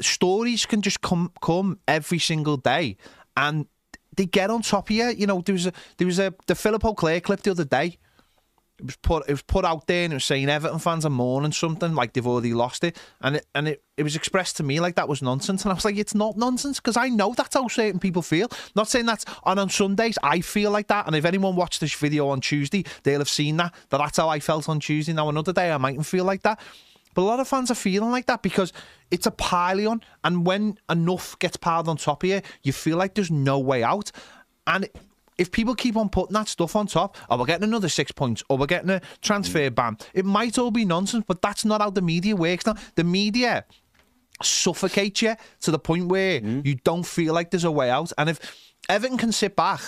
Stories 0.00 0.66
can 0.66 0.82
just 0.82 1.00
come 1.00 1.32
come 1.40 1.78
every 1.86 2.18
single 2.18 2.56
day, 2.56 2.96
and 3.36 3.66
they 4.16 4.26
get 4.26 4.50
on 4.50 4.62
top 4.62 4.90
of 4.90 4.96
you. 4.96 5.08
You 5.08 5.26
know, 5.26 5.40
there 5.40 5.52
was 5.54 5.66
a 5.66 5.72
there 5.96 6.06
was 6.06 6.18
a 6.18 6.34
the 6.46 6.54
Philip 6.54 6.84
O'Clair 6.84 7.20
clip 7.20 7.42
the 7.42 7.50
other 7.50 7.64
day. 7.64 7.98
It 8.78 8.86
was 8.86 8.96
put 8.96 9.28
it 9.28 9.32
was 9.32 9.42
put 9.42 9.64
out 9.66 9.86
there 9.86 10.04
and 10.04 10.12
it 10.14 10.16
was 10.16 10.24
saying 10.24 10.48
Everton 10.48 10.78
fans 10.78 11.04
are 11.04 11.10
mourning 11.10 11.52
something 11.52 11.94
like 11.94 12.14
they've 12.14 12.26
already 12.26 12.54
lost 12.54 12.82
it. 12.82 12.98
And 13.20 13.36
it 13.36 13.46
and 13.54 13.68
it, 13.68 13.82
it 13.98 14.02
was 14.02 14.16
expressed 14.16 14.56
to 14.56 14.62
me 14.62 14.80
like 14.80 14.94
that 14.94 15.08
was 15.08 15.20
nonsense. 15.20 15.64
And 15.64 15.72
I 15.72 15.74
was 15.74 15.84
like 15.84 15.98
it's 15.98 16.14
not 16.14 16.38
nonsense 16.38 16.80
because 16.80 16.96
I 16.96 17.08
know 17.08 17.34
that's 17.34 17.54
how 17.54 17.68
certain 17.68 18.00
people 18.00 18.22
feel. 18.22 18.48
Not 18.74 18.88
saying 18.88 19.06
that 19.06 19.24
on 19.44 19.58
on 19.58 19.68
Sundays 19.68 20.16
I 20.22 20.40
feel 20.40 20.70
like 20.70 20.88
that. 20.88 21.06
And 21.06 21.14
if 21.14 21.26
anyone 21.26 21.56
watched 21.56 21.80
this 21.80 21.94
video 21.94 22.28
on 22.28 22.40
Tuesday 22.40 22.84
they'll 23.02 23.20
have 23.20 23.28
seen 23.28 23.58
that 23.58 23.74
that 23.90 23.98
that's 23.98 24.16
how 24.16 24.30
I 24.30 24.40
felt 24.40 24.68
on 24.68 24.80
Tuesday. 24.80 25.12
Now 25.12 25.28
another 25.28 25.52
day 25.52 25.70
I 25.70 25.76
mightn't 25.76 26.06
feel 26.06 26.24
like 26.24 26.42
that 26.42 26.58
but 27.14 27.22
a 27.22 27.24
lot 27.24 27.40
of 27.40 27.48
fans 27.48 27.70
are 27.70 27.74
feeling 27.74 28.10
like 28.10 28.26
that 28.26 28.42
because 28.42 28.72
it's 29.10 29.26
a 29.26 29.30
pile-on 29.30 30.02
and 30.24 30.46
when 30.46 30.78
enough 30.88 31.38
gets 31.38 31.56
piled 31.56 31.88
on 31.88 31.96
top 31.96 32.22
of 32.22 32.28
you 32.28 32.40
you 32.62 32.72
feel 32.72 32.96
like 32.96 33.14
there's 33.14 33.30
no 33.30 33.58
way 33.58 33.82
out 33.82 34.12
and 34.66 34.88
if 35.40 35.50
people 35.50 35.74
keep 35.74 35.96
on 35.96 36.10
putting 36.10 36.34
that 36.34 36.48
stuff 36.48 36.76
on 36.76 36.86
top, 36.86 37.16
oh, 37.30 37.38
we're 37.38 37.46
getting 37.46 37.64
another 37.64 37.88
six 37.88 38.12
points, 38.12 38.44
or 38.50 38.58
we're 38.58 38.66
getting 38.66 38.90
a 38.90 39.00
transfer 39.22 39.70
mm. 39.70 39.74
ban, 39.74 39.96
it 40.12 40.26
might 40.26 40.58
all 40.58 40.70
be 40.70 40.84
nonsense, 40.84 41.24
but 41.26 41.40
that's 41.40 41.64
not 41.64 41.80
how 41.80 41.88
the 41.88 42.02
media 42.02 42.36
works 42.36 42.66
now. 42.66 42.74
The 42.94 43.04
media 43.04 43.64
suffocates 44.42 45.22
you 45.22 45.34
to 45.62 45.70
the 45.70 45.78
point 45.78 46.08
where 46.08 46.42
mm. 46.42 46.64
you 46.66 46.74
don't 46.74 47.06
feel 47.06 47.32
like 47.32 47.50
there's 47.50 47.64
a 47.64 47.70
way 47.70 47.88
out. 47.88 48.12
And 48.18 48.28
if 48.28 48.74
Everton 48.90 49.16
can 49.16 49.32
sit 49.32 49.56
back 49.56 49.80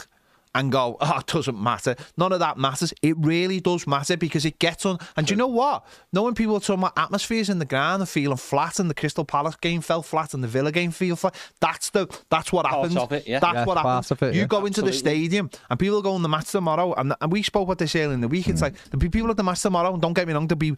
and 0.54 0.70
go, 0.70 0.96
oh, 1.00 1.18
it 1.18 1.26
doesn't 1.26 1.60
matter. 1.60 1.96
None 2.16 2.32
of 2.32 2.40
that 2.40 2.58
matters. 2.58 2.92
It 3.02 3.16
really 3.18 3.60
does 3.60 3.86
matter 3.86 4.16
because 4.16 4.44
it 4.44 4.58
gets 4.58 4.84
on. 4.84 4.98
And 5.16 5.26
do 5.26 5.32
you 5.32 5.36
know 5.38 5.46
what? 5.46 5.84
Knowing 6.12 6.34
people 6.34 6.56
are 6.56 6.60
talking 6.60 6.80
about 6.82 6.98
atmospheres 6.98 7.48
in 7.48 7.58
the 7.58 7.64
ground 7.64 8.02
and 8.02 8.08
feeling 8.08 8.36
flat, 8.36 8.78
and 8.78 8.90
the 8.90 8.94
Crystal 8.94 9.24
Palace 9.24 9.56
game 9.56 9.80
fell 9.80 10.02
flat, 10.02 10.34
and 10.34 10.42
the 10.44 10.48
Villa 10.48 10.70
game 10.72 10.90
feel 10.90 11.16
flat. 11.16 11.34
That's 11.60 11.90
the 11.90 12.06
that's 12.30 12.52
what 12.52 12.64
Part 12.66 12.76
happens. 12.76 12.96
of 12.96 13.12
it, 13.12 13.26
yeah. 13.26 13.38
That's 13.40 13.54
Yeah, 13.54 13.64
what 13.64 13.74
part 13.78 13.86
happens. 13.86 14.10
of 14.10 14.22
it, 14.22 14.34
you 14.34 14.42
yeah. 14.42 14.46
go 14.46 14.66
into 14.66 14.82
the 14.82 14.92
stadium 14.92 15.50
and 15.70 15.78
people 15.80 16.02
go 16.02 16.12
on 16.12 16.22
the 16.22 16.28
match 16.28 16.50
tomorrow, 16.50 16.92
and, 16.94 17.14
and 17.20 17.32
we 17.32 17.42
spoke 17.42 17.64
about 17.66 17.78
this 17.78 17.96
earlier 17.96 18.12
in 18.12 18.20
the 18.20 18.28
week. 18.28 18.48
It's 18.48 18.60
Mm. 18.60 18.64
like 18.64 18.74
the 18.90 18.98
people 19.10 19.30
at 19.30 19.36
the 19.36 19.42
match 19.42 19.62
tomorrow. 19.62 19.96
Don't 19.96 20.12
get 20.12 20.26
me 20.28 20.34
wrong, 20.34 20.46
they'll 20.46 20.56
be. 20.56 20.76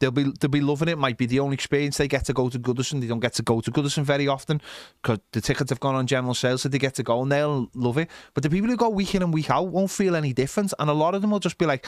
They'll 0.00 0.10
be 0.10 0.24
they'll 0.40 0.50
be 0.50 0.60
loving 0.60 0.88
it. 0.88 0.92
it. 0.92 0.98
Might 0.98 1.16
be 1.16 1.26
the 1.26 1.40
only 1.40 1.54
experience 1.54 1.96
they 1.96 2.08
get 2.08 2.24
to 2.26 2.32
go 2.32 2.48
to 2.48 2.58
Goodison. 2.58 3.00
They 3.00 3.06
don't 3.06 3.20
get 3.20 3.34
to 3.34 3.42
go 3.42 3.60
to 3.60 3.70
Goodison 3.70 4.02
very 4.02 4.26
often 4.26 4.60
because 5.00 5.20
the 5.32 5.40
tickets 5.40 5.70
have 5.70 5.80
gone 5.80 5.94
on 5.94 6.06
general 6.06 6.34
sales, 6.34 6.62
so 6.62 6.68
they 6.68 6.78
get 6.78 6.94
to 6.96 7.02
go 7.02 7.22
and 7.22 7.30
they'll 7.30 7.70
love 7.74 7.98
it. 7.98 8.10
But 8.34 8.42
the 8.42 8.50
people 8.50 8.68
who 8.68 8.76
go 8.76 8.88
week 8.88 9.14
in 9.14 9.22
and 9.22 9.32
week 9.32 9.50
out 9.50 9.68
won't 9.68 9.90
feel 9.90 10.16
any 10.16 10.32
difference, 10.32 10.74
and 10.78 10.90
a 10.90 10.92
lot 10.92 11.14
of 11.14 11.22
them 11.22 11.30
will 11.30 11.40
just 11.40 11.58
be 11.58 11.66
like, 11.66 11.86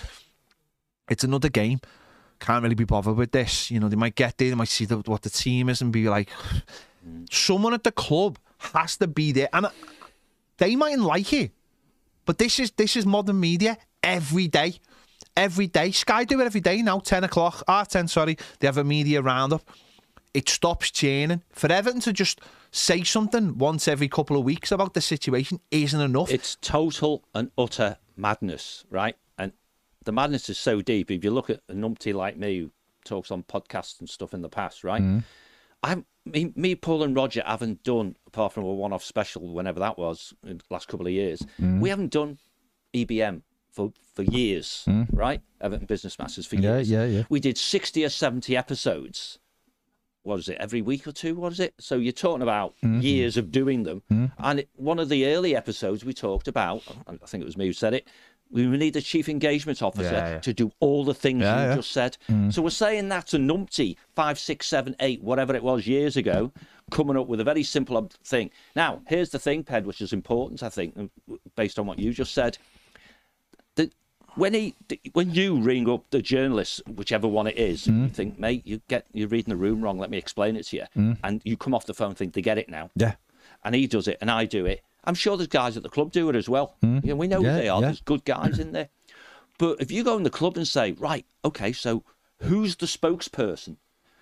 "It's 1.09 1.25
another 1.25 1.49
game. 1.49 1.81
Can't 2.39 2.63
really 2.63 2.75
be 2.75 2.85
bothered 2.85 3.17
with 3.17 3.33
this." 3.33 3.71
You 3.71 3.81
know, 3.81 3.89
they 3.89 3.97
might 3.97 4.15
get 4.15 4.39
there, 4.39 4.51
they 4.51 4.55
might 4.55 4.69
see 4.69 4.85
the, 4.85 4.99
what 4.99 5.23
the 5.23 5.31
team 5.31 5.69
is, 5.69 5.81
and 5.81 5.93
be 5.93 6.09
like, 6.09 6.29
"Someone 7.31 7.75
at 7.75 7.83
the 7.83 7.93
club 7.93 8.39
has 8.59 8.97
to 8.99 9.09
be 9.09 9.33
there," 9.33 9.49
and 9.53 9.67
uh, 9.67 9.71
they 10.59 10.77
mightn't 10.77 11.03
like 11.03 11.33
it, 11.33 11.51
but 12.25 12.39
this 12.39 12.61
is 12.61 12.71
this 12.73 12.97
is 12.97 13.05
modern 13.05 13.41
media 13.41 13.77
every 14.03 14.47
day. 14.47 14.79
Every 15.37 15.67
day. 15.67 15.91
Sky 15.91 16.25
do 16.25 16.41
it 16.41 16.45
every 16.45 16.61
day 16.61 16.83
now, 16.83 16.99
10 16.99 17.25
o'clock, 17.25 17.63
half 17.69 17.89
10, 17.89 18.09
sorry. 18.09 18.39
They 18.61 18.67
have 18.67 18.79
a 18.79 18.85
media 18.85 19.21
roundup. 19.21 19.63
It 20.33 20.49
stops 20.49 20.91
churning. 20.91 21.43
For 21.53 21.71
Everton 21.71 22.01
to 22.03 22.13
just 22.13 22.41
say 22.71 23.03
something 23.03 23.57
once 23.59 23.89
every 23.89 24.09
couple 24.09 24.37
of 24.37 24.45
weeks 24.45 24.71
about 24.71 24.95
the 24.95 25.01
situation 25.01 25.61
isn't 25.71 26.01
enough. 26.01 26.31
It's 26.31 26.57
total 26.61 27.25
and 27.35 27.51
utter 27.57 27.97
madness, 28.17 28.85
right? 28.91 29.17
And 29.39 29.53
the 30.05 30.13
madness 30.13 30.49
is 30.49 30.59
so 30.59 30.81
deep. 30.83 31.11
If 31.11 31.25
you 31.25 31.31
look 31.31 31.51
at 31.51 31.61
a 31.69 31.75
numpty 31.75 32.15
like 32.15 32.37
me 32.37 32.59
who 32.59 32.71
talks 33.05 33.31
on 33.31 33.45
podcasts 33.45 34.01
and 34.01 34.09
stuff 34.09 34.35
in 34.35 34.43
the 34.43 34.49
past, 34.49 34.85
right? 34.85 35.03
Mm. 35.03 35.25
I'm 35.83 36.07
me, 36.25 36.53
me, 36.57 36.75
Paul, 36.75 37.03
and 37.05 37.15
Roger 37.15 37.43
haven't 37.47 37.83
done 37.85 38.17
apart 38.27 38.53
from 38.53 38.65
a 38.65 38.75
one-off 38.75 39.05
special, 39.05 39.55
whenever 39.55 39.79
that 39.81 39.97
was, 39.97 40.35
in 40.45 40.59
the 40.59 40.65
last 40.71 40.89
couple 40.89 41.07
of 41.07 41.13
years. 41.13 41.47
Mm. 41.61 41.81
We 41.81 41.89
haven't 41.89 42.13
done 42.13 42.39
EBM 42.93 43.43
for 43.77 43.93
for 44.15 44.23
years, 44.25 44.83
hmm. 44.87 45.05
right? 45.13 45.41
Everton 45.61 45.87
Business 45.87 46.19
Masters 46.19 46.47
for 46.47 46.57
years. 46.57 46.91
yeah, 46.91 47.05
yeah. 47.05 47.19
yeah. 47.19 47.23
We 47.29 47.39
did 47.39 47.57
sixty 47.57 48.05
or 48.05 48.09
seventy 48.09 48.57
episodes 48.57 49.39
what 50.27 50.41
is 50.41 50.49
it 50.49 50.57
every 50.59 50.83
week 50.83 51.07
or 51.07 51.13
two? 51.13 51.37
What 51.37 51.53
is 51.53 51.61
it? 51.61 51.75
So 51.79 51.97
you're 51.97 52.13
talking 52.13 52.43
about 52.43 52.75
Mm-hmm. 52.85 53.01
years 53.01 53.37
of 53.37 53.51
doing 53.53 53.85
them. 53.85 54.03
Hmm. 54.09 54.27
And 54.39 54.61
it, 54.61 54.69
one 54.75 54.99
of 54.99 55.09
the 55.09 55.27
early 55.27 55.55
episodes 55.57 56.05
we 56.05 56.13
talked 56.13 56.49
about, 56.49 56.83
I 57.07 57.27
think 57.27 57.43
it 57.43 57.47
was 57.47 57.57
me 57.57 57.67
who 57.67 57.73
said 57.73 57.95
it. 57.95 58.09
We 58.51 58.67
need 58.67 58.97
a 58.97 59.01
chief 59.01 59.29
engagement 59.29 59.83
officer 59.83 60.13
Yeah, 60.13 60.29
yeah. 60.31 60.39
to 60.41 60.53
do 60.53 60.73
all 60.81 61.05
the 61.05 61.15
things 61.15 61.43
Yeah, 61.43 61.71
you 61.71 61.77
just 61.77 61.91
said. 61.93 62.17
Hmm. 62.27 62.51
So 62.51 62.63
we're 62.63 62.71
saying 62.71 63.09
that 63.09 63.29
to 63.29 63.39
numpty 63.39 63.97
five, 64.15 64.39
six, 64.39 64.67
seven, 64.67 64.95
eight, 65.01 65.23
whatever 65.23 65.55
it 65.55 65.63
was 65.63 65.87
years 65.87 66.17
ago, 66.17 66.53
coming 66.91 67.17
up 67.17 67.29
with 67.29 67.41
a 67.41 67.45
very 67.45 67.63
simple 67.63 67.97
um, 67.97 68.09
thing. 68.25 68.51
Now, 68.75 69.03
here's 69.07 69.31
the 69.31 69.39
thing, 69.39 69.63
Ped, 69.65 69.85
which 69.85 70.01
is 70.01 70.13
important, 70.13 70.63
I 70.63 70.69
think, 70.69 70.97
um, 70.97 71.11
based 71.57 71.79
on 71.79 71.87
what 71.87 71.99
you 71.99 72.13
just 72.13 72.35
said. 72.35 72.59
When 74.37 74.53
he, 74.55 74.75
when 75.15 75.31
you 75.33 75.57
ring 75.57 75.89
up 75.89 76.05
the 76.11 76.21
journalist, 76.23 76.83
whichever 76.87 77.27
one 77.27 77.47
it 77.47 77.57
is, 77.57 77.87
Mm. 77.87 78.03
you 78.05 78.09
think, 78.11 78.39
mate, 78.39 78.63
you 78.67 78.83
get 78.89 79.07
you're 79.13 79.29
reading 79.29 79.51
the 79.51 79.57
room 79.57 79.81
wrong. 79.83 79.99
Let 79.99 80.11
me 80.11 80.19
explain 80.19 80.57
it 80.57 80.67
to 80.67 80.77
you, 80.77 81.17
and 81.25 81.41
you 81.45 81.57
come 81.57 81.75
off 81.75 81.87
the 81.87 81.95
phone, 81.95 82.09
and 82.09 82.17
think 82.19 82.35
they 82.35 82.43
get 82.43 82.59
it 82.59 82.69
now, 82.69 82.91
Yeah. 82.97 83.15
and 83.65 83.75
he 83.75 83.87
does 83.87 84.07
it, 84.07 84.19
and 84.21 84.31
I 84.31 84.45
do 84.45 84.67
it. 84.67 84.83
I'm 85.05 85.15
sure 85.15 85.37
there's 85.37 85.47
guys 85.49 85.77
at 85.77 85.83
the 85.83 85.89
club 85.89 86.13
do 86.13 86.29
it 86.29 86.37
as 86.37 86.49
well. 86.49 86.77
You 86.83 87.01
know, 87.03 87.17
we 87.17 87.29
know 87.29 87.41
Yeah, 87.41 87.55
who 87.57 87.61
they 87.63 87.69
are. 87.69 87.81
yeah. 87.81 87.87
There's 87.89 88.01
good 88.03 88.25
guys 88.25 88.59
in 88.59 88.73
there. 88.73 88.89
But 89.59 89.81
if 89.81 89.91
you 89.91 90.05
go 90.05 90.17
in 90.19 90.23
the 90.25 90.31
club 90.31 90.57
and 90.59 90.69
say, 90.69 90.93
right, 90.93 91.25
okay, 91.45 91.73
so 91.73 92.03
who's 92.43 92.77
the 92.77 92.87
spokesperson? 92.87 93.77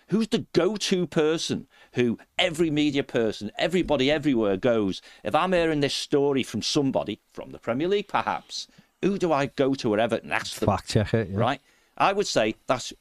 Who's 0.09 0.29
the 0.29 0.47
go 0.53 0.77
to 0.77 1.07
person 1.07 1.67
who 1.95 2.19
every 2.39 2.71
media 2.71 3.03
person, 3.03 3.51
everybody 3.59 4.11
everywhere 4.11 4.57
goes? 4.59 5.01
If 5.25 5.35
I'm 5.35 5.53
hearing 5.53 5.81
this 5.81 5.95
story 5.95 6.43
from 6.43 6.61
somebody, 6.63 7.21
from 7.33 7.51
the 7.53 7.59
Premier 7.59 7.89
League 7.89 8.07
perhaps, 8.09 8.69
who 9.05 9.19
do 9.19 9.33
I 9.33 9.47
go 9.47 9.75
to 9.75 9.91
wherever 9.91 10.17
and 10.17 10.33
ask 10.33 10.59
them? 10.59 10.67
Fact 10.67 10.89
check 10.89 11.15
it. 11.15 11.29
Yeah. 11.31 11.39
Right? 11.39 11.61
I 11.97 12.13
would 12.13 12.27
say 12.27 12.57
that's, 12.67 12.93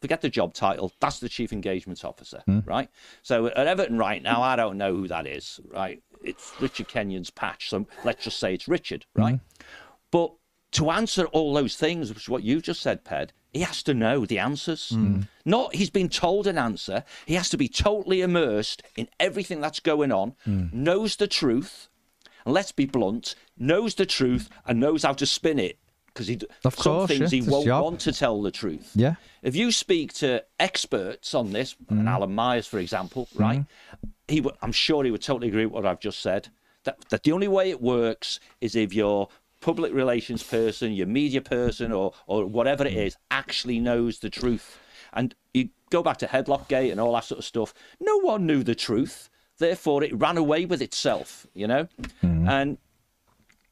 forget 0.00 0.20
the 0.20 0.28
job 0.28 0.52
title, 0.52 0.92
that's 1.00 1.20
the 1.20 1.28
Chief 1.28 1.52
Engagement 1.52 2.04
Officer, 2.04 2.42
Hmm. 2.46 2.60
right? 2.66 2.88
So 3.22 3.46
at 3.46 3.66
Everton 3.66 3.96
right 3.96 4.22
now, 4.22 4.42
I 4.42 4.56
don't 4.56 4.76
know 4.76 4.94
who 4.94 5.08
that 5.08 5.26
is, 5.26 5.58
right? 5.70 6.02
It's 6.22 6.52
Richard 6.60 6.88
Kenyon's 6.88 7.30
patch, 7.30 7.70
so 7.70 7.86
let's 8.04 8.24
just 8.24 8.38
say 8.38 8.52
it's 8.52 8.68
Richard, 8.68 9.06
right? 9.14 9.36
Hmm. 9.36 9.64
But 10.10 10.32
to 10.72 10.90
answer 10.90 11.24
all 11.28 11.54
those 11.54 11.76
things, 11.76 12.10
which 12.10 12.24
is 12.24 12.28
what 12.28 12.42
you 12.42 12.60
just 12.60 12.82
said, 12.82 13.04
Ped, 13.04 13.32
he 13.52 13.60
has 13.60 13.82
to 13.84 13.94
know 13.94 14.24
the 14.26 14.38
answers. 14.38 14.90
Hmm. 14.90 15.22
Not 15.44 15.74
he's 15.74 15.90
been 15.90 16.08
told 16.08 16.46
an 16.46 16.58
answer. 16.58 17.04
He 17.26 17.34
has 17.34 17.48
to 17.50 17.56
be 17.56 17.68
totally 17.68 18.20
immersed 18.22 18.82
in 18.96 19.08
everything 19.18 19.60
that's 19.62 19.80
going 19.80 20.12
on, 20.12 20.34
Hmm. 20.44 20.66
knows 20.72 21.16
the 21.16 21.26
truth, 21.26 21.88
and 22.44 22.54
let's 22.54 22.72
be 22.72 22.86
blunt, 22.86 23.34
knows 23.58 23.94
the 23.94 24.06
truth 24.06 24.48
and 24.66 24.80
knows 24.80 25.02
how 25.02 25.12
to 25.14 25.26
spin 25.26 25.58
it. 25.58 25.78
Because 26.06 26.26
he, 26.26 26.38
Of 26.64 26.74
some 26.74 26.82
course, 26.92 27.08
things 27.08 27.20
yeah, 27.20 27.28
he 27.30 27.38
it's 27.38 27.46
won't 27.48 27.66
want 27.68 28.00
to 28.00 28.12
tell 28.12 28.42
the 28.42 28.50
truth. 28.50 28.90
Yeah. 28.94 29.14
If 29.42 29.56
you 29.56 29.72
speak 29.72 30.12
to 30.14 30.44
experts 30.60 31.34
on 31.34 31.52
this, 31.52 31.74
Mm. 31.90 32.00
and 32.00 32.08
Alan 32.08 32.34
Myers, 32.34 32.66
for 32.66 32.78
example, 32.78 33.28
right? 33.34 33.64
He, 34.28 34.40
would- 34.42 34.56
I'm 34.60 34.72
sure 34.72 35.04
he 35.04 35.10
would 35.10 35.22
totally 35.22 35.48
agree 35.48 35.64
with 35.66 35.72
what 35.74 35.86
I've 35.86 36.00
just 36.00 36.20
said. 36.20 36.48
That, 36.84 36.98
that 37.10 37.22
the 37.22 37.32
only 37.32 37.48
way 37.48 37.70
it 37.70 37.80
works 37.80 38.40
is 38.60 38.76
if 38.76 38.92
your 38.92 39.28
public 39.60 39.94
relations 39.94 40.42
person, 40.42 40.92
your 40.92 41.06
media 41.06 41.40
person, 41.40 41.92
or 41.92 42.12
or 42.26 42.44
whatever 42.44 42.84
Mm. 42.84 42.88
it 42.88 42.96
is, 43.06 43.16
actually 43.30 43.78
knows 43.78 44.18
the 44.18 44.28
truth. 44.30 44.78
And 45.14 45.34
you 45.54 45.68
go 45.90 46.02
back 46.02 46.18
to 46.18 46.26
Headlock 46.26 46.68
Gate 46.68 46.90
and 46.90 47.00
all 47.00 47.12
that 47.14 47.24
sort 47.24 47.38
of 47.38 47.44
stuff. 47.44 47.72
No 48.00 48.18
one 48.18 48.46
knew 48.46 48.62
the 48.62 48.74
truth. 48.74 49.30
Therefore, 49.62 50.02
it 50.02 50.12
ran 50.18 50.36
away 50.36 50.64
with 50.66 50.82
itself. 50.82 51.46
You 51.54 51.66
know, 51.68 51.88
Mm. 52.22 52.48
and 52.48 52.78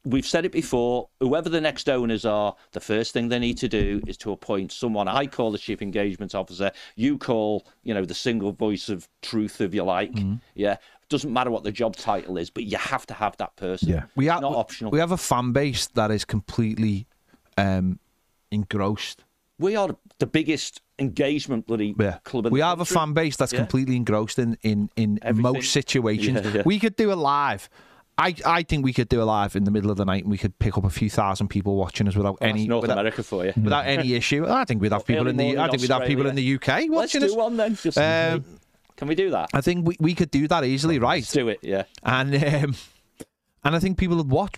we've 0.05 0.25
said 0.25 0.45
it 0.45 0.51
before 0.51 1.09
whoever 1.19 1.47
the 1.49 1.61
next 1.61 1.87
owners 1.87 2.25
are 2.25 2.55
the 2.71 2.79
first 2.79 3.13
thing 3.13 3.29
they 3.29 3.37
need 3.37 3.57
to 3.59 3.67
do 3.67 4.01
is 4.07 4.17
to 4.17 4.31
appoint 4.31 4.71
someone 4.71 5.07
i 5.07 5.27
call 5.27 5.51
the 5.51 5.59
chief 5.59 5.79
engagement 5.79 6.33
officer 6.33 6.71
you 6.95 7.19
call 7.19 7.67
you 7.83 7.93
know 7.93 8.03
the 8.03 8.13
single 8.15 8.51
voice 8.51 8.89
of 8.89 9.07
truth 9.21 9.61
if 9.61 9.75
you 9.75 9.83
like 9.83 10.11
Mm-hmm. 10.13 10.35
yeah 10.55 10.77
doesn't 11.09 11.31
matter 11.31 11.51
what 11.51 11.63
the 11.63 11.71
job 11.71 11.95
title 11.95 12.35
is 12.39 12.49
but 12.49 12.63
you 12.63 12.77
have 12.79 13.05
to 13.07 13.13
have 13.13 13.37
that 13.37 13.55
person 13.57 13.89
Yeah. 13.89 14.03
We 14.15 14.25
have 14.25 14.41
not 14.41 14.55
optional 14.55 14.89
We 14.91 14.97
have 14.99 15.11
a 15.11 15.17
fan 15.17 15.51
base 15.51 15.85
that 15.93 16.09
is 16.09 16.25
completely 16.25 17.05
um, 17.57 17.99
engrossed. 18.49 19.23
We 19.61 19.75
are 19.75 19.95
the 20.19 20.27
biggest 20.27 20.81
engagement 20.99 21.67
bloody 21.67 21.95
Yeah. 21.97 22.17
club 22.23 22.45
in 22.45 22.49
the 22.49 22.49
world. 22.49 22.53
we 22.53 22.59
have 22.61 22.77
country. 22.79 22.95
a 22.95 22.99
fan 22.99 23.13
base 23.13 23.35
that's 23.37 23.53
Yeah. 23.53 23.59
completely 23.59 23.95
engrossed 23.95 24.37
in 24.39 24.57
in, 24.63 24.89
in 24.95 25.19
Everything. 25.21 25.53
most 25.53 25.71
situations. 25.71 26.41
Yeah. 26.53 26.63
We 26.65 26.79
could 26.79 26.95
do 26.95 27.11
a 27.11 27.15
live. 27.15 27.69
I, 28.17 28.35
I 28.45 28.61
think 28.63 28.83
we 28.85 28.93
could 28.93 29.09
do 29.09 29.21
a 29.21 29.23
live 29.23 29.55
in 29.55 29.63
the 29.63 29.71
middle 29.71 29.89
of 29.89 29.97
the 29.97 30.05
night 30.05 30.23
and 30.23 30.31
we 30.31 30.37
could 30.37 30.59
pick 30.59 30.77
up 30.77 30.83
a 30.83 30.89
few 30.89 31.09
thousand 31.09 31.47
people 31.47 31.75
watching 31.75 32.07
us 32.07 32.15
without 32.15 32.39
Well, 32.41 32.49
any 32.49 32.67
north 32.67 32.83
without, 32.83 32.99
america 32.99 33.23
for 33.23 33.45
you 33.45 33.53
without 33.55 33.85
any 33.87 34.13
issue. 34.21 34.45
I 34.47 34.65
think 34.65 34.81
we'd 34.81 34.91
have 34.91 35.05
people 35.07 35.21
Early 35.27 35.31
in 35.31 35.37
the 35.37 35.57
I 35.57 35.69
think 35.69 35.81
we'd 35.81 35.89
have 35.91 36.05
people 36.05 36.27
in 36.27 36.35
the 36.35 36.55
UK 36.55 36.67
watching 36.89 36.91
let's 36.99 37.13
do 37.13 37.25
us. 37.25 37.35
one 37.35 37.57
then 37.57 37.75
just 37.75 37.97
Um, 37.97 38.43
can 38.97 39.07
we 39.07 39.15
do 39.15 39.31
that 39.31 39.49
I 39.53 39.61
think 39.61 39.87
we, 39.87 39.95
we 39.99 40.13
could 40.13 40.29
do 40.29 40.47
that 40.49 40.63
easily, 40.65 40.99
right? 40.99 41.21
let's 41.23 41.31
do 41.31 41.47
it 41.47 41.59
yeah 41.63 41.83
And 42.03 42.35
um, 42.43 42.75
and 43.63 43.75
I 43.75 43.79
think 43.79 43.97
people 43.97 44.17
would 44.17 44.29
watch 44.29 44.55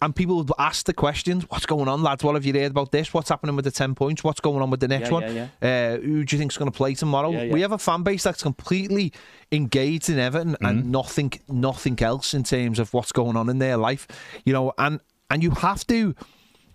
and 0.00 0.16
people 0.16 0.36
would 0.36 0.50
ask 0.58 0.86
the 0.86 0.94
questions: 0.94 1.44
What's 1.50 1.66
going 1.66 1.88
on, 1.88 2.02
lads? 2.02 2.24
What 2.24 2.34
have 2.36 2.44
you 2.46 2.52
heard 2.54 2.70
about 2.70 2.90
this? 2.90 3.12
What's 3.12 3.28
happening 3.28 3.54
with 3.56 3.64
the 3.66 3.70
ten 3.70 3.94
points? 3.94 4.24
What's 4.24 4.40
going 4.40 4.62
on 4.62 4.70
with 4.70 4.80
the 4.80 4.88
next 4.88 5.08
Yeah, 5.08 5.12
one? 5.12 5.34
yeah, 5.34 5.48
Uh, 5.62 6.00
who 6.00 6.24
do 6.24 6.34
you 6.36 6.40
think's 6.40 6.56
going 6.56 6.70
to 6.70 6.76
play 6.76 6.94
tomorrow? 6.94 7.30
Yeah, 7.30 7.42
yeah. 7.42 7.52
We 7.52 7.60
have 7.60 7.72
a 7.72 7.78
fan 7.78 8.02
base 8.02 8.22
that's 8.22 8.42
completely 8.42 9.12
engaged 9.52 10.08
in 10.08 10.18
Everton 10.18 10.52
Mm-hmm. 10.54 10.66
and 10.66 10.90
nothing, 10.90 11.32
nothing 11.48 12.00
else 12.02 12.34
in 12.34 12.42
terms 12.44 12.78
of 12.78 12.92
what's 12.94 13.12
going 13.12 13.36
on 13.36 13.48
in 13.48 13.58
their 13.58 13.76
life. 13.76 14.08
You 14.44 14.52
know, 14.52 14.72
and 14.78 15.00
and 15.30 15.42
you 15.42 15.50
have 15.50 15.86
to. 15.88 16.14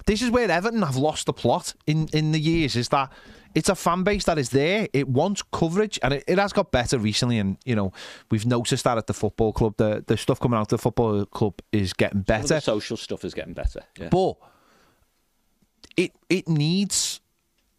This 0.06 0.22
is 0.22 0.30
where 0.32 0.50
Everton 0.50 0.82
have 0.82 0.98
lost 0.98 1.26
the 1.26 1.34
plot 1.34 1.74
in 1.88 2.08
in 2.14 2.32
the 2.32 2.40
years. 2.40 2.76
Is 2.76 2.90
that 2.90 3.12
it's 3.56 3.70
a 3.70 3.76
fan 3.76 4.04
base 4.04 4.24
that 4.26 4.38
is 4.38 4.50
there. 4.50 4.88
It 4.94 5.08
wants 5.08 5.44
coverage, 5.52 6.00
and 6.04 6.14
it, 6.14 6.24
it 6.28 6.38
has 6.38 6.54
got 6.54 6.72
better 6.72 6.98
recently. 6.98 7.38
And 7.38 7.58
you 7.66 7.76
know, 7.76 7.92
we've 8.30 8.46
noticed 8.46 8.84
that 8.84 8.98
at 8.98 9.08
the 9.08 9.14
football 9.14 9.54
club, 9.54 9.76
the 9.78 10.04
the 10.06 10.18
stuff 10.18 10.40
coming 10.40 10.58
out 10.58 10.64
of 10.64 10.68
the 10.70 10.78
football 10.78 11.26
club 11.26 11.56
is 11.72 11.94
getting 11.94 12.22
better. 12.22 12.56
the 12.56 12.62
social 12.62 12.98
stuff 12.98 13.26
is 13.26 13.34
getting 13.34 13.54
better 13.54 13.82
yeah 14.00 14.10
But 14.10 14.36
it 15.98 16.12
it 16.30 16.48
needs 16.48 17.20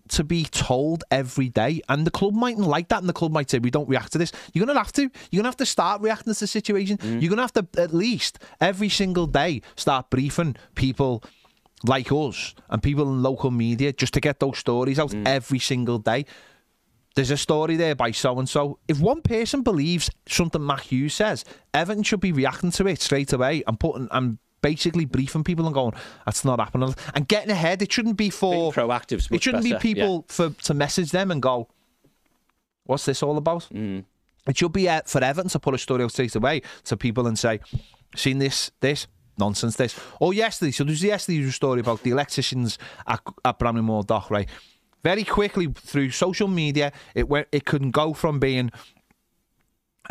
to 0.08 0.24
be 0.24 0.44
told 0.44 1.04
every 1.10 1.48
day, 1.48 1.80
and 1.88 2.06
the 2.06 2.10
club 2.10 2.34
mightn't 2.34 2.66
like 2.66 2.88
that, 2.88 3.00
and 3.00 3.08
the 3.08 3.14
club 3.14 3.32
might 3.32 3.48
say 3.48 3.58
we 3.58 3.70
don't 3.70 3.88
react 3.88 4.12
to 4.12 4.18
this. 4.18 4.32
You're 4.52 4.66
gonna 4.66 4.78
have 4.78 4.92
to. 4.92 5.10
You're 5.30 5.40
gonna 5.40 5.48
have 5.48 5.56
to 5.56 5.66
start 5.66 6.02
reacting 6.02 6.34
to 6.34 6.40
the 6.40 6.46
situation. 6.46 6.98
Mm. 6.98 7.22
You're 7.22 7.30
gonna 7.30 7.42
have 7.42 7.54
to 7.54 7.66
at 7.78 7.94
least 7.94 8.38
every 8.60 8.88
single 8.90 9.26
day 9.26 9.62
start 9.76 10.10
briefing 10.10 10.56
people 10.74 11.24
like 11.84 12.10
us 12.12 12.54
and 12.68 12.82
people 12.82 13.04
in 13.04 13.22
local 13.22 13.50
media 13.50 13.92
just 13.92 14.14
to 14.14 14.20
get 14.20 14.40
those 14.40 14.58
stories 14.58 14.98
out 14.98 15.14
every 15.26 15.58
single 15.58 15.98
day. 15.98 16.26
There's 17.14 17.30
a 17.30 17.36
story 17.36 17.76
there 17.76 17.94
by 17.94 18.12
so 18.12 18.38
and 18.38 18.48
so. 18.48 18.78
If 18.88 19.00
one 19.00 19.20
person 19.20 19.62
believes 19.62 20.10
something 20.26 20.64
Matt 20.64 20.80
Hughes 20.80 21.14
says, 21.14 21.44
Everton 21.74 22.04
should 22.04 22.20
be 22.20 22.32
reacting 22.32 22.70
to 22.72 22.86
it 22.86 23.02
straight 23.02 23.32
away 23.32 23.62
and 23.66 23.78
putting 23.78 24.08
and 24.10 24.38
basically 24.62 25.04
briefing 25.04 25.44
people 25.44 25.66
and 25.66 25.74
going, 25.74 25.92
"That's 26.24 26.44
not 26.44 26.58
happening," 26.58 26.94
and 27.14 27.28
getting 27.28 27.50
ahead. 27.50 27.82
It 27.82 27.92
shouldn't 27.92 28.16
be 28.16 28.30
for 28.30 28.72
Being 28.72 28.88
proactive's 28.88 29.28
It 29.30 29.42
shouldn't 29.42 29.64
better, 29.64 29.78
be 29.78 29.94
people 29.94 30.24
for 30.28 30.50
to 30.50 30.74
message 30.74 31.10
them 31.10 31.30
and 31.30 31.42
go, 31.42 31.68
"What's 32.84 33.04
this 33.04 33.22
all 33.22 33.36
about?" 33.36 33.68
Mm. 33.72 34.04
It 34.46 34.56
should 34.56 34.72
be 34.72 34.88
uh, 34.88 35.02
for 35.04 35.22
Everton 35.22 35.50
to 35.50 35.58
put 35.58 35.74
a 35.74 35.78
story 35.78 36.04
out 36.04 36.12
straight 36.12 36.34
away 36.34 36.62
to 36.84 36.96
people 36.96 37.26
and 37.26 37.38
say, 37.38 37.60
"Seen 38.16 38.38
this? 38.38 38.70
This." 38.80 39.06
Nonsense. 39.38 39.76
This. 39.76 39.98
Oh, 40.20 40.30
yesterday. 40.30 40.72
So 40.72 40.84
there's 40.84 41.02
yesterday's 41.02 41.54
story 41.54 41.80
about 41.80 42.02
the 42.02 42.10
electricians 42.10 42.78
at, 43.06 43.20
at 43.44 43.58
Bramley-Moore 43.58 44.04
Dock, 44.04 44.30
right? 44.30 44.48
Very 45.02 45.24
quickly 45.24 45.66
through 45.74 46.10
social 46.10 46.48
media, 46.48 46.92
it 47.14 47.28
went. 47.28 47.48
It 47.50 47.64
couldn't 47.64 47.90
go 47.90 48.12
from 48.14 48.38
being 48.38 48.70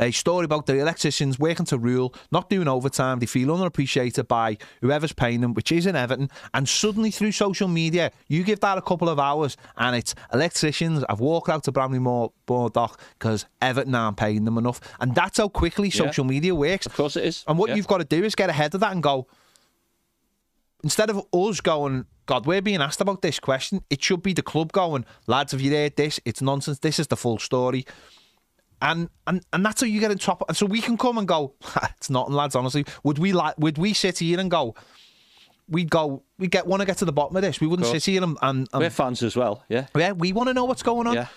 a 0.02 0.12
story 0.12 0.46
about 0.46 0.66
the 0.66 0.80
electricians 0.80 1.38
working 1.40 1.66
to 1.68 1.78
rule, 1.78 2.14
not 2.32 2.50
doing 2.50 2.68
overtime. 2.68 3.20
They 3.20 3.28
feel 3.28 3.54
unappreciated 3.54 4.28
by 4.28 4.58
whoever's 4.82 5.14
paying 5.14 5.42
them, 5.42 5.54
which 5.54 5.72
is 5.72 5.86
in 5.86 5.96
Everton. 5.96 6.30
And 6.54 6.68
suddenly, 6.68 7.12
through 7.12 7.32
social 7.34 7.68
media, 7.68 8.12
you 8.28 8.44
give 8.44 8.60
that 8.62 8.78
a 8.78 8.82
couple 8.82 9.08
of 9.10 9.20
hours, 9.20 9.56
and 9.78 9.96
it's 9.96 10.16
electricians. 10.34 11.04
I've 11.08 11.20
walked 11.20 11.50
out 11.50 11.64
to 11.66 11.72
Bramley 11.72 12.00
Moore, 12.00 12.34
Moore 12.50 12.70
Dock 12.72 13.00
because 13.18 13.46
Everton 13.62 13.96
aren't 13.96 14.18
paying 14.18 14.44
them 14.44 14.58
enough, 14.58 14.82
and 15.00 15.14
that's 15.16 15.38
how 15.38 15.48
quickly 15.48 15.90
Yeah. 15.90 16.06
social 16.06 16.26
media 16.26 16.54
works. 16.56 16.86
of 16.86 16.96
course 16.96 17.16
it 17.16 17.24
is 17.24 17.44
And 17.48 17.58
what 17.58 17.70
yeah. 17.70 17.76
you've 17.76 17.88
got 17.88 18.00
to 18.00 18.04
do 18.04 18.24
is 18.24 18.36
get 18.36 18.50
ahead 18.50 18.74
of 18.74 18.82
that 18.82 18.92
and 18.92 19.04
go. 19.04 19.28
Instead 20.84 21.12
of 21.12 21.24
us 21.32 21.62
going, 21.62 22.06
God, 22.26 22.46
we're 22.48 22.62
being 22.62 22.82
asked 22.82 23.02
about 23.02 23.22
this 23.22 23.40
question. 23.40 23.84
It 23.90 24.02
should 24.04 24.24
be 24.24 24.34
the 24.34 24.42
club 24.42 24.72
going, 24.72 25.06
lads, 25.28 25.52
have 25.52 25.62
you 25.62 25.72
heard 25.72 25.96
this? 25.96 26.20
It's 26.26 26.42
nonsense. 26.42 26.80
This 26.80 26.98
is 27.00 27.08
the 27.08 27.18
full 27.18 27.38
story. 27.38 27.86
And 28.82 29.10
and 29.28 29.44
and 29.54 29.66
that's 29.66 29.82
how 29.82 29.88
you 29.88 30.00
get 30.00 30.12
in 30.12 30.18
top. 30.18 30.44
And 30.48 30.58
so 30.58 30.66
we 30.66 30.82
can 30.82 30.98
come 30.98 31.18
and 31.18 31.28
go. 31.28 31.54
it's 31.98 32.10
nothing, 32.10 32.34
lads. 32.34 32.56
Honestly, 32.56 32.86
would 33.04 33.20
we 33.20 33.32
like? 33.34 33.56
Would 33.58 33.78
we 33.78 33.94
sit 33.94 34.20
here 34.20 34.40
and 34.40 34.50
go? 34.50 34.76
We'd 35.70 35.90
go. 35.90 36.24
We 36.38 36.48
get 36.48 36.66
want 36.68 36.82
to 36.82 36.86
get 36.86 36.98
to 36.98 37.06
the 37.06 37.14
bottom 37.14 37.36
of 37.36 37.44
this. 37.44 37.62
We 37.62 37.68
wouldn't 37.68 37.88
sit 37.88 38.04
here 38.06 38.24
and 38.24 38.38
and, 38.42 38.68
and 38.74 38.82
we're 38.82 38.90
fans 38.90 39.24
as 39.24 39.36
well 39.36 39.64
yeah 39.70 39.88
yeah, 39.96 40.12
we 40.12 40.34
want 40.34 40.48
to 40.50 40.54
know 40.54 40.66
what's 40.66 40.84
going 40.84 41.08
on. 41.08 41.14
yeah 41.14 41.28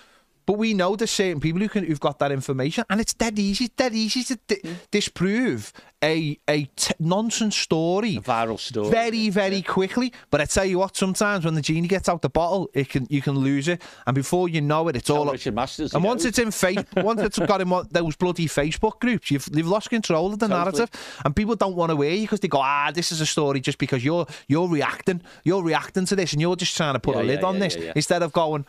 But 0.45 0.57
we 0.57 0.73
know 0.73 0.95
there's 0.95 1.11
certain 1.11 1.39
people 1.39 1.59
who 1.61 1.69
can 1.69 1.83
who've 1.85 1.99
got 1.99 2.19
that 2.19 2.31
information, 2.31 2.83
and 2.89 3.01
it's 3.01 3.13
dead 3.13 3.39
easy, 3.39 3.69
dead 3.75 3.93
easy 3.93 4.23
to 4.25 4.35
di- 4.47 4.59
Hmm. 4.63 4.73
disprove 4.91 5.73
a 6.03 6.37
a 6.47 6.65
t- 6.75 6.93
nonsense 6.99 7.55
story. 7.57 8.17
A 8.17 8.21
viral 8.21 8.59
story. 8.59 8.89
Very, 8.91 9.29
very 9.29 9.61
quickly. 9.61 10.13
But 10.29 10.41
I 10.41 10.45
tell 10.45 10.65
you 10.65 10.77
what, 10.79 10.95
sometimes 10.95 11.45
when 11.45 11.55
the 11.55 11.61
genie 11.61 11.87
gets 11.87 12.07
out 12.09 12.21
the 12.21 12.29
bottle, 12.29 12.69
it 12.73 12.89
can 12.89 13.07
you 13.09 13.21
can 13.21 13.35
lose 13.39 13.67
it, 13.67 13.81
and 14.05 14.13
before 14.13 14.47
you 14.49 14.61
know 14.61 14.87
it, 14.87 14.95
it's 14.97 15.07
Tell 15.07 15.17
all. 15.17 15.31
Richard 15.31 15.55
Masters. 15.55 15.93
and 15.95 16.03
once 16.03 16.23
knows. 16.23 16.29
it's 16.29 16.39
in 16.39 16.51
face, 16.51 16.77
once 16.97 17.21
it's 17.21 17.39
got 17.39 17.61
in 17.61 17.69
one, 17.69 17.87
those 17.91 18.15
bloody 18.15 18.47
Facebook 18.47 18.99
groups, 18.99 19.31
you've 19.31 19.47
you've 19.53 19.67
lost 19.67 19.89
control 19.89 20.27
of 20.33 20.39
the 20.39 20.47
Totally. 20.47 20.59
narrative, 20.63 20.89
and 21.25 21.35
people 21.35 21.55
don't 21.55 21.75
want 21.75 21.91
to 21.91 21.99
hear 22.01 22.11
you 22.13 22.21
because 22.21 22.39
they 22.41 22.47
go, 22.47 22.59
ah, 22.61 22.91
this 22.93 23.11
is 23.11 23.19
a 23.21 23.25
story 23.25 23.59
just 23.61 23.77
because 23.77 24.03
you're 24.05 24.27
you're 24.47 24.67
reacting, 24.67 25.21
you're 25.43 25.63
reacting 25.63 26.05
to 26.05 26.15
this, 26.15 26.33
and 26.33 26.41
you're 26.41 26.55
just 26.55 26.75
trying 26.77 26.93
to 26.93 26.99
put 26.99 27.15
Yeah, 27.15 27.21
a 27.21 27.31
lid 27.31 27.39
yeah, 27.41 27.47
on 27.47 27.55
yeah, 27.55 27.59
this 27.61 27.75
yeah, 27.77 27.83
yeah. 27.85 27.93
instead 27.95 28.21
of 28.21 28.31
going, 28.31 28.65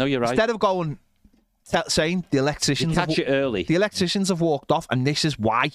no, 0.00 0.04
you're 0.06 0.20
right. 0.20 0.30
instead 0.30 0.50
of 0.50 0.58
going, 0.58 0.98
tell, 1.68 1.88
saying 1.88 2.24
the 2.30 2.38
electricians 2.38 2.90
You 2.92 3.00
catch 3.00 3.16
have, 3.16 3.26
it 3.26 3.30
early. 3.30 3.62
the 3.64 3.74
electricians 3.76 4.28
have 4.32 4.40
walked 4.40 4.70
off, 4.72 4.86
and 4.90 5.06
this 5.06 5.24
is 5.24 5.38
why. 5.38 5.70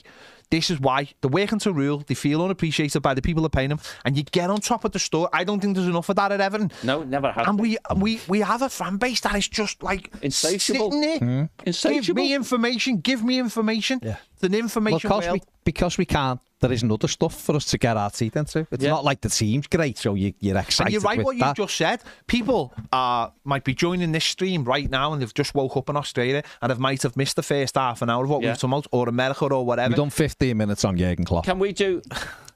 This 0.52 0.70
is 0.70 0.80
why 0.80 1.10
they're 1.22 1.32
working 1.42 1.58
to 1.66 1.74
rule. 1.74 2.04
They 2.06 2.14
feel 2.14 2.44
unappreciated 2.44 3.02
by 3.02 3.16
the 3.16 3.22
people 3.22 3.42
that 3.44 3.50
pay 3.52 3.66
them, 3.66 3.80
and 4.06 4.16
you 4.16 4.22
get 4.24 4.52
on 4.52 4.60
top 4.62 4.86
of 4.86 4.92
the 4.92 5.00
story. 5.00 5.28
I 5.34 5.44
don't 5.44 5.60
think 5.60 5.76
there's 5.76 5.88
enough 5.88 6.08
of 6.10 6.18
that 6.18 6.32
at 6.32 6.40
Everton. 6.40 6.72
No, 6.84 7.02
never 7.04 7.32
has. 7.32 7.48
And 7.48 7.58
been. 7.58 7.64
we 7.64 7.78
we 7.96 8.22
we 8.28 8.40
have 8.42 8.62
a 8.62 8.70
fan 8.70 8.98
base 8.98 9.22
that 9.22 9.34
is 9.36 9.48
just 9.48 9.82
like 9.82 10.12
Insatiable. 10.22 10.92
sitting 10.92 11.02
there. 11.02 11.18
Hmm. 11.18 11.42
Give 11.42 11.68
Insatiable. 11.74 12.22
me 12.22 12.36
information. 12.36 13.00
Give 13.00 13.24
me 13.24 13.40
information. 13.40 14.00
Yeah. 14.04 14.18
It's 14.36 14.44
an 14.44 14.52
Well, 14.52 14.60
information 14.62 15.10
because 15.10 15.32
we, 15.34 15.42
because 15.64 15.98
we 15.98 16.06
can't, 16.06 16.40
there 16.68 16.74
isn't 16.74 16.92
other 16.92 17.08
stuff 17.08 17.40
for 17.40 17.56
us 17.56 17.66
to 17.66 17.78
get 17.78 17.96
our 17.98 18.10
teeth 18.10 18.36
into. 18.36 18.68
It's 18.72 18.84
Yeah. 18.84 18.90
not 18.92 19.04
like 19.04 19.22
the 19.22 19.30
team's 19.30 19.68
great, 19.68 19.98
so 19.98 20.14
you, 20.16 20.34
you're 20.40 20.58
excited 20.58 20.88
And 20.88 20.94
you're 20.94 21.02
right 21.02 21.18
with 21.18 21.26
what 21.26 21.36
you 21.38 21.54
just 21.56 21.76
said. 21.76 22.02
People 22.28 22.74
uh, 22.92 23.30
might 23.44 23.64
be 23.64 23.74
joining 23.74 24.12
this 24.12 24.26
stream 24.26 24.64
right 24.64 24.90
now 24.90 25.14
and 25.14 25.22
they've 25.22 25.34
just 25.34 25.54
woke 25.56 25.78
up 25.78 25.90
in 25.90 25.96
Australia 25.98 26.44
and 26.62 26.70
have 26.72 26.80
might 26.80 27.04
have 27.04 27.16
missed 27.16 27.36
the 27.36 27.44
first 27.44 27.76
half 27.76 28.02
an 28.02 28.10
hour 28.10 28.24
of 28.24 28.30
what 28.30 28.42
Yeah. 28.42 28.52
we've 28.52 28.60
come 28.60 28.74
out, 28.74 28.88
or 28.92 29.08
America 29.10 29.46
or 29.46 29.66
whatever. 29.66 29.90
We've 29.90 29.98
done 29.98 30.10
15 30.10 30.56
minutes 30.58 30.84
on 30.86 30.98
Jurgen 30.98 31.26
Klopp. 31.26 31.46
Can 31.46 31.60
we 31.60 31.72
do? 31.74 32.02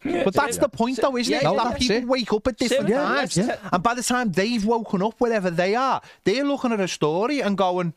But 0.04 0.34
that's 0.34 0.58
the 0.58 0.70
point, 0.70 0.98
though, 1.02 1.18
isn't 1.18 1.34
it? 1.34 1.44
Yeah, 1.44 1.50
Is 1.50 1.54
yeah, 1.58 1.64
that 1.64 1.70
that's 1.72 1.80
people 1.88 1.98
it. 1.98 2.08
wake 2.08 2.34
up 2.34 2.48
at 2.48 2.58
different 2.58 2.88
Yeah, 2.90 3.04
times, 3.04 3.38
yeah. 3.38 3.58
and 3.74 3.84
by 3.84 3.94
the 3.94 4.04
time 4.04 4.32
they've 4.32 4.64
woken 4.66 5.02
up, 5.04 5.16
wherever 5.20 5.50
they 5.50 5.76
are, 5.76 6.02
they're 6.24 6.46
looking 6.46 6.72
at 6.72 6.80
a 6.80 6.88
story 6.88 7.42
and 7.42 7.58
going, 7.58 7.94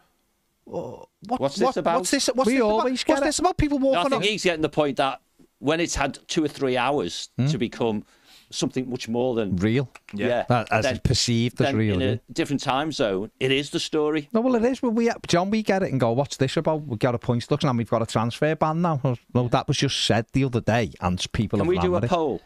oh, 0.67 1.07
what, 1.29 1.41
What's 1.41 1.55
this 1.57 1.67
what- 1.67 1.77
about? 1.77 1.99
What's 1.99 2.11
this? 2.11 2.27
What's 2.35 2.47
We 2.49 2.55
this 2.55 2.63
always 2.63 3.03
about? 3.03 3.07
get 3.07 3.09
What's 3.15 3.21
it. 3.23 3.25
this 3.27 3.39
about? 3.39 3.57
People 3.57 3.79
No, 3.79 3.95
I 3.95 4.03
think 4.03 4.13
up. 4.15 4.23
he's 4.25 4.43
getting 4.43 4.63
the 4.63 4.69
point 4.69 4.97
that 4.97 5.21
when 5.63 5.81
it's 5.81 5.95
had 5.95 6.19
two 6.27 6.43
or 6.45 6.49
three 6.49 6.77
hours 6.77 7.29
Hmm? 7.39 7.47
to 7.47 7.57
become 7.59 8.05
something 8.51 8.91
much 8.91 9.09
more 9.09 9.35
than 9.35 9.57
Real. 9.57 9.89
yeah, 10.13 10.45
That, 10.49 10.69
as 10.71 10.85
then- 10.85 10.99
perceived 11.03 11.59
as 11.61 11.69
then 11.69 11.77
real. 11.77 11.95
in 11.95 12.01
yeah. 12.01 12.15
a 12.29 12.33
different 12.33 12.61
time 12.63 12.93
zone, 12.93 13.31
it 13.41 13.51
is 13.51 13.71
the 13.71 13.81
story. 13.81 14.29
No, 14.33 14.41
well, 14.43 14.57
it 14.57 14.65
is. 14.65 14.83
Well, 14.83 14.93
we, 14.93 15.09
John, 15.27 15.49
we 15.51 15.63
get 15.63 15.83
it 15.83 15.91
and 15.91 15.99
go, 16.01 16.13
what's 16.13 16.37
this 16.37 16.57
about? 16.59 16.83
We 16.83 16.97
got 16.99 17.15
a 17.15 17.19
point 17.19 17.43
deduction 17.43 17.69
and 17.71 17.79
we've 17.79 17.89
got 17.89 18.03
a 18.03 18.07
transfer 18.07 18.55
ban 18.57 18.83
now. 18.83 19.01
No, 19.33 19.49
that 19.49 19.69
was 19.69 19.79
just 19.79 20.05
said 20.05 20.27
the 20.35 20.45
other 20.45 20.61
day 20.61 20.91
and 21.01 21.17
people 21.33 21.59
Can 21.61 21.65
have 21.67 21.71
we 21.71 21.79
do 21.79 21.95
a 21.95 21.99
it. 21.99 22.09
poll? 22.11 22.43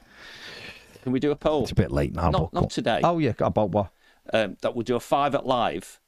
Can 1.02 1.12
we 1.12 1.18
do 1.18 1.30
a 1.32 1.36
poll? 1.36 1.62
It's 1.62 1.72
a 1.72 1.74
bit 1.74 1.90
late 1.90 2.14
now. 2.14 2.30
Not- 2.30 2.52
not 2.52 2.70
today. 2.70 3.00
Oh, 3.02 3.18
yeah. 3.18 3.32
About 3.40 3.70
what? 3.70 3.90
Um, 4.32 4.56
that 4.60 4.74
we'll 4.76 4.82
do 4.84 4.94
a 4.96 5.00
five 5.00 5.34
at 5.34 5.46
live. 5.46 6.00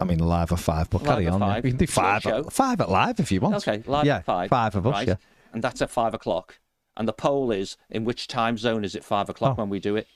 I 0.00 0.04
mean, 0.04 0.18
live 0.20 0.52
at 0.52 0.58
five, 0.58 0.88
but 0.90 1.02
Live 1.02 1.10
carry 1.10 1.26
at 1.26 1.32
on. 1.34 1.40
yeah. 1.40 1.60
We 1.60 1.70
can 1.70 1.78
do 1.78 1.86
five 1.86 2.24
at, 2.26 2.52
five 2.52 2.80
at 2.82 2.90
live 2.90 3.18
if 3.18 3.32
you 3.32 3.40
want. 3.40 3.56
Okay, 3.56 3.82
live 3.86 4.04
yeah, 4.06 4.16
at 4.16 4.24
five. 4.26 4.50
Five 4.50 4.76
of 4.76 4.86
us, 4.86 4.92
right? 4.92 5.08
yeah. 5.08 5.14
And 5.52 5.62
that's 5.62 5.80
at 5.82 5.90
five 5.90 6.14
o'clock. 6.14 6.58
And 6.96 7.06
the 7.06 7.12
poll 7.12 7.50
is 7.50 7.76
in 7.90 8.04
which 8.04 8.26
time 8.26 8.56
zone 8.58 8.84
is 8.84 8.94
it 8.94 9.04
five 9.04 9.28
o'clock 9.28 9.56
Oh. 9.58 9.62
when 9.62 9.68
we 9.70 9.78
do 9.80 9.96
it? 9.96 10.06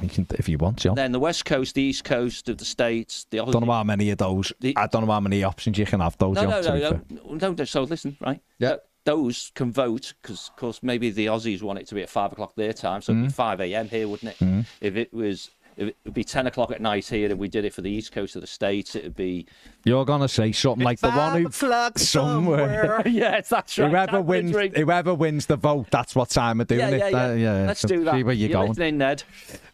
We 0.00 0.08
can, 0.08 0.26
if 0.38 0.48
you 0.48 0.56
want, 0.56 0.78
John. 0.78 0.94
Then 0.94 1.12
the 1.12 1.20
west 1.20 1.44
coast, 1.44 1.74
the 1.74 1.82
east 1.82 2.04
coast 2.04 2.48
of 2.48 2.56
the 2.58 2.64
states, 2.64 3.26
the 3.30 3.38
don't 3.38 3.66
know 3.66 3.72
how 3.72 3.84
many 3.84 4.10
of 4.10 4.18
those. 4.18 4.52
The- 4.60 4.74
I 4.76 4.86
don't 4.86 5.06
know 5.06 5.12
how 5.12 5.20
many 5.20 5.44
options 5.44 5.76
you 5.78 5.84
can 5.84 6.00
have. 6.00 6.16
Those, 6.16 6.34
No, 6.36 6.42
John, 6.62 6.78
no, 6.80 6.90
no, 6.90 7.00
no, 7.10 7.36
no, 7.36 7.52
no. 7.52 7.64
So 7.64 7.82
listen, 7.82 8.16
right? 8.20 8.40
Yeah. 8.58 8.68
Th- 8.70 8.80
Those 9.04 9.52
can 9.54 9.72
vote 9.72 10.14
because, 10.22 10.48
of 10.48 10.56
course, 10.56 10.80
maybe 10.82 11.10
the 11.10 11.26
Aussies 11.26 11.62
want 11.62 11.78
it 11.78 11.86
to 11.88 11.94
be 11.94 12.02
at 12.02 12.08
five 12.08 12.32
o'clock 12.32 12.54
their 12.56 12.72
time, 12.72 13.02
so 13.02 13.12
it'd 13.12 13.24
Mm. 13.24 13.26
be 13.28 13.32
five 13.32 13.60
a.m. 13.60 13.88
here, 13.88 14.08
wouldn't 14.08 14.34
it? 14.40 14.64
If 14.80 14.96
it 14.96 15.12
was, 15.14 15.50
it 15.76 15.96
would 16.04 16.14
be 16.14 16.24
ten 16.24 16.46
o'clock 16.46 16.70
at 16.70 16.80
night 16.80 17.06
here, 17.06 17.30
and 17.30 17.38
we 17.38 17.48
did 17.48 17.64
it 17.64 17.74
for 17.74 17.82
the 17.82 17.90
east 17.90 18.12
coast 18.12 18.34
of 18.36 18.40
the 18.40 18.46
states, 18.46 18.94
it'd 18.94 19.14
be. 19.16 19.46
You're 19.84 20.04
gonna 20.04 20.28
say 20.28 20.52
something 20.52 20.84
like 20.84 21.00
the 21.00 21.10
one 21.10 21.42
who 21.42 21.48
Flag 21.50 21.98
somewhere. 21.98 23.02
yes, 23.06 23.48
that's 23.48 23.78
right. 23.78 23.90
Whoever 23.90 24.12
That's 24.12 24.24
wins, 24.26 24.52
drink. 24.52 24.76
whoever 24.76 25.14
wins 25.14 25.46
the 25.46 25.56
vote, 25.56 25.86
that's 25.90 26.14
what 26.14 26.30
time 26.30 26.60
of 26.60 26.66
doing 26.66 26.80
Yeah, 26.80 26.88
it. 26.88 27.12
yeah, 27.12 27.24
Uh, 27.26 27.32
yeah. 27.34 27.66
Let's 27.66 27.80
so 27.80 27.88
do 27.88 28.04
that. 28.04 28.14
See 28.14 28.22
where 28.22 28.34
you're, 28.34 28.48
You're 28.50 28.58
going. 28.58 28.68
listening, 28.70 28.98
Ned. 28.98 29.22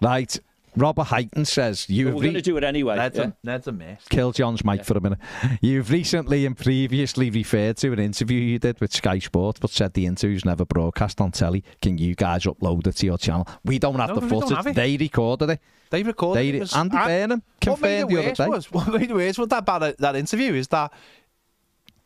Right. 0.00 0.38
Robert 0.74 1.08
Heighton 1.08 1.46
says 1.46 1.84
We're 1.86 1.94
you've 1.96 2.14
going 2.14 2.32
to 2.32 2.40
do 2.40 2.56
it 2.56 2.64
anyway. 2.64 2.96
Ned's, 2.96 3.18
yeah? 3.18 3.24
a, 3.24 3.32
Ned's 3.44 3.66
a 3.66 3.72
mess. 3.72 4.06
kill 4.08 4.32
John's 4.32 4.64
mic 4.64 4.84
for 4.86 4.96
a 4.96 5.02
minute. 5.02 5.18
You've 5.60 5.90
recently 5.90 6.46
and 6.46 6.56
previously 6.56 7.28
referred 7.28 7.76
to 7.76 7.92
an 7.92 7.98
interview 7.98 8.40
you 8.40 8.58
did 8.58 8.80
with 8.80 8.90
Sky 8.90 9.18
Sports, 9.18 9.60
but 9.60 9.68
said 9.70 9.92
the 9.92 10.06
interview's 10.06 10.46
never 10.46 10.64
broadcast 10.64 11.20
on 11.20 11.30
telly. 11.30 11.62
Can 11.82 11.98
you 11.98 12.14
guys 12.14 12.44
upload 12.44 12.86
it 12.86 12.96
to 12.96 13.04
your 13.06 13.18
channel? 13.18 13.46
We 13.66 13.78
don't 13.78 13.96
have 13.96 14.08
No, 14.08 14.14
the 14.14 14.20
we 14.22 14.28
don't 14.30 14.40
footage. 14.48 14.64
have. 14.64 14.74
They 14.74 14.96
recorded 14.96 15.50
it. 15.50 15.60
They 15.92 16.02
recorded 16.02 16.40
They 16.42 16.48
it. 16.56 16.60
was- 16.60 16.74
Andy 16.74 16.96
I- 16.96 17.06
Burnham 17.06 17.42
what 17.46 17.60
confirmed 17.60 18.10
the 18.10 18.18
other 18.18 18.32
day. 18.32 18.48
Was, 18.48 18.72
what 18.72 18.88
made 18.88 19.10
it 19.10 19.14
worse 19.14 19.38
with 19.38 19.50
that 19.50 19.58
about 19.60 19.96
that 19.98 20.16
interview 20.16 20.54
is 20.54 20.66
that 20.68 20.90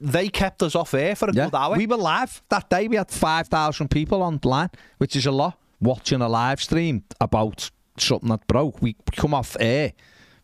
they 0.01 0.28
kept 0.28 0.62
us 0.62 0.74
off 0.74 0.93
air 0.93 1.14
for 1.16 1.30
a 1.30 1.32
Yeah, 1.34 1.45
good 1.47 1.55
hour. 1.55 1.76
we 1.76 1.87
were 1.87 1.97
live 1.97 2.43
that 2.51 2.68
day. 2.68 2.87
We 2.89 2.97
had 2.97 3.11
five 3.11 3.49
thousand 3.49 3.89
people 3.91 4.22
online, 4.22 4.70
which 4.99 5.16
is 5.16 5.24
a 5.26 5.30
lot. 5.32 5.59
Watching 5.80 6.20
a 6.20 6.28
live 6.28 6.61
stream 6.61 7.05
about 7.20 7.70
something 7.99 8.28
that 8.30 8.47
broke, 8.47 8.80
we 8.82 8.97
come 9.12 9.32
off 9.34 9.57
air 9.61 9.93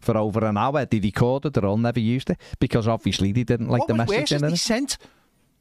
for 0.01 0.16
over 0.16 0.45
an 0.45 0.57
hour. 0.57 0.84
They 0.86 1.01
recorded 1.01 1.57
it 1.57 1.64
all, 1.64 1.76
never 1.78 2.01
used 2.01 2.30
it 2.30 2.38
because 2.61 2.86
obviously 2.88 3.32
they 3.32 3.45
didn't 3.45 3.68
like 3.68 3.80
what 3.80 3.88
the 3.88 3.95
was 3.95 4.09
worse 4.09 4.09
message 4.18 4.32
is 4.36 4.43
in 4.43 4.49
they 4.49 4.55
it. 4.55 4.59
sent 4.59 4.99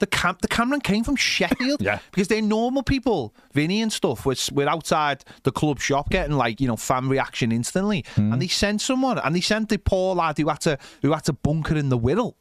the 0.02 0.08
cam. 0.08 0.36
The 0.41 0.49
cameraman 0.49 0.82
came 0.82 1.04
from 1.06 1.16
Sheffield. 1.16 1.82
Yeah. 1.89 1.99
Because 2.12 2.28
they're 2.28 2.41
normal 2.41 2.84
people, 2.84 3.34
Vinny 3.54 3.82
and 3.82 3.91
stuff. 3.93 4.26
Was 4.26 4.52
we're 4.52 4.68
outside 4.68 5.24
the 5.43 5.52
club 5.54 5.80
shop 5.80 6.10
getting 6.10 6.36
like 6.36 6.60
you 6.60 6.68
know 6.68 6.76
fan 6.76 7.08
reaction 7.08 7.54
instantly, 7.54 8.04
Hmm. 8.16 8.34
and 8.34 8.41
they 8.41 8.47
sent 8.49 8.82
someone, 8.82 9.18
and 9.20 9.34
they 9.36 9.41
sent 9.41 9.70
the 9.70 9.78
poor 9.80 10.14
lad 10.16 10.38
who 10.38 10.49
had 10.49 10.60
to 10.62 10.78
who 11.02 11.14
had 11.14 11.24
to 11.26 11.34
bunker 11.34 11.76
in 11.78 11.88
the 11.88 11.97
Whittle. 11.97 12.36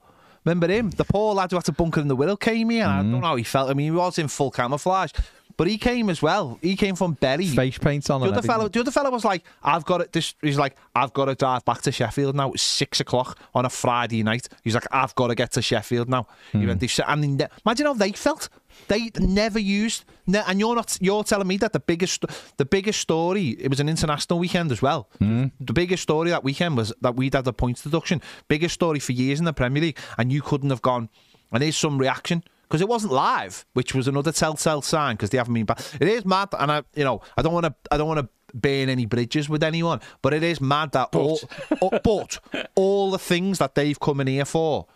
Remember 0.45 0.67
him? 0.69 0.91
The 0.91 1.05
poor 1.05 1.35
lad 1.35 1.51
who 1.51 1.57
had 1.59 1.67
to 1.67 1.73
bunker 1.73 2.01
in 2.01 2.09
the 2.09 2.17
Whittle 2.17 2.37
came 2.37 2.71
here. 2.71 2.85
and 2.85 2.93
I 2.93 3.03
Hmm. 3.03 3.13
don't 3.13 3.21
know 3.21 3.27
how 3.29 3.37
he 3.37 3.45
felt. 3.45 3.71
I 3.71 3.75
mean, 3.75 3.85
he 3.93 3.97
was 3.97 4.19
in 4.19 4.27
full 4.29 4.51
camouflage. 4.51 5.13
But 5.61 5.69
he 5.69 5.77
came 5.77 6.09
as 6.09 6.23
well. 6.23 6.59
He 6.63 6.75
came 6.75 6.97
from 6.97 7.13
Bury. 7.21 7.45
Face 7.45 7.77
paint 7.77 8.09
on. 8.09 8.23
The 8.23 8.29
other 8.29 8.41
fellow, 8.41 8.67
the 8.69 8.81
other 8.81 8.91
fellow 8.91 9.11
was 9.11 9.27
like, 9.27 9.45
"I've 9.63 9.85
got 9.85 10.01
it." 10.01 10.11
This 10.11 10.35
he's 10.41 10.57
like, 10.57 10.75
"I've 10.95 11.13
got 11.13 11.27
to 11.27 11.35
drive 11.35 11.67
back 11.67 11.83
to 11.83 11.93
Sheffield 11.93 12.35
now. 12.35 12.53
It's 12.53 12.63
six 12.63 12.99
o'clock 12.99 13.39
on 13.55 13.67
a 13.67 13.69
Friday 13.69 14.23
night." 14.23 14.49
He's 14.65 14.75
like, 14.75 14.87
"I've 14.91 15.15
got 15.17 15.27
to 15.27 15.35
get 15.35 15.53
to 15.53 15.61
Sheffield 15.61 16.09
now." 16.09 16.29
He 16.53 16.61
hmm. 16.61 16.69
went, 16.69 16.81
they 16.81 16.89
and 17.07 17.39
they 17.39 17.47
imagine 17.67 17.85
how 17.85 17.93
they 17.93 18.13
felt. 18.13 18.49
They 18.89 19.11
never 19.19 19.59
used, 19.59 20.07
ne- 20.27 20.43
and 20.47 20.59
you're 20.59 20.75
not. 20.75 20.97
You're 20.99 21.25
telling 21.25 21.49
me 21.49 21.59
that 21.59 21.75
the 21.75 21.81
biggest, 21.81 22.25
the 22.57 22.65
biggest 22.65 22.99
story. 22.99 23.51
It 23.61 23.69
was 23.69 23.81
an 23.81 23.89
international 23.91 24.39
weekend 24.39 24.73
as 24.73 24.81
well. 24.81 25.11
Hmm. 25.19 25.49
The 25.61 25.75
biggest 25.75 26.05
story 26.05 26.31
that 26.31 26.43
weekend 26.43 26.79
was 26.79 26.91
that 27.03 27.17
we'd 27.17 27.35
had 27.35 27.47
a 27.47 27.53
points 27.53 27.83
deduction. 27.83 28.23
Biggest 28.49 28.73
story 28.73 28.99
for 28.99 29.13
years 29.13 29.39
in 29.39 29.45
the 29.45 29.53
Premier 29.53 29.83
League, 29.83 29.99
and 30.17 30.33
you 30.33 30.41
couldn't 30.41 30.71
have 30.71 30.81
gone. 30.81 31.11
And 31.53 31.63
here's 31.63 31.77
some 31.77 31.99
reaction 31.99 32.45
because 32.71 32.81
it 32.81 32.89
wasn't 32.89 33.13
live, 33.13 33.67
which 33.73 33.97
was 33.97 34.07
another 34.07 34.31
telltale 34.31 34.81
sign 34.81 35.17
because 35.17 35.31
they 35.31 35.39
haven't 35.39 35.55
been 35.55 35.67
back. 35.67 35.81
It 36.01 36.07
is 36.07 36.25
mad, 36.25 36.51
and 36.57 36.71
I, 36.71 36.83
you 36.95 37.03
know, 37.03 37.21
I 37.37 37.43
don't 37.43 37.53
want 37.53 37.67
to, 37.67 37.75
I 37.91 37.97
don't 37.97 38.07
want 38.07 38.21
to 38.21 38.29
burn 38.57 38.89
any 38.89 39.07
bridges 39.07 39.49
with 39.49 39.65
anyone, 39.65 40.01
but 40.23 40.33
it 40.33 40.45
is 40.45 40.61
mad 40.61 40.93
that 40.93 41.13
all, 41.13 41.41
oh, 41.83 41.91
but 42.05 42.39
all 42.77 43.11
the 43.11 43.19
things 43.19 43.59
that 43.59 43.75
they've 43.75 43.99
come 43.99 44.21
in 44.21 44.29
here 44.29 44.45
for 44.45 44.87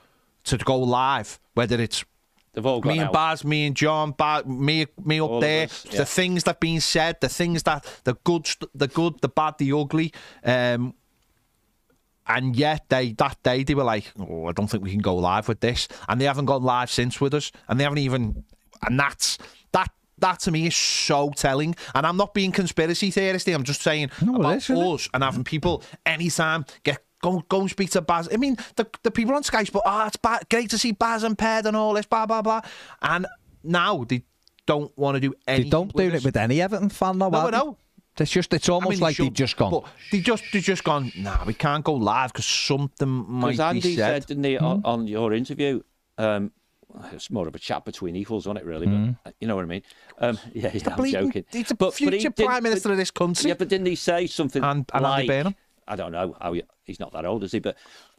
to 0.44 0.56
go 0.58 0.78
live, 0.78 1.40
whether 1.54 1.80
it's 1.80 2.04
They've 2.52 2.64
all 2.64 2.80
me 2.82 3.00
and 3.00 3.08
out. 3.08 3.12
Baz, 3.12 3.44
me 3.44 3.66
and 3.66 3.74
John, 3.74 4.12
Baz, 4.12 4.46
me, 4.46 4.86
me 5.04 5.18
up 5.18 5.28
All 5.28 5.40
there. 5.40 5.64
us, 5.64 5.84
yeah. 5.90 5.98
The 5.98 6.06
things 6.06 6.44
that 6.44 6.52
have 6.52 6.60
been 6.60 6.80
said, 6.80 7.20
the 7.20 7.28
things 7.28 7.64
that 7.64 7.84
the 8.04 8.14
good, 8.22 8.48
the 8.72 8.86
good, 8.86 9.20
the 9.20 9.28
bad, 9.28 9.58
the 9.58 9.72
ugly. 9.72 10.12
Um, 10.44 10.94
and 12.26 12.56
yet 12.56 12.88
they 12.88 13.12
that 13.12 13.42
day 13.42 13.62
they 13.64 13.74
were 13.74 13.84
like, 13.84 14.12
"Oh, 14.18 14.46
I 14.46 14.52
don't 14.52 14.68
think 14.68 14.82
we 14.84 14.90
can 14.90 15.00
go 15.00 15.16
live 15.16 15.48
with 15.48 15.60
this," 15.60 15.88
and 16.08 16.20
they 16.20 16.24
haven't 16.26 16.46
gone 16.46 16.62
live 16.62 16.90
since 16.90 17.20
with 17.20 17.34
us, 17.34 17.52
and 17.68 17.78
they 17.78 17.84
haven't 17.84 17.98
even, 17.98 18.44
and 18.86 18.98
that's 18.98 19.38
that. 19.72 19.90
That 20.18 20.38
to 20.40 20.52
me 20.52 20.68
is 20.68 20.76
so 20.76 21.30
telling, 21.36 21.74
and 21.94 22.06
I'm 22.06 22.16
not 22.16 22.34
being 22.34 22.52
conspiracy 22.52 23.10
theoristy. 23.10 23.52
I'm 23.52 23.64
just 23.64 23.82
saying 23.82 24.10
No, 24.22 24.36
about 24.36 24.56
is, 24.58 24.70
us 24.70 25.08
and 25.12 25.24
having 25.24 25.42
people 25.42 25.82
anytime 26.06 26.64
get 26.84 27.04
go 27.20 27.40
go 27.48 27.62
and 27.62 27.70
speak 27.70 27.90
to 27.90 28.00
Baz. 28.00 28.28
I 28.32 28.36
mean, 28.36 28.56
the 28.76 28.86
the 29.02 29.10
people 29.10 29.34
on 29.34 29.42
Sky 29.42 29.64
Sport, 29.64 29.82
ah, 29.86 30.06
it's 30.06 30.16
ba- 30.16 30.40
great 30.48 30.70
to 30.70 30.78
see 30.78 30.92
Baz 30.92 31.24
and 31.24 31.36
Ped 31.36 31.66
and 31.66 31.76
all 31.76 31.94
this, 31.94 32.06
blah 32.06 32.26
blah 32.26 32.42
blah, 32.42 32.60
and 33.02 33.26
now 33.64 34.04
they 34.04 34.22
don't 34.66 34.96
want 34.96 35.16
to 35.16 35.20
do 35.20 35.34
They 35.46 35.54
anything. 35.54 35.70
don't 35.70 35.94
do 35.94 36.02
it 36.04 36.24
with 36.24 36.36
any 36.36 36.62
Everton 36.62 36.88
fan, 36.90 37.18
though. 37.18 37.28
No, 37.28 37.44
they? 37.44 37.50
know. 37.50 37.76
It's 38.18 38.30
just, 38.30 38.52
it's 38.54 38.68
I 38.68 38.72
almost 38.72 38.90
mean, 38.92 39.00
like 39.00 39.16
they 39.16 39.24
they've 39.24 39.32
just 39.32 39.56
gone. 39.56 39.70
But 39.72 39.84
they 40.12 40.20
just 40.20 40.44
they 40.52 40.60
just 40.60 40.84
gone. 40.84 41.10
Nah, 41.16 41.44
we 41.44 41.54
can't 41.54 41.82
go 41.84 41.94
live 41.94 42.32
because 42.32 42.46
something 42.46 43.08
might 43.08 43.52
Because 43.52 43.60
Andy 43.60 43.80
be 43.80 43.96
said. 43.96 44.22
said, 44.22 44.26
didn't 44.26 44.44
he, 44.44 44.56
on, 44.58 44.82
on 44.84 45.06
your 45.08 45.32
interview, 45.32 45.82
um, 46.18 46.52
it's 47.12 47.28
more 47.28 47.48
of 47.48 47.54
a 47.56 47.58
chat 47.58 47.84
between 47.84 48.14
equals, 48.14 48.46
wasn't 48.46 48.64
it, 48.64 48.68
really? 48.68 48.86
But 48.86 49.28
uh, 49.30 49.32
you 49.40 49.48
know 49.48 49.56
what 49.56 49.64
I 49.64 49.66
mean? 49.68 49.82
Um, 50.18 50.38
yeah, 50.54 50.70
yeah 50.72 50.80
I'm 50.90 50.96
bleeding- 50.96 51.26
joking. 51.26 51.44
He's 51.50 51.68
the 51.68 51.74
But- 51.74 51.86
but 51.86 51.94
he 51.98 52.06
future 52.08 52.28
didn't- 52.30 52.46
prime 52.46 52.62
minister 52.62 52.88
but- 52.88 52.92
of 52.92 52.98
this 52.98 53.10
country. 53.10 53.48
Yeah, 53.48 53.54
but 53.58 53.68
didn't 53.68 53.86
he 53.86 53.96
say 53.96 54.28
something 54.28 54.62
And- 54.62 54.88
and 54.94 55.04
Andy 55.04 55.22
like, 55.22 55.26
Burnham. 55.26 55.54
I 55.88 55.96
don't 55.96 56.12
know 56.12 56.36
how 56.40 56.52
he, 56.52 56.62
he's 56.84 57.00
not 57.00 57.12
that 57.12 57.26
old, 57.26 57.42
is 57.42 57.50
he? 57.52 57.58
But 57.58 57.76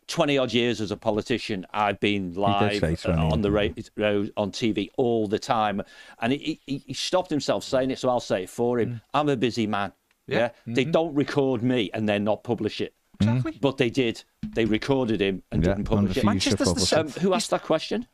20 0.07 0.37
odd 0.37 0.53
years 0.53 0.81
as 0.81 0.91
a 0.91 0.97
politician, 0.97 1.65
I've 1.73 1.99
been 1.99 2.33
live 2.33 2.83
uh, 2.83 3.11
on 3.11 3.41
the 3.41 3.49
yeah. 3.49 3.69
radio, 3.97 4.29
on 4.37 4.51
TV 4.51 4.89
all 4.97 5.27
the 5.27 5.39
time. 5.39 5.81
And 6.21 6.33
he, 6.33 6.61
he, 6.65 6.77
he 6.85 6.93
stopped 6.93 7.29
himself 7.29 7.63
saying 7.63 7.91
it, 7.91 7.99
so 7.99 8.09
I'll 8.09 8.19
say 8.19 8.43
it 8.43 8.49
for 8.49 8.79
him. 8.79 9.01
I'm 9.13 9.29
a 9.29 9.37
busy 9.37 9.67
man. 9.67 9.93
Yeah. 10.27 10.49
They 10.67 10.85
don't 10.85 11.13
record 11.13 11.63
me 11.63 11.89
and 11.93 12.07
then 12.07 12.23
not 12.23 12.43
publish 12.43 12.81
it. 12.81 12.93
Exactly. 13.19 13.57
But 13.61 13.77
they 13.77 13.89
did. 13.89 14.23
They 14.53 14.65
recorded 14.65 15.21
him 15.21 15.43
and 15.51 15.63
Yeah, 15.63 15.75
didn't 15.75 15.85
publish 15.85 16.11
it. 16.11 16.13
future 16.15 16.25
Manchester's 16.25 16.59
the 16.59 16.65
publicity. 16.65 17.01
Um, 17.01 17.09
who 17.21 17.33
asked 17.33 17.49
that 17.51 17.63
question? 17.63 18.07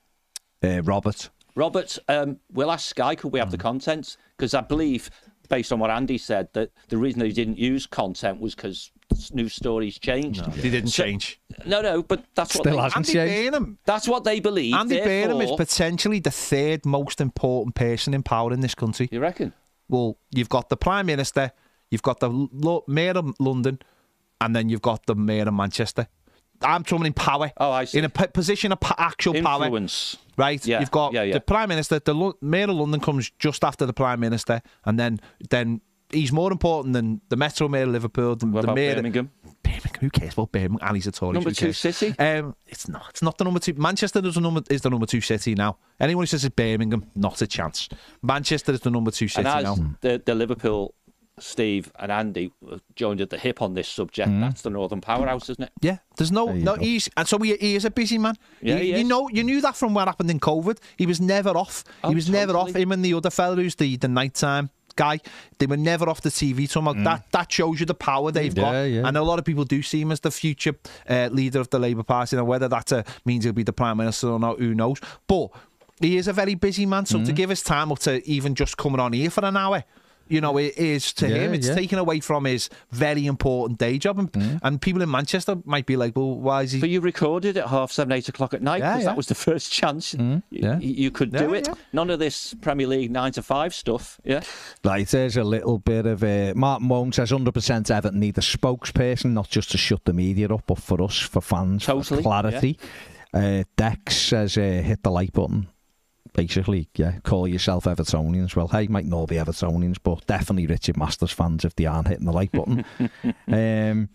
Uh, 0.64 0.82
Robert. 0.84 1.30
Robert, 1.56 1.98
um, 2.08 2.38
we'll 2.52 2.72
ask 2.72 2.88
Sky, 2.90 3.16
could 3.16 3.34
we 3.34 3.40
have 3.40 3.52
the 3.52 3.58
contents? 3.58 4.18
Because 4.38 4.54
I 4.54 4.62
believe, 4.62 5.10
based 5.52 5.72
on 5.72 5.78
what 5.80 5.92
Andy 5.92 6.18
said, 6.18 6.48
that 6.54 6.72
the 6.88 6.98
reason 6.98 7.20
they 7.20 7.32
didn't 7.32 7.60
use 7.60 7.86
content 7.86 8.40
was 8.40 8.56
because 8.56 8.90
news 9.34 9.54
stories 9.54 10.00
changed. 10.00 10.44
They 10.54 10.70
didn't 10.72 10.90
So- 10.90 11.04
change. 11.04 11.40
No, 11.66 11.82
no, 11.82 12.02
but 12.02 12.24
that's 12.34 12.56
what 12.56 12.64
they, 12.64 12.76
hasn't 12.76 12.96
Andy 12.96 13.12
changed. 13.14 13.52
Burnham. 13.52 13.78
that's 13.86 14.08
what 14.08 14.24
they 14.24 14.40
believe. 14.40 14.74
Andy 14.74 15.00
Burnham 15.02 15.42
is 15.42 15.52
potentially 15.52 16.20
the 16.20 16.32
third 16.32 16.86
most 16.86 17.20
important 17.22 17.76
person 17.76 18.14
in 18.14 18.24
power 18.24 18.52
in 18.54 18.62
this 18.62 18.74
country. 18.74 19.10
You 19.12 19.20
reckon? 19.20 19.54
Well, 19.90 20.18
you've 20.32 20.50
got 20.50 20.70
the 20.70 20.78
Prime 20.78 21.06
Minister, 21.06 21.52
you've 21.92 22.02
got 22.02 22.22
the 22.22 22.48
Mayor 22.88 23.12
of 23.12 23.36
London, 23.40 23.80
and 24.40 24.56
then 24.56 24.70
you've 24.70 24.82
got 24.82 25.06
the 25.06 25.16
Mayor 25.16 25.48
of 25.50 25.54
Manchester. 25.54 26.08
I'm 26.64 26.84
talking 26.84 27.06
in 27.08 27.14
power. 27.14 27.52
Oh, 27.58 27.72
I 27.72 27.86
see. 27.86 28.00
In 28.00 28.06
a 28.06 28.10
p- 28.10 28.28
position 28.28 28.72
of 28.72 28.80
p- 28.80 28.90
actual 28.98 29.42
power. 29.42 29.66
Influence. 29.66 30.18
Right, 30.38 30.66
Yeah, 30.66 30.80
you've 30.80 30.92
got 30.92 31.14
yeah, 31.14 31.24
yeah. 31.24 31.34
the 31.34 31.42
Prime 31.42 31.70
Minister, 31.70 32.00
the 32.00 32.14
Lo- 32.16 32.38
Mayor 32.42 32.64
of 32.64 32.72
London 32.78 33.00
comes 33.00 33.32
just 33.38 33.64
after 33.64 33.86
the 33.86 33.94
Prime 33.94 34.20
Minister, 34.20 34.62
and 34.86 35.00
then 35.00 35.20
then 35.50 35.82
he's 36.12 36.32
more 36.32 36.52
important 36.52 36.94
than 36.94 37.22
the 37.30 37.36
Metro 37.38 37.68
Mayor 37.68 37.84
of 37.84 37.90
Liverpool, 37.90 38.36
the, 38.36 38.46
What 38.48 38.62
the 38.62 38.68
about 38.68 38.76
Mayor. 38.76 38.96
Birmingham? 38.96 39.30
Birmingham, 39.64 39.92
who 40.02 40.10
cares 40.10 40.34
about 40.34 40.52
Birmingham? 40.52 40.80
And 40.82 40.96
he's 40.98 41.08
a 41.08 41.12
Tory. 41.12 41.34
Number 41.34 41.52
two 41.52 41.74
city? 41.74 42.14
Um, 42.18 42.56
it's 42.68 42.88
not. 42.88 43.06
It's 43.10 43.22
not 43.22 43.38
the 43.38 43.44
number 43.44 43.60
two. 43.60 43.74
Manchester 43.76 44.20
is 44.26 44.36
the 44.36 44.42
number 44.42 44.62
is 44.70 44.82
the 44.82 44.90
number 44.90 45.06
two 45.06 45.22
city 45.22 45.54
now. 45.56 45.78
Anyone 46.00 46.24
who 46.24 46.28
says 46.28 46.44
it's 46.44 46.56
Birmingham, 46.56 47.06
not 47.16 47.42
a 47.42 47.48
chance. 47.48 47.88
Manchester 48.24 48.72
is 48.72 48.80
the 48.82 48.90
number 48.92 49.12
two 49.12 49.28
city 49.28 49.44
now. 49.44 49.76
the, 50.02 50.22
the 50.26 50.34
Liverpool, 50.36 50.96
Steve 51.40 51.92
and 51.98 52.12
Andy 52.12 52.52
joined 52.96 53.22
at 53.22 53.30
the 53.30 53.38
hip 53.38 53.62
on 53.62 53.74
this 53.74 53.88
subject, 53.88 54.30
Mm. 54.30 54.42
that's 54.42 54.62
the 54.62 54.70
Northern 54.70 55.02
Powerhouse, 55.02 55.50
isn't 55.50 55.64
it? 55.64 55.72
Yeah, 55.82 55.98
there's 56.18 56.32
no, 56.32 56.54
you 56.54 56.64
no. 56.64 56.76
go. 56.76 56.82
He's 56.82 57.10
and 57.18 57.28
so 57.28 57.38
he, 57.40 57.56
he 57.56 57.76
is 57.76 57.86
a 57.86 57.92
busy 57.92 58.18
man. 58.18 58.36
Yeah, 58.62 58.76
you, 58.76 58.82
he 58.82 58.90
you 58.90 58.96
is. 58.98 59.08
know, 59.08 59.30
you 59.30 59.44
knew 59.44 59.62
that 59.62 59.76
from 59.76 59.94
what 59.94 60.08
happened 60.08 60.30
in 60.30 60.40
COVID. 60.40 60.78
He 60.98 61.06
was 61.06 61.20
never 61.22 61.52
off. 61.52 61.84
Oh, 62.04 62.10
he 62.10 62.16
was 62.16 62.30
never 62.30 62.56
off. 62.56 62.76
Him 62.76 62.92
and 62.92 63.04
the 63.04 63.14
other 63.14 63.30
fella 63.30 63.56
who's 63.56 63.76
the 63.76 63.96
the 63.98 64.08
nighttime 64.08 64.70
guy. 64.98 65.20
They 65.58 65.66
were 65.68 65.78
never 65.78 66.10
off 66.10 66.22
the 66.22 66.30
TV. 66.30 66.70
Somehow 66.70 66.94
that 67.04 67.32
that 67.32 67.52
shows 67.52 67.80
you 67.80 67.86
the 67.86 67.96
power 67.96 68.32
they've 68.32 68.54
got. 68.54 68.74
Yeah, 68.74 68.84
yeah. 68.84 69.08
And 69.08 69.16
a 69.18 69.24
lot 69.24 69.40
of 69.40 69.46
people 69.46 69.64
do 69.64 69.82
see 69.82 70.02
him 70.02 70.12
as 70.12 70.20
the 70.20 70.32
future 70.32 70.76
uh, 71.10 71.30
leader 71.32 71.60
of 71.60 71.70
the 71.70 71.80
Labour 71.80 72.04
Party. 72.04 72.36
Now 72.36 72.44
whether 72.44 72.68
that 72.68 72.92
uh, 72.92 73.04
means 73.26 73.46
he'll 73.46 73.54
be 73.54 73.64
the 73.64 73.74
prime 73.74 73.98
minister 73.98 74.28
or 74.30 74.40
not, 74.40 74.60
who 74.60 74.76
knows? 74.76 75.00
But 75.28 75.50
he 76.02 76.18
is 76.18 76.28
a 76.28 76.34
very 76.34 76.56
busy 76.56 76.86
man. 76.86 77.06
So 77.06 77.24
to 77.24 77.32
give 77.32 77.50
his 77.50 77.62
time 77.64 77.92
up 77.92 78.00
to 78.00 78.28
even 78.30 78.54
just 78.54 78.76
coming 78.78 79.00
on 79.00 79.14
here 79.14 79.30
for 79.30 79.46
an 79.46 79.56
hour. 79.58 79.84
You 80.32 80.42
know, 80.42 80.58
it 80.58 80.78
is 80.78 81.14
to 81.14 81.28
Yeah, 81.30 81.36
him. 81.36 81.54
It's 81.54 81.68
yeah. 81.68 81.76
taken 81.76 82.00
away 82.00 82.20
from 82.22 82.46
his 82.46 82.70
very 82.92 83.26
important 83.26 83.78
day 83.80 83.98
job, 83.98 84.18
and, 84.18 84.60
and 84.64 84.82
people 84.82 85.02
in 85.02 85.12
Manchester 85.12 85.58
might 85.66 85.86
be 85.86 85.98
like, 85.98 86.16
"Well, 86.16 86.40
why 86.40 86.64
is 86.64 86.72
he?" 86.72 86.80
But 86.80 86.90
you 86.90 87.02
recorded 87.02 87.58
at 87.58 87.68
half 87.68 87.92
seven, 87.92 88.12
eight 88.14 88.30
o'clock 88.30 88.54
at 88.54 88.62
night 88.62 88.80
because 88.80 89.00
yeah. 89.02 89.06
that 89.06 89.18
was 89.18 89.28
the 89.28 89.36
first 89.36 89.72
chance 89.72 90.16
y- 90.18 90.42
yeah. 90.50 90.76
y- 90.76 90.80
you 90.82 91.12
could 91.12 91.32
do 91.32 91.54
it. 91.54 91.68
yeah. 91.68 91.74
None 91.94 92.10
of 92.10 92.20
this 92.20 92.54
Premier 92.62 92.88
League 92.88 93.12
nine 93.12 93.34
to 93.34 93.42
five 93.44 93.74
stuff. 93.74 94.20
Yeah. 94.24 94.42
Right, 94.84 95.08
there's 95.08 95.38
a 95.38 95.44
little 95.44 95.78
bit 95.80 96.06
of 96.06 96.24
uh, 96.24 96.54
Martin 96.56 96.88
Moan 96.88 97.12
says 97.12 97.32
100% 97.32 97.92
Everton 97.92 98.20
need 98.20 98.38
a 98.38 98.42
spokesperson, 98.42 99.34
not 99.34 99.50
just 99.50 99.72
to 99.72 99.78
shut 99.78 100.06
the 100.06 100.14
media 100.14 100.48
up, 100.48 100.64
but 100.66 100.78
for 100.80 101.02
us, 101.04 101.20
for 101.20 101.42
fans, 101.42 101.84
for 101.84 101.92
Totally, 101.94 102.24
clarity. 102.24 102.80
Uh, 103.34 103.64
Dex 103.78 104.16
says 104.18 104.58
uh, 104.58 104.62
hit 104.62 105.04
the 105.04 105.12
like 105.12 105.34
button. 105.34 105.68
Basically, 106.34 106.88
yeah, 106.96 107.20
call 107.20 107.48
yourself 107.48 107.86
Evertonians. 107.86 108.56
Well, 108.56 108.70
hey, 108.70 108.88
might 108.88 109.06
not 109.06 109.28
be 109.28 109.36
Evertonians, 109.36 109.98
but 110.02 110.26
definitely 110.28 110.68
Richard 110.68 110.98
Masters 110.98 111.32
fans 111.32 111.66
if 111.66 111.76
they 111.76 111.86
aren't 111.86 112.08
hitting 112.08 112.26
the 112.26 112.32
like 112.32 112.52
button. 112.52 112.86
um, 113.48 114.10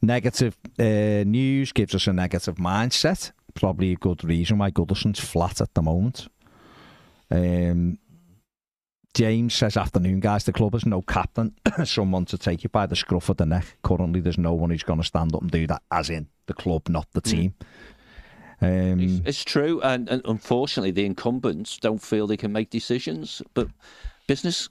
negative 0.00 0.58
uh, 0.78 1.24
news 1.24 1.72
gives 1.72 1.94
us 1.94 2.08
a 2.08 2.12
negative 2.12 2.56
mindset. 2.56 3.30
Probably 3.54 3.92
a 3.92 3.96
good 3.96 4.24
reason 4.24 4.58
why 4.58 4.70
Goodison's 4.70 5.20
flat 5.20 5.60
at 5.60 5.74
the 5.74 5.82
moment. 5.82 6.26
Um, 7.30 7.98
James 9.14 9.54
says, 9.54 9.76
afternoon, 9.76 10.20
guys. 10.20 10.44
The 10.44 10.52
club 10.52 10.72
has 10.72 10.86
no 10.86 11.02
captain, 11.02 11.54
someone 11.84 12.24
to 12.26 12.38
take 12.38 12.64
you 12.64 12.70
by 12.70 12.86
the 12.86 12.96
scruff 12.96 13.28
of 13.28 13.36
the 13.36 13.44
neck. 13.44 13.76
Currently, 13.82 14.20
there's 14.20 14.38
no 14.38 14.54
one 14.54 14.70
who's 14.70 14.82
going 14.82 15.00
to 15.00 15.06
stand 15.06 15.34
up 15.34 15.42
and 15.42 15.50
do 15.50 15.66
that, 15.66 15.82
as 15.90 16.08
in 16.08 16.28
the 16.46 16.54
club, 16.54 16.88
not 16.88 17.06
the 17.12 17.20
team. 17.20 17.54
Um, 18.62 19.00
It's, 19.00 19.20
it's 19.26 19.44
true, 19.44 19.80
and, 19.82 20.08
and 20.08 20.22
unfortunately, 20.24 20.92
the 20.92 21.04
incumbents 21.04 21.76
don't 21.78 22.00
feel 22.00 22.26
they 22.26 22.36
can 22.36 22.52
make 22.52 22.70
decisions. 22.70 23.42
But 23.54 23.68
business, 24.26 24.68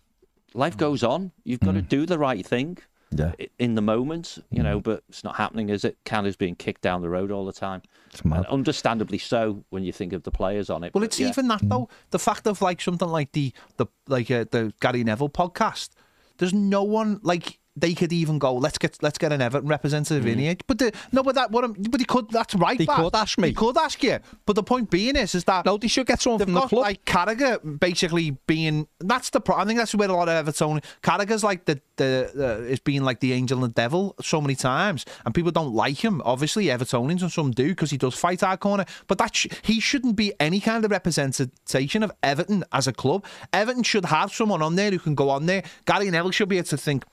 life 0.54 0.78
goes 0.78 1.04
on. 1.04 1.32
You've 1.44 1.60
got 1.60 1.74
to 1.74 1.82
do 1.82 2.06
the 2.06 2.18
right 2.18 2.46
thing 2.46 2.78
yeah, 3.12 3.34
in 3.60 3.76
the 3.76 3.82
moment, 3.82 4.38
you 4.50 4.64
know. 4.64 4.80
But 4.80 5.04
it's 5.10 5.24
not 5.24 5.36
happening, 5.36 5.70
is 5.70 5.84
it? 5.84 5.98
Canada's 6.06 6.38
being 6.38 6.56
kicked 6.56 6.82
down 6.82 7.02
the 7.02 7.10
road 7.10 7.32
all 7.32 7.46
the 7.46 7.54
time, 7.54 7.82
it's 8.12 8.24
mad. 8.24 8.38
and 8.38 8.46
understandably 8.48 9.18
so 9.18 9.64
when 9.70 9.84
you 9.84 9.92
think 9.92 10.14
of 10.14 10.24
the 10.24 10.32
players 10.32 10.70
on 10.70 10.84
it. 10.84 10.94
Well, 10.94 11.02
but 11.02 11.06
it's 11.06 11.20
yeah. 11.20 11.30
even 11.30 11.48
that 11.50 11.62
though. 11.64 11.89
The 12.12 12.20
fact 12.20 12.48
of 12.48 12.62
like 12.62 12.82
something 12.82 13.10
like 13.10 13.34
the 13.34 13.54
the 13.78 13.88
like 14.08 14.32
uh, 14.32 14.46
the 14.50 14.74
Gary 14.80 15.04
Neville 15.04 15.30
podcast. 15.30 15.89
There's 16.38 16.54
no 16.54 16.84
one 16.84 17.20
like 17.22 17.60
they 17.76 17.94
could 17.94 18.12
even 18.12 18.38
go. 18.38 18.54
Let's 18.56 18.78
get 18.78 18.98
let's 19.02 19.18
get 19.18 19.32
an 19.32 19.42
Everton 19.42 19.70
representative 19.70 20.26
in 20.28 20.40
here. 20.40 20.56
But 20.68 20.78
the, 20.80 20.92
no, 21.12 21.24
but 21.24 21.36
that 21.36 21.52
what 21.52 21.64
I'm, 21.64 21.74
but 21.74 22.00
he 22.02 22.06
could. 22.06 22.30
That's 22.30 22.54
right. 22.56 22.80
He 22.80 22.86
could 22.86 23.16
ask 23.16 23.38
me. 23.38 23.50
He 23.50 23.54
could 23.54 23.78
ask 23.78 24.02
you. 24.04 24.20
But 24.46 24.56
the 24.56 24.64
point 24.64 24.90
being 24.90 25.16
is, 25.16 25.36
is 25.36 25.46
that 25.46 25.66
No, 25.66 25.78
they 25.78 25.88
should 25.88 26.06
get 26.08 26.22
someone 26.22 26.40
from 26.40 26.54
the 26.54 26.62
club. 26.62 26.82
like 26.82 27.06
Carragher 27.06 27.80
basically 27.80 28.32
being. 28.48 28.88
That's 29.00 29.30
the. 29.30 29.40
Pro- 29.40 29.56
I 29.56 29.66
think 29.66 29.80
that's 29.80 29.96
where 29.96 30.10
a 30.10 30.14
lot 30.14 30.28
of 30.28 30.36
Everton. 30.36 30.82
Carragher's 31.02 31.44
like 31.44 31.66
the 31.66 31.82
the 31.96 32.32
uh, 32.38 32.64
is 32.64 32.80
being 32.80 33.04
like 33.04 33.20
the 33.22 33.34
angel 33.34 33.64
and 33.64 33.72
the 33.72 33.74
devil 33.74 34.16
so 34.22 34.42
many 34.42 34.56
times, 34.56 35.06
and 35.26 35.34
people 35.34 35.52
don't 35.52 35.74
like 35.74 36.04
him. 36.04 36.22
Obviously, 36.26 36.66
Evertonians 36.66 37.22
and 37.22 37.32
some 37.32 37.52
do 37.52 37.70
because 37.70 37.92
he 37.92 37.98
does 37.98 38.16
fight 38.16 38.44
our 38.44 38.58
corner. 38.58 38.86
But 39.08 39.18
that 39.20 39.36
sh- 39.36 39.48
he 39.62 39.80
shouldn't 39.80 40.16
be 40.16 40.34
any 40.40 40.60
kind 40.60 40.84
of 40.84 40.92
representation 40.92 42.04
of 42.04 42.12
Everton 42.22 42.64
as 42.72 42.88
a 42.88 42.94
club. 42.94 43.26
Everton 43.54 43.84
should 43.84 44.06
have 44.06 44.34
someone 44.34 44.62
on 44.62 44.76
there 44.76 44.92
who 44.92 45.00
can 45.00 45.16
go 45.16 45.30
on 45.30 45.46
there. 45.46 45.64
Gary 45.86 46.10
Neville 46.10 46.32
should 46.32 46.50
be 46.50 46.58
able 46.58 46.68
to 46.68 46.78
think. 46.78 47.06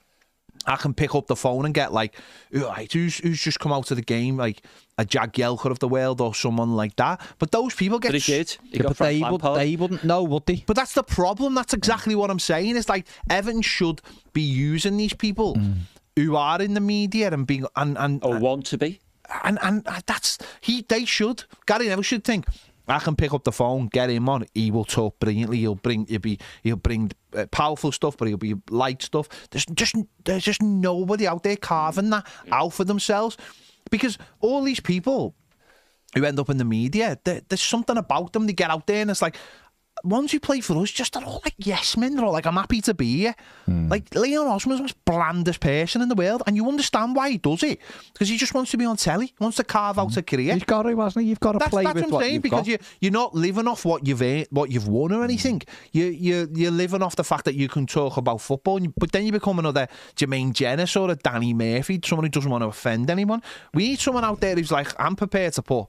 I 0.67 0.77
can 0.77 0.95
pick 0.95 1.15
up 1.15 1.27
the 1.27 1.37
phone 1.37 1.65
and 1.65 1.75
get 1.75 1.93
like, 1.93 2.15
right, 2.53 2.93
who's 2.93 3.19
who's 3.19 3.41
just 3.41 3.61
come 3.61 3.73
out 3.73 3.91
of 3.91 3.97
the 3.97 4.03
game, 4.03 4.37
like 4.37 4.63
a 4.99 5.05
Jagielka 5.05 5.71
of 5.71 5.79
the 5.79 5.89
world 5.89 6.21
or 6.21 6.35
someone 6.35 6.75
like 6.75 6.97
that. 6.97 7.21
But 7.39 7.53
those 7.53 7.75
people 7.75 7.99
get 7.99 8.13
But 8.13 8.23
he 8.23 8.33
did. 8.33 8.57
He 8.65 8.77
Yeah, 8.79 8.83
got 8.83 8.97
they, 8.97 9.21
would, 9.21 9.41
they 9.41 9.77
wouldn't 9.77 10.05
know, 10.05 10.23
would 10.25 10.47
they? 10.47 10.65
But 10.67 10.77
that's 10.77 10.95
the 10.95 11.05
problem. 11.05 11.55
That's 11.55 11.73
exactly 11.73 12.15
what 12.15 12.31
I'm 12.31 12.39
saying. 12.41 12.77
It's 12.77 12.89
like 12.89 13.07
Evan 13.31 13.63
should 13.63 14.03
be 14.33 14.43
using 14.43 14.97
these 14.97 15.15
people 15.15 15.55
mm. 15.55 15.77
who 16.17 16.37
are 16.37 16.61
in 16.61 16.75
the 16.75 16.81
media 16.81 17.31
and 17.33 17.47
being 17.47 17.67
and 17.77 17.97
and 17.97 18.23
or 18.25 18.39
want 18.39 18.67
to 18.67 18.79
be. 18.79 19.01
and, 19.45 19.59
and 19.63 19.87
uh, 19.87 20.01
that's 20.07 20.39
he. 20.61 20.85
They 20.89 21.05
should. 21.05 21.45
Gary 21.67 21.87
Neville 21.87 22.03
should 22.03 22.25
think. 22.25 22.47
I 22.89 22.99
can 22.99 23.16
pick 23.16 23.34
up 23.34 23.45
the 23.45 23.53
phone, 23.53 23.89
get 23.89 24.11
him 24.11 24.28
on. 24.28 24.47
He 24.55 24.70
will 24.70 24.84
talk 24.84 25.18
brilliantly. 25.20 25.59
He'll 25.59 25.74
bring. 25.74 26.07
He'll 26.07 26.20
be. 26.20 26.39
He'll 26.62 26.76
bring 26.76 27.12
uh, 27.36 27.47
powerful 27.51 27.93
stuff, 27.93 28.16
but 28.16 28.28
he'll 28.28 28.36
be 28.36 28.55
light 28.70 29.03
stuff. 29.03 29.28
There's 29.51 29.66
just. 29.66 29.95
There's 30.24 30.45
just 30.45 30.62
nobody 30.62 31.26
out 31.26 31.43
there 31.43 31.57
carving 31.57 32.11
that 32.11 32.26
out 32.51 32.72
for 32.72 32.84
themselves, 32.84 33.36
because 33.91 34.18
all 34.41 34.62
these 34.62 34.80
people 34.80 35.34
who 36.14 36.24
end 36.24 36.41
up 36.41 36.49
in 36.49 36.57
the 36.57 36.64
media, 36.64 37.18
there, 37.24 37.43
there's 37.49 37.61
something 37.61 37.97
about 37.97 38.32
them. 38.32 38.47
They 38.47 38.55
get 38.55 38.70
out 38.70 38.86
there 38.86 39.03
and 39.03 39.11
it's 39.11 39.20
like, 39.20 39.36
ones 40.05 40.32
who 40.32 40.40
play 40.40 40.61
for 40.61 40.76
us 40.82 40.90
just 40.90 41.16
are 41.16 41.24
all 41.24 41.40
like 41.44 41.55
yes 41.59 41.96
men. 41.96 42.16
They're 42.16 42.24
all 42.24 42.32
like, 42.32 42.46
I'm 42.46 42.55
happy 42.55 42.80
to 42.82 42.94
be 42.94 43.18
here. 43.18 43.34
Hmm. 43.66 43.88
Like 43.88 44.14
Leon 44.14 44.46
Osman's 44.46 44.78
the 44.78 44.84
most 44.84 45.05
blandest 45.05 45.61
person 45.61 46.03
in 46.03 46.09
the 46.09 46.14
world, 46.14 46.42
and 46.46 46.57
you 46.57 46.68
understand 46.68 47.14
why 47.16 47.30
he 47.30 47.38
does 47.38 47.62
it 47.62 47.80
because 48.12 48.28
he 48.28 48.36
just 48.36 48.55
wants 48.55 48.70
to 48.72 48.76
be 48.76 48.84
on 48.84 48.96
telly. 48.96 49.26
He 49.26 49.34
wants 49.40 49.57
to 49.59 49.64
carve 49.64 49.99
out 49.99 50.16
a 50.16 50.20
hmm. 50.20 50.24
career. 50.24 50.55
He's 50.55 50.64
got 50.64 50.82
to, 50.82 50.96
hasn't 50.96 51.22
he? 51.22 51.28
You've 51.28 51.40
got 51.40 51.53
to 51.53 51.59
That's, 51.59 51.70
play 51.70 51.84
that's 51.84 51.94
with 51.94 52.05
what 52.05 52.09
I'm 52.09 52.14
what 52.14 52.24
saying 52.24 52.40
because 52.40 52.61
got. 52.61 52.66
you 52.68 52.78
you're 53.01 53.12
not 53.12 53.34
living 53.34 53.66
off 53.66 53.84
what 53.84 54.07
you've 54.07 54.22
earned, 54.22 54.46
what 54.51 54.70
you've 54.70 54.88
won 54.88 55.12
or 55.12 55.24
anything. 55.24 55.62
You 55.92 56.07
you 56.07 56.49
you're 56.55 56.70
living 56.70 57.03
off 57.03 57.16
the 57.16 57.24
fact 57.24 57.44
that 57.44 57.55
you 57.55 57.68
can 57.68 57.86
talk 57.86 58.16
about 58.16 58.40
football, 58.40 58.76
and 58.76 58.86
you- 58.86 58.94
but 58.96 59.12
then 59.12 59.24
you 59.24 59.32
become 59.32 59.59
another 59.59 59.88
Jermaine 60.16 60.53
Jenas 60.53 60.96
or 60.96 61.11
a 61.11 61.16
Danny 61.16 61.55
Murphy, 61.55 62.01
someone 62.05 62.24
who 62.24 62.30
doesn't 62.30 62.51
want 62.51 62.62
to 62.62 62.68
offend 62.68 63.11
anyone. 63.11 63.42
We 63.74 63.88
need 63.88 63.99
someone 64.01 64.24
out 64.24 64.40
there 64.40 64.55
who's 64.55 64.72
like, 64.72 64.88
I'm 64.99 65.16
prepared 65.16 65.53
to 65.55 65.62
put. 65.62 65.86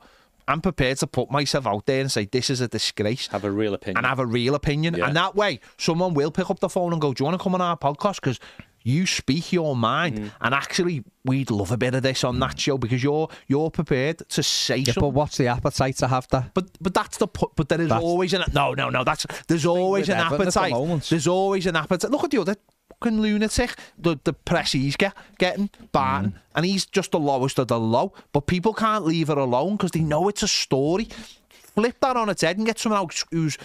I'm 0.49 0.61
prepared 0.61 0.97
to 0.97 1.07
put 1.07 1.29
myself 1.31 1.65
out 1.67 1.85
there 1.85 2.01
and 2.01 2.11
say 2.11 2.25
this 2.25 2.49
is 2.49 2.59
a 2.61 2.67
disgrace 2.67 3.27
Have 3.27 3.43
a 3.43 3.51
real 3.51 3.73
opinion. 3.73 3.97
and 3.97 4.05
have 4.05 4.19
a 4.19 4.25
real 4.25 4.55
opinion. 4.55 4.95
Yeah. 4.95 5.07
And 5.07 5.15
that 5.15 5.35
way, 5.35 5.59
someone 5.77 6.13
will 6.13 6.31
pick 6.31 6.49
up 6.49 6.59
the 6.59 6.69
phone 6.69 6.91
and 6.93 7.01
go, 7.01 7.13
"Do 7.13 7.21
you 7.21 7.25
want 7.25 7.39
to 7.39 7.43
come 7.43 7.53
on 7.55 7.61
our 7.61 7.77
podcast?" 7.77 8.15
Because 8.15 8.39
you 8.81 9.05
speak 9.05 9.51
your 9.51 9.75
mind, 9.75 10.17
Mm. 10.17 10.31
and 10.41 10.53
actually, 10.55 11.03
we'd 11.25 11.51
love 11.51 11.69
a 11.71 11.77
bit 11.77 11.93
of 11.95 12.01
this 12.01 12.23
on 12.23 12.39
that 12.39 12.57
show 12.59 12.77
because 12.77 13.03
you're 13.03 13.27
you're 13.47 13.69
prepared 13.69 14.23
to 14.29 14.41
say 14.41 14.77
Yeah, 14.77 14.85
something. 14.93 15.01
but 15.01 15.09
what's 15.09 15.37
the 15.37 15.47
appetite 15.47 15.97
to 15.97 16.07
have 16.07 16.27
that? 16.29 16.53
But 16.53 16.65
but 16.81 16.93
that's 16.93 17.17
the 17.17 17.27
pu- 17.27 17.51
but 17.55 17.67
there 17.69 17.81
is 17.81 17.89
That's- 17.89 18.03
always 18.03 18.33
an 18.33 18.43
no 18.53 18.73
no 18.73 18.89
no 18.89 19.03
that's 19.03 19.25
there's 19.47 19.65
always 19.65 20.07
an 20.09 20.17
Everton 20.17 20.47
at 20.47 20.53
the 20.53 20.59
appetite. 20.61 21.03
There's 21.09 21.27
always 21.27 21.65
an 21.65 21.75
appetite. 21.75 22.09
Look 22.09 22.23
at 22.23 22.31
the 22.31 22.39
other 22.41 22.55
fucking 22.99 23.21
lunatic. 23.21 23.75
The 23.97 24.19
the 24.23 24.33
press 24.33 24.71
he's 24.71 24.95
get, 24.95 25.13
getting, 25.37 25.69
Barton, 25.91 26.31
mm-hmm. 26.31 26.39
and 26.55 26.65
he's 26.65 26.85
just 26.85 27.11
the 27.11 27.19
lowest 27.19 27.59
of 27.59 27.67
the 27.67 27.79
low. 27.79 28.13
But 28.31 28.47
people 28.47 28.73
can't 28.73 29.05
leave 29.05 29.29
it 29.29 29.37
alone 29.37 29.77
because 29.77 29.91
they 29.91 30.01
know 30.01 30.27
it's 30.27 30.43
a 30.43 30.47
story. 30.47 31.09
Flip 31.49 31.95
that 32.01 32.17
on 32.17 32.29
its 32.29 32.41
head 32.41 32.57
and 32.57 32.65
get 32.65 32.79
someone 32.79 32.99
else 32.99 33.25
who's 33.31 33.57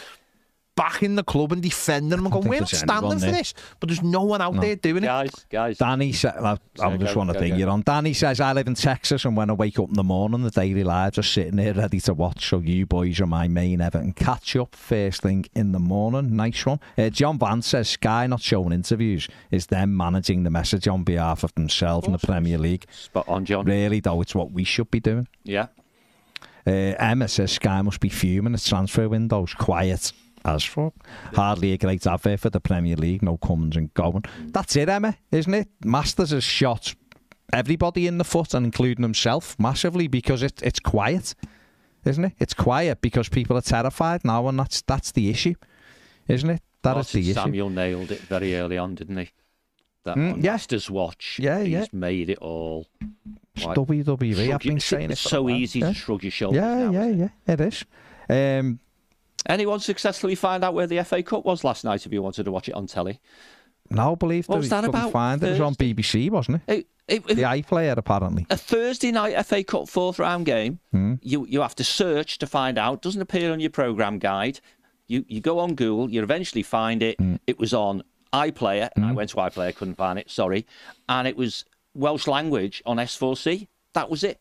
back 0.77 1.03
in 1.03 1.15
the 1.15 1.23
club 1.23 1.53
and 1.53 1.63
defending 1.63 2.11
them 2.11 2.25
and 2.25 2.33
going, 2.33 2.49
we're 2.49 2.61
not 2.61 2.69
standing 2.69 3.19
for 3.19 3.31
this. 3.31 3.55
But 3.81 3.89
there's 3.89 4.03
no 4.03 4.23
one 4.23 4.41
out 4.41 4.61
there 4.61 4.77
doing 4.77 5.05
it. 5.05 5.07
Guys, 5.07 5.47
guys. 5.51 5.79
Danny 5.79 6.13
said, 6.13 6.35
I, 6.37 6.59
I 6.83 6.97
just 6.97 7.17
want 7.17 7.31
to 7.31 7.35
go, 7.35 7.41
think 7.41 7.59
you're 7.59 7.71
on. 7.71 7.83
Danny 7.83 8.13
says, 8.13 8.41
I 8.41 8.53
live 8.53 8.67
in 8.67 8.75
Texas 8.75 9.25
and 9.25 9.37
when 9.37 9.51
I 9.51 9.53
wake 9.53 9.79
up 9.79 9.89
in 9.89 9.95
the 9.95 10.05
morning, 10.05 10.43
the 10.43 10.51
Daily 10.51 10.85
Lives 10.85 11.19
are 11.19 11.23
sitting 11.23 11.57
there 11.57 11.75
ready 11.75 12.01
to 12.01 12.15
watch. 12.15 12.49
So 12.49 12.59
you 12.59 12.87
boys 12.87 13.21
are 13.21 13.27
my 13.27 13.49
main 13.49 13.81
Everton 13.81 14.13
catch 14.13 14.57
up 14.57 14.75
first 14.75 15.23
thing 15.23 15.47
in 15.55 15.73
the 15.73 15.79
morning. 15.79 16.37
Nice 16.37 16.67
one. 16.67 16.81
Uh, 16.99 17.11
John 17.11 17.39
Vance 17.39 17.69
says, 17.69 17.89
Sky 17.89 18.27
not 18.27 18.41
showing 18.41 18.73
interviews 18.73 19.29
is 19.51 19.67
them 19.67 19.97
managing 19.97 20.43
the 20.43 20.51
message 20.51 20.89
on 20.89 21.05
behalf 21.05 21.45
of 21.45 21.55
themselves 21.55 22.07
in 22.07 22.13
the 22.13 22.19
Premier 22.19 22.59
League. 22.59 22.87
Spot 22.91 23.29
on, 23.29 23.45
John. 23.45 23.65
Really, 23.65 24.01
though, 24.01 24.21
it's 24.21 24.35
what 24.35 24.53
we 24.53 24.65
should 24.65 24.91
be 24.91 25.01
doing. 25.01 25.29
Yeah. 25.45 25.69
Uh, 26.67 26.97
Emma 26.99 27.29
says 27.29 27.53
Sky 27.53 27.83
must 27.83 28.01
be 28.01 28.09
fuming. 28.09 28.55
Its 28.55 28.67
transfer 28.67 29.09
windows 29.09 29.53
quiet 29.53 30.13
as 30.45 30.65
fuck. 30.65 30.95
Hardly 31.35 31.73
a 31.73 31.79
great 31.79 32.07
advert 32.07 32.41
for 32.41 32.51
the 32.51 32.61
Premier 32.61 32.97
League. 32.97 33.23
No 33.23 33.37
comings 33.39 33.77
and 33.77 33.93
going. 33.95 34.25
That's 34.47 34.77
it, 34.77 34.89
Emma, 34.89 35.17
isn't 35.31 35.55
it? 35.55 35.69
Masters 35.85 36.31
has 36.31 36.45
shot 36.45 36.95
everybody 37.53 38.07
in 38.07 38.19
the 38.19 38.25
foot, 38.25 38.55
and 38.55 38.65
including 38.67 39.03
himself, 39.03 39.57
massively 39.59 40.09
because 40.09 40.43
it, 40.43 40.63
it's 40.63 40.81
quiet, 40.81 41.35
isn't 42.05 42.25
it? 42.25 42.33
It's 42.39 42.55
quiet 42.55 43.01
because 43.01 43.29
people 43.29 43.57
are 43.57 43.63
terrified 43.63 44.25
now, 44.25 44.49
and 44.49 44.59
that's 44.59 44.83
that's 44.83 45.13
the 45.13 45.31
issue, 45.31 45.55
isn't 46.29 46.51
it? 46.51 46.63
That 46.83 46.97
is 46.99 47.13
the 47.13 47.21
issue. 47.21 47.33
Samuel 47.35 47.71
nailed 47.71 48.11
it 48.11 48.21
very 48.21 48.57
early 48.57 48.77
on, 48.77 48.95
didn't 48.95 49.17
he? 49.17 49.31
That 50.05 50.17
Mm, 50.19 50.45
yeah. 50.45 50.53
Master's 50.53 50.91
Watch. 50.91 51.39
Yeah, 51.43 51.61
he's 51.63 51.69
yeah. 51.73 51.87
made 51.95 52.29
it 52.29 52.37
all. 52.39 52.87
Like, 53.65 53.77
WWE. 53.79 54.53
I've 54.53 54.61
been 54.61 54.81
saying 54.81 55.05
it. 55.05 55.13
it's 55.13 55.21
so 55.23 55.49
easy 55.49 55.79
Yeah. 55.79 55.89
to 55.89 55.95
shrug 55.95 56.23
your 56.25 56.31
shoulders. 56.31 56.61
Yeah, 56.61 56.75
now, 56.75 56.91
yeah, 56.91 57.05
isn't 57.07 57.21
it? 57.23 57.31
yeah. 57.47 57.53
It 57.55 57.61
is. 57.61 57.85
Um, 58.29 58.81
Anyone 59.49 59.81
successfully 59.81 60.35
find 60.35 60.65
out 60.65 60.75
where 60.75 60.87
the 60.87 61.03
FA 61.05 61.23
Cup 61.23 61.45
was 61.45 61.65
last 61.65 61.85
night 61.85 62.07
if 62.07 62.13
you 62.13 62.23
wanted 62.23 62.45
to 62.45 62.53
watch 62.53 62.69
it 62.69 62.75
on 62.75 62.87
telly? 62.87 63.21
no, 63.91 64.13
I 64.13 64.15
believe 64.15 64.49
What 64.49 64.59
was 64.59 64.71
that 64.71 64.85
about? 64.85 65.13
find 65.13 65.43
it. 65.43 65.47
It 65.49 65.51
was 65.53 65.61
on 65.61 65.75
BBC, 65.75 66.31
wasn't 66.31 66.63
it? 66.67 66.73
It, 66.79 66.87
it, 67.07 67.31
it- 67.31 67.35
The 67.37 67.43
iPlayer, 67.43 67.97
apparently. 67.97 68.47
a 68.49 68.57
Thursday 68.57 69.13
night 69.13 69.35
FA 69.45 69.63
Cup 69.63 69.89
fourth 69.89 70.19
round 70.19 70.47
game. 70.47 70.79
Hmm. 70.91 71.15
You 71.21 71.45
you 71.47 71.61
have 71.61 71.75
to 71.77 71.85
search 71.85 72.39
to 72.39 72.47
find 72.47 72.79
out. 72.79 73.03
Doesn't 73.03 73.21
appear 73.21 73.53
on 73.53 73.61
your 73.61 73.71
program 73.71 74.19
guide. 74.19 74.61
You 75.07 75.25
you 75.29 75.41
go 75.43 75.59
on 75.59 75.75
Google. 75.75 76.09
You 76.11 76.23
eventually 76.23 76.63
find 76.63 77.03
it. 77.03 77.19
Hmm. 77.21 77.37
It 77.47 77.59
was 77.59 77.75
on 77.75 78.03
iPlayer. 78.33 78.89
And 78.97 79.05
I 79.05 79.13
went 79.13 79.29
to 79.31 79.37
iPlayer, 79.37 79.75
couldn't 79.77 79.97
find 79.97 80.19
it. 80.19 80.31
Sorry, 80.31 80.67
and 81.09 81.29
it 81.29 81.37
was 81.37 81.67
Welsh 81.93 82.27
language 82.27 82.83
on 82.87 82.97
S4C. 82.97 83.69
That 83.93 84.09
was 84.09 84.25
it. 84.25 84.41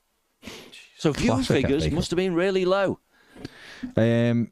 So 0.97 1.11
viewing 1.11 1.43
figures 1.43 1.91
must 1.91 2.09
have 2.11 2.17
been 2.17 2.33
really 2.33 2.63
low. 2.63 2.99
Um, 3.97 4.51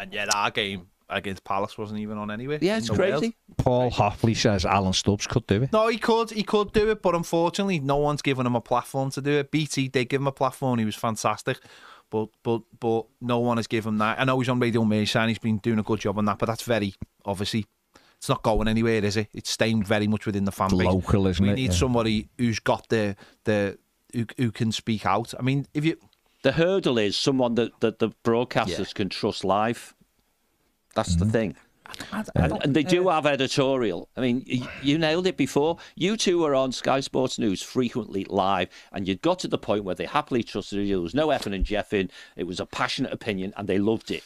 And 0.00 0.12
yet 0.12 0.34
our 0.34 0.50
game 0.50 0.86
against 1.08 1.44
Palace 1.44 1.76
wasn't 1.76 2.00
even 2.00 2.16
on 2.18 2.30
anyway. 2.30 2.58
Yeah, 2.62 2.78
it's 2.78 2.88
in 2.88 2.94
the 2.96 3.00
world. 3.02 3.20
crazy. 3.20 3.36
Paul 3.58 3.90
Hoffley 3.90 4.34
says 4.34 4.64
Alan 4.64 4.92
Stubbs 4.92 5.26
could 5.26 5.46
do 5.46 5.62
it. 5.64 5.72
No, 5.72 5.88
he 5.88 5.98
could. 5.98 6.30
He 6.30 6.42
could 6.42 6.72
do 6.72 6.90
it, 6.90 7.02
but 7.02 7.14
unfortunately, 7.14 7.80
no 7.80 7.96
one's 7.98 8.22
given 8.22 8.46
him 8.46 8.54
a 8.56 8.60
platform 8.60 9.10
to 9.10 9.20
do 9.20 9.32
it. 9.32 9.50
BT 9.50 9.88
did 9.88 10.08
give 10.08 10.20
him 10.20 10.26
a 10.26 10.32
platform. 10.32 10.78
He 10.78 10.84
was 10.84 10.94
fantastic, 10.96 11.58
but 12.10 12.28
but 12.42 12.62
but 12.80 13.06
no 13.20 13.38
one 13.40 13.58
has 13.58 13.66
given 13.66 13.94
him 13.94 13.98
that. 13.98 14.18
I 14.20 14.24
know 14.24 14.38
he's 14.40 14.48
on 14.48 14.58
Radio 14.60 14.82
Merseyside. 14.84 15.28
He's 15.28 15.38
been 15.38 15.58
doing 15.58 15.78
a 15.78 15.82
good 15.82 16.00
job 16.00 16.16
on 16.16 16.24
that, 16.24 16.38
but 16.38 16.46
that's 16.46 16.62
very 16.62 16.94
obviously. 17.24 17.66
It's 18.16 18.28
not 18.28 18.42
going 18.42 18.68
anywhere, 18.68 19.02
is 19.02 19.16
it? 19.16 19.28
It's 19.32 19.48
staying 19.50 19.82
very 19.82 20.06
much 20.06 20.26
within 20.26 20.44
the 20.44 20.52
fan 20.52 20.68
base. 20.70 20.86
Local, 20.86 21.26
isn't 21.26 21.42
we 21.42 21.52
it? 21.52 21.54
need 21.54 21.70
Yeah. 21.70 21.76
somebody 21.78 22.28
who's 22.36 22.58
got 22.60 22.86
the 22.90 23.16
the 23.44 23.78
who, 24.12 24.26
who 24.36 24.50
can 24.52 24.72
speak 24.72 25.06
out. 25.06 25.32
I 25.38 25.42
mean, 25.42 25.66
if 25.72 25.84
you 25.86 25.96
The 26.42 26.52
hurdle 26.52 26.98
is 26.98 27.16
someone 27.18 27.54
that, 27.56 27.78
that 27.80 27.98
the 27.98 28.10
broadcasters 28.24 28.94
can 28.94 29.08
trust 29.08 29.44
live. 29.44 29.94
That's 30.94 31.14
Mm-hmm. 31.16 31.24
the 31.26 31.30
thing. 31.32 31.56
And, 32.36 32.52
and 32.62 32.74
they 32.76 32.84
do 32.84 33.08
have 33.08 33.26
editorial. 33.26 34.08
I 34.16 34.20
mean, 34.20 34.44
you, 34.46 34.64
you 34.80 34.96
nailed 34.96 35.26
it 35.26 35.36
before. 35.36 35.78
You 35.96 36.16
two 36.16 36.38
were 36.38 36.54
on 36.54 36.70
Sky 36.70 37.00
Sports 37.00 37.36
News 37.36 37.62
frequently 37.62 38.24
live, 38.30 38.68
and 38.92 39.08
you'd 39.08 39.22
got 39.22 39.40
to 39.40 39.48
the 39.48 39.58
point 39.58 39.82
where 39.82 39.96
they 39.96 40.04
happily 40.06 40.44
trusted 40.44 40.78
you. 40.86 40.94
There 40.94 41.00
was 41.00 41.16
no 41.16 41.28
effing 41.28 41.52
and 41.52 41.64
jeffing. 41.64 42.08
It 42.36 42.44
was 42.44 42.60
a 42.60 42.66
passionate 42.66 43.12
opinion, 43.12 43.52
and 43.56 43.66
they 43.68 43.78
loved 43.78 44.12
it. 44.12 44.22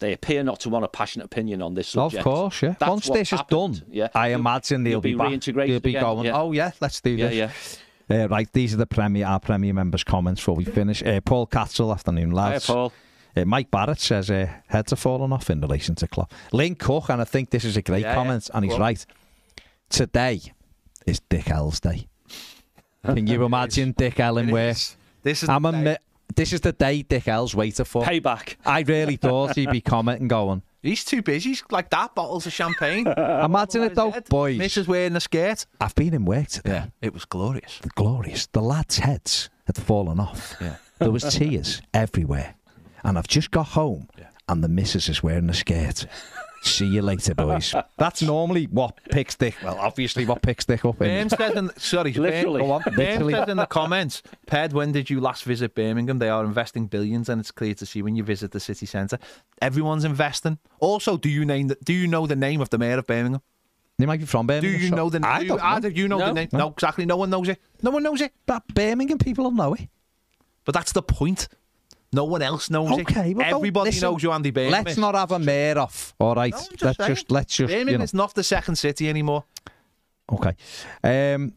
They 0.00 0.12
appear 0.12 0.42
not 0.44 0.60
to 0.60 0.68
want 0.68 0.84
a 0.84 0.88
passionate 0.88 1.24
opinion 1.24 1.62
on 1.62 1.72
this 1.74 1.94
Hmm. 1.94 2.00
Of 2.00 2.18
course, 2.18 2.60
yeah. 2.62 2.74
That's 2.78 2.90
Once 2.90 3.08
what 3.08 3.18
this 3.18 3.32
is 3.32 3.38
happened, 3.38 3.80
done, 3.80 3.86
yeah, 3.90 4.08
I 4.14 4.28
imagine 4.28 4.84
they'll 4.84 4.92
you'll 4.92 5.00
be, 5.00 5.12
be 5.14 5.18
back. 5.18 5.28
reintegrated 5.28 5.66
They'll 5.68 5.80
be 5.80 5.90
again, 5.96 6.02
going, 6.02 6.26
yeah. 6.26 6.36
oh 6.38 6.52
yeah, 6.52 6.72
let's 6.82 7.00
do 7.00 7.10
Yeah, 7.10 7.28
this. 7.28 7.36
yeah. 7.36 7.50
Uh, 8.10 8.28
right, 8.28 8.50
these 8.52 8.72
are 8.74 8.78
the 8.78 8.86
Premier, 8.86 9.26
our 9.26 9.40
Premier 9.40 9.74
members' 9.74 10.04
comments 10.04 10.40
before 10.40 10.56
we 10.56 10.64
finish. 10.64 11.02
Uh, 11.02 11.20
Paul 11.20 11.46
Catzel, 11.46 11.92
afternoon, 11.92 12.30
lads. 12.30 12.66
Paul. 12.66 12.92
Uh, 13.36 13.44
Mike 13.44 13.70
Barrett 13.70 14.00
says 14.00 14.30
uh, 14.30 14.48
heads 14.68 14.92
are 14.92 14.96
falling 14.96 15.32
off 15.32 15.50
in 15.50 15.60
relation 15.60 15.94
to 15.96 16.08
Klopp. 16.08 16.32
Lynn 16.52 16.74
Cook, 16.74 17.10
and 17.10 17.20
I 17.20 17.24
think 17.24 17.50
this 17.50 17.64
is 17.64 17.76
a 17.76 17.82
great 17.82 18.02
Yeah, 18.02 18.14
comment, 18.14 18.48
yeah. 18.50 18.56
and 18.56 18.64
he's 18.64 18.78
right. 18.78 19.04
Today 19.90 20.40
is 21.06 21.20
Dick 21.28 21.50
L's 21.50 21.80
day. 21.80 22.08
Can 23.04 23.26
you 23.26 23.44
imagine 23.46 23.92
Dick 23.92 24.18
L 24.20 24.38
in 24.38 24.48
It. 24.48 24.96
This 25.22 25.42
is 25.42 25.48
I'm 25.48 25.62
the 25.62 25.68
a 25.68 25.84
day. 25.84 25.96
this 26.34 26.52
is 26.52 26.60
the 26.62 26.72
day 26.72 27.02
Dick 27.02 27.28
L's 27.28 27.54
waiting 27.54 27.84
for. 27.84 28.02
Payback. 28.02 28.56
I 28.64 28.80
really 28.80 29.16
thought 29.16 29.54
he'd 29.54 29.70
be 29.70 29.80
commenting, 29.82 30.28
going, 30.28 30.62
He's 30.82 31.04
too 31.04 31.22
busy. 31.22 31.50
He's 31.50 31.62
like 31.70 31.90
that. 31.90 32.14
Bottles 32.14 32.46
of 32.46 32.52
champagne. 32.52 33.06
Imagine 33.16 33.82
it 33.82 33.94
though, 33.94 34.14
boys. 34.28 34.58
Mrs. 34.58 34.86
wearing 34.86 35.16
a 35.16 35.20
skirt. 35.20 35.66
I've 35.80 35.94
been 35.94 36.14
in 36.14 36.24
work 36.24 36.48
today. 36.48 36.84
it 37.02 37.12
was 37.12 37.24
glorious. 37.24 37.80
glorious. 37.94 38.46
The 38.46 38.62
lads' 38.62 38.98
heads 38.98 39.50
had 39.66 39.76
fallen 39.76 40.20
off. 40.20 40.56
Yeah. 40.60 40.76
There 40.98 41.10
was 41.10 41.24
tears 41.34 41.82
everywhere. 41.92 42.54
And 43.04 43.16
I've 43.18 43.28
just 43.28 43.50
got 43.50 43.68
home 43.68 44.08
and 44.48 44.64
the 44.64 44.68
missus 44.68 45.08
is 45.08 45.22
wearing 45.22 45.50
a 45.50 45.54
skirt. 45.54 46.06
See 46.60 46.86
you 46.86 47.02
later, 47.02 47.34
boys. 47.34 47.74
That's 47.96 48.20
normally 48.22 48.64
what 48.66 48.96
picks 49.10 49.36
Dick. 49.36 49.54
Well, 49.62 49.78
obviously 49.78 50.26
what 50.26 50.42
picks 50.42 50.64
Dick 50.64 50.84
up 50.84 51.00
in. 51.00 51.28
Birm 51.28 51.36
said 51.36 51.56
in 51.56 51.70
sorry, 51.78 52.12
Literally. 52.12 52.60
Go 52.60 52.72
on, 52.72 52.82
Birm 52.82 52.96
literally. 52.96 53.32
said 53.34 53.48
in 53.48 53.56
the 53.56 53.66
comments, 53.66 54.22
Ped, 54.46 54.72
when 54.72 54.92
did 54.92 55.08
you 55.08 55.20
last 55.20 55.44
visit 55.44 55.74
Birmingham? 55.74 56.18
They 56.18 56.28
are 56.28 56.44
investing 56.44 56.86
billions, 56.86 57.28
and 57.28 57.40
it's 57.40 57.50
clear 57.50 57.74
to 57.74 57.86
see 57.86 58.02
when 58.02 58.16
you 58.16 58.22
visit 58.24 58.50
the 58.50 58.60
city 58.60 58.86
centre. 58.86 59.18
Everyone's 59.62 60.04
investing. 60.04 60.58
Also, 60.80 61.16
do 61.16 61.28
you 61.28 61.44
name 61.44 61.68
the, 61.68 61.76
do 61.84 61.92
you 61.92 62.06
know 62.06 62.26
the 62.26 62.36
name 62.36 62.60
of 62.60 62.70
the 62.70 62.78
mayor 62.78 62.98
of 62.98 63.06
Birmingham? 63.06 63.40
They 63.98 64.06
might 64.06 64.20
be 64.20 64.26
from 64.26 64.46
Birmingham. 64.46 64.78
Do 64.80 64.84
you 64.86 64.90
know 64.92 65.10
the 65.10 65.20
name? 65.20 65.30
I 65.30 65.38
do 65.38 65.44
you, 65.44 65.48
don't 65.48 65.58
know. 65.58 65.64
either 65.64 65.88
you 65.88 66.08
know 66.08 66.18
the 66.18 66.26
No. 66.26 66.32
name? 66.32 66.48
No, 66.52 66.68
exactly. 66.68 67.06
No 67.06 67.16
one 67.16 67.30
knows 67.30 67.48
it. 67.48 67.60
No 67.82 67.90
one 67.90 68.02
knows 68.02 68.20
it. 68.20 68.32
But 68.46 68.66
Birmingham 68.74 69.18
people 69.18 69.44
will 69.44 69.52
know 69.52 69.74
it. 69.74 69.88
But 70.64 70.74
that's 70.74 70.92
the 70.92 71.02
point. 71.02 71.48
No 72.12 72.24
one 72.24 72.40
else 72.42 72.70
knows 72.70 72.90
Okay, 73.00 73.30
it. 73.32 73.36
well, 73.36 73.56
Everybody 73.56 73.90
listen, 73.90 74.10
knows 74.10 74.22
who 74.22 74.30
Andy 74.30 74.50
Birmingham 74.50 74.84
Let's 74.84 74.92
is. 74.92 74.98
not 74.98 75.14
have 75.14 75.30
a 75.32 75.38
mayor 75.38 75.78
off. 75.78 76.14
All 76.18 76.34
right. 76.34 76.52
No, 76.52 76.58
just 76.58 76.82
let's 76.82 76.96
saying. 76.98 77.08
just 77.14 77.30
let's 77.30 77.56
just 77.56 77.72
you 77.74 77.84
know. 77.84 78.02
is 78.02 78.14
not 78.14 78.34
the 78.34 78.42
second 78.42 78.76
city 78.76 79.08
anymore. 79.08 79.44
Okay. 80.32 80.54
Um, 81.04 81.52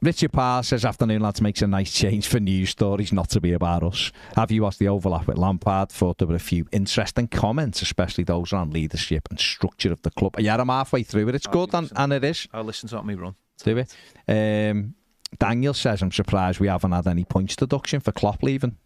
Richard 0.00 0.32
Parr 0.32 0.64
says, 0.64 0.84
afternoon, 0.84 1.22
lads, 1.22 1.40
makes 1.40 1.62
a 1.62 1.66
nice 1.68 1.92
change 1.92 2.26
for 2.26 2.40
news 2.40 2.70
stories 2.70 3.12
not 3.12 3.30
to 3.30 3.40
be 3.40 3.52
about 3.52 3.84
us. 3.84 4.10
Have 4.34 4.50
you 4.50 4.62
watched 4.62 4.80
the 4.80 4.88
overlap 4.88 5.28
with 5.28 5.38
Lampard? 5.38 5.90
Thought 5.90 6.18
there 6.18 6.26
were 6.26 6.34
a 6.34 6.40
few 6.40 6.66
interesting 6.72 7.28
comments, 7.28 7.82
especially 7.82 8.24
those 8.24 8.52
around 8.52 8.72
leadership 8.72 9.28
and 9.30 9.38
structure 9.38 9.92
of 9.92 10.02
the 10.02 10.10
club. 10.10 10.34
Yeah, 10.40 10.56
I'm 10.56 10.68
halfway 10.68 11.04
through 11.04 11.28
it. 11.28 11.36
It's 11.36 11.46
good, 11.46 11.72
and, 11.72 11.90
and 11.94 12.12
it 12.12 12.24
is. 12.24 12.48
I'll 12.52 12.64
listen 12.64 12.88
to 12.88 12.98
it 12.98 13.04
me 13.04 13.14
run. 13.14 13.36
Do 13.62 13.78
it. 13.78 13.94
Um, 14.26 14.94
Daniel 15.38 15.72
says, 15.72 16.02
I'm 16.02 16.10
surprised 16.10 16.58
we 16.58 16.66
haven't 16.66 16.90
had 16.92 17.06
any 17.06 17.24
points 17.24 17.54
deduction 17.54 18.00
for 18.00 18.10
Klopp 18.10 18.42
leaving. 18.42 18.76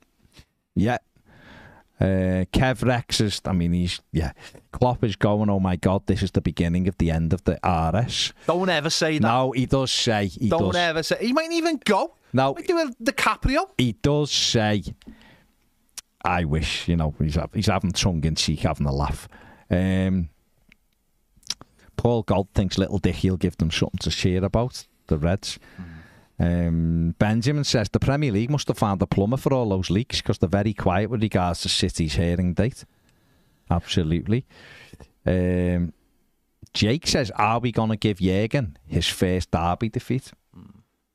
Yeah. 0.77 0.99
Uh, 1.99 2.45
Kev 2.53 2.85
Rex 2.85 3.22
is, 3.22 3.41
I 3.47 3.53
mean, 3.53 3.72
he's, 3.72 4.01
yeah. 4.12 4.33
Klopp 4.70 5.03
is 5.03 5.16
going, 5.16 5.49
oh 5.49 5.59
my 5.59 5.77
God, 5.77 6.07
this 6.07 6.22
is 6.22 6.31
the 6.33 6.43
beginning 6.43 6.87
of 6.89 6.99
the 6.99 7.11
end 7.11 7.33
of 7.33 7.43
the 7.45 7.59
RS. 7.64 8.35
Don't 8.47 8.68
ever 8.68 8.91
say 8.91 9.18
that. 9.18 9.27
No, 9.27 9.53
he 9.53 9.64
does 9.64 9.91
say. 9.91 10.27
He 10.27 10.51
Don't 10.51 10.72
does. 10.72 10.77
ever 10.77 11.03
say. 11.03 11.16
He 11.20 11.33
might 11.33 11.51
even 11.53 11.81
go. 11.85 12.14
No, 12.35 12.53
Might 12.53 12.66
do 12.68 12.79
a 12.79 12.91
DiCaprio. 13.03 13.70
he 13.79 13.93
does 13.93 14.31
say. 14.31 14.83
I 16.22 16.45
wish, 16.45 16.87
you 16.87 16.97
know, 16.97 17.14
he's 17.18 17.39
he's 17.55 17.66
having 17.66 17.93
tongue 17.93 18.22
in 18.24 18.35
cheek, 18.35 18.61
having 18.61 18.87
a 18.87 18.93
laugh. 18.93 19.27
Um, 19.70 20.29
Paul 21.97 22.24
Gold 22.24 22.49
thinks 22.53 22.77
little 22.77 22.99
Dicky 22.99 23.31
will 23.31 23.37
give 23.39 23.57
them 23.57 23.70
something 23.70 23.99
to 24.01 24.11
cheer 24.11 24.45
about. 24.45 24.87
The 25.07 25.16
Reds. 25.16 25.59
Um, 26.39 27.14
Benjamin 27.18 27.64
says 27.64 27.89
the 27.89 27.99
Premier 27.99 28.30
League 28.30 28.51
must 28.51 28.68
have 28.68 28.76
found 28.78 29.01
a 29.03 29.07
plumber 29.07 29.39
for 29.39 29.55
all 29.55 29.68
those 29.70 29.89
leaks 29.91 30.20
because 30.20 30.39
they're 30.39 30.49
very 30.49 30.74
quiet 30.74 31.09
with 31.11 31.22
regards 31.22 31.62
to 31.62 31.68
City's 31.68 32.14
hearing 32.14 32.53
date. 32.55 32.84
Absolutely. 33.70 34.45
Um, 35.24 35.93
Jake 36.74 37.07
says, 37.07 37.30
"Are 37.32 37.59
we 37.59 37.72
going 37.72 37.91
to 37.91 37.97
give 37.97 38.18
Jurgen 38.20 38.76
his 38.87 39.07
first 39.09 39.51
derby 39.51 39.89
defeat? 39.89 40.30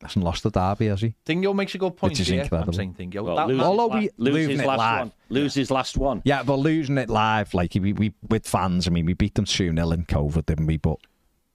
Hasn't 0.01 0.25
lost 0.25 0.41
the 0.41 0.49
derby, 0.49 0.87
has 0.87 1.01
he? 1.01 1.13
Dingo 1.25 1.53
makes 1.53 1.75
a 1.75 1.77
good 1.77 1.95
point. 1.95 2.13
Which 2.13 2.21
is 2.21 2.27
here. 2.27 2.41
incredible. 2.41 2.71
I'm 2.71 2.75
saying 2.75 2.93
Dingo. 2.93 3.21
Well, 3.23 3.35
That 3.35 3.47
lose, 3.47 3.61
Although 3.61 3.87
we- 3.89 3.93
la- 3.93 4.01
lose 4.17 4.33
losing 4.33 4.49
his 4.51 4.61
it 4.61 4.65
last 4.67 4.77
live. 4.79 4.99
one. 5.01 5.11
Lose 5.29 5.53
his 5.53 5.69
last 5.71 5.97
one. 5.97 6.21
Yeah, 6.25 6.41
but 6.41 6.55
losing 6.55 6.97
it 6.97 7.07
live, 7.09 7.53
like 7.53 7.75
we, 7.79 7.93
we 7.93 8.11
with 8.27 8.47
fans. 8.47 8.87
I 8.87 8.89
mean, 8.89 9.05
we 9.05 9.13
beat 9.13 9.35
them 9.35 9.45
two 9.45 9.71
0 9.71 9.91
in 9.91 10.05
COVID, 10.05 10.47
didn't 10.47 10.65
we? 10.65 10.77
But 10.77 10.97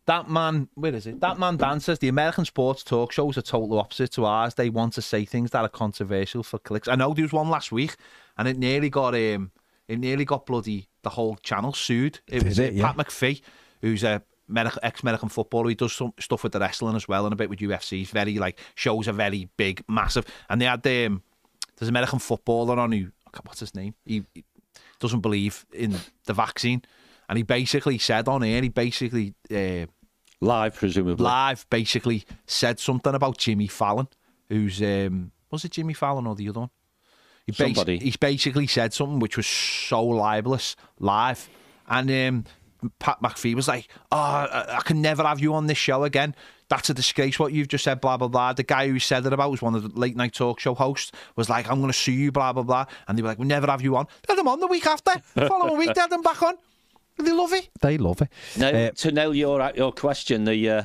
that 0.06 0.28
man, 0.30 0.68
where 0.74 0.94
is 0.94 1.06
it? 1.06 1.20
That 1.20 1.38
man 1.38 1.56
dances. 1.56 1.98
The 1.98 2.08
American 2.08 2.44
sports 2.44 2.82
talk 2.82 3.12
shows 3.12 3.36
are 3.36 3.42
total 3.42 3.78
opposite 3.78 4.12
to 4.12 4.24
ours. 4.24 4.54
They 4.54 4.70
want 4.70 4.92
to 4.94 5.02
say 5.02 5.24
things 5.24 5.50
that 5.50 5.62
are 5.62 5.68
controversial 5.68 6.42
for 6.42 6.58
clicks. 6.58 6.88
I 6.88 6.94
know 6.94 7.12
there 7.12 7.24
was 7.24 7.32
one 7.32 7.50
last 7.50 7.72
week, 7.72 7.96
and 8.38 8.46
it 8.48 8.56
nearly 8.58 8.88
got 8.90 9.14
um, 9.14 9.50
it 9.88 9.98
nearly 9.98 10.24
got 10.24 10.46
bloody 10.46 10.88
the 11.02 11.10
whole 11.10 11.36
channel 11.36 11.72
sued. 11.72 12.20
It 12.28 12.38
Did 12.40 12.44
was 12.48 12.58
it? 12.58 12.78
uh, 12.80 12.86
Pat 12.86 12.96
Yeah. 12.96 13.02
McAfee, 13.04 13.40
who's 13.82 14.02
a 14.04 14.22
medic- 14.48 14.78
ex-American 14.82 15.28
footballer. 15.28 15.68
He 15.68 15.74
does 15.74 15.92
some 15.92 16.12
stuff 16.20 16.42
with 16.44 16.52
the 16.52 16.60
wrestling 16.60 16.96
as 16.96 17.08
well, 17.08 17.26
and 17.26 17.32
a 17.32 17.36
bit 17.36 17.50
with 17.50 17.58
UFC. 17.58 17.98
He's 17.98 18.10
very 18.10 18.38
like 18.38 18.58
shows 18.74 19.08
are 19.08 19.12
very 19.12 19.48
big, 19.56 19.82
massive. 19.88 20.24
And 20.48 20.60
they 20.60 20.66
had 20.66 20.86
um, 20.86 21.22
there's 21.76 21.88
an 21.88 21.96
American 21.96 22.18
footballer 22.20 22.78
on 22.78 22.92
who 22.92 23.10
what's 23.44 23.60
his 23.60 23.74
name? 23.74 23.94
He, 24.04 24.22
he 24.34 24.44
doesn't 25.00 25.20
believe 25.20 25.66
in 25.72 25.94
the 26.24 26.32
vaccine, 26.32 26.82
and 27.28 27.36
he 27.36 27.42
basically 27.42 27.98
said 27.98 28.28
on 28.28 28.44
air, 28.44 28.62
he 28.62 28.68
basically. 28.68 29.34
Uh, 29.50 29.86
Live, 30.40 30.74
presumably. 30.74 31.24
live 31.24 31.66
basically 31.70 32.24
said 32.46 32.78
something 32.78 33.14
about 33.14 33.38
Jimmy 33.38 33.66
Fallon, 33.68 34.08
who's 34.48 34.82
um 34.82 35.32
was 35.50 35.64
it 35.64 35.72
Jimmy 35.72 35.94
Fallon 35.94 36.26
or 36.26 36.34
the 36.34 36.48
other 36.48 36.60
one? 36.60 36.70
He 37.46 37.52
bas- 37.52 37.58
Somebody. 37.58 37.98
he's 37.98 38.16
basically 38.16 38.66
said 38.66 38.92
something 38.92 39.20
which 39.20 39.36
was 39.36 39.46
so 39.46 40.02
libelous 40.04 40.74
live, 40.98 41.48
and 41.88 42.10
um, 42.10 42.90
Pat 42.98 43.22
McAfee 43.22 43.54
was 43.54 43.68
like, 43.68 43.88
"Oh, 44.10 44.16
I, 44.18 44.76
I 44.78 44.80
can 44.82 45.00
never 45.00 45.22
have 45.22 45.38
you 45.40 45.54
on 45.54 45.66
this 45.68 45.78
show 45.78 46.02
again. 46.04 46.34
That's 46.68 46.90
a 46.90 46.94
disgrace. 46.94 47.38
What 47.38 47.52
you've 47.52 47.68
just 47.68 47.84
said, 47.84 48.00
blah 48.00 48.16
blah 48.16 48.28
blah." 48.28 48.52
The 48.52 48.64
guy 48.64 48.88
who 48.88 48.98
said 48.98 49.24
it 49.24 49.32
about 49.32 49.52
was 49.52 49.62
one 49.62 49.76
of 49.76 49.82
the 49.84 49.98
late 49.98 50.16
night 50.16 50.34
talk 50.34 50.58
show 50.58 50.74
hosts. 50.74 51.12
Was 51.36 51.48
like, 51.48 51.70
"I'm 51.70 51.78
going 51.78 51.92
to 51.92 51.96
sue 51.96 52.12
you, 52.12 52.32
blah 52.32 52.52
blah 52.52 52.64
blah," 52.64 52.86
and 53.06 53.16
they 53.16 53.22
were 53.22 53.28
like, 53.28 53.38
"We'll 53.38 53.48
never 53.48 53.68
have 53.68 53.80
you 53.80 53.96
on." 53.96 54.06
They 54.26 54.34
had 54.34 54.40
him 54.40 54.48
on 54.48 54.58
the 54.60 54.66
week 54.66 54.86
after, 54.86 55.12
the 55.34 55.46
following 55.48 55.78
week, 55.78 55.94
they 55.94 56.00
had 56.00 56.10
him 56.12 56.22
back 56.22 56.42
on. 56.42 56.56
They 57.18 57.32
love 57.32 57.52
it. 57.52 57.68
They 57.80 57.98
love 57.98 58.20
it. 58.22 58.28
Now, 58.56 58.68
Uh, 58.68 58.90
to 58.90 59.10
nail 59.10 59.34
your 59.34 59.72
your 59.76 59.92
question, 59.92 60.44
the 60.44 60.70
uh, 60.70 60.82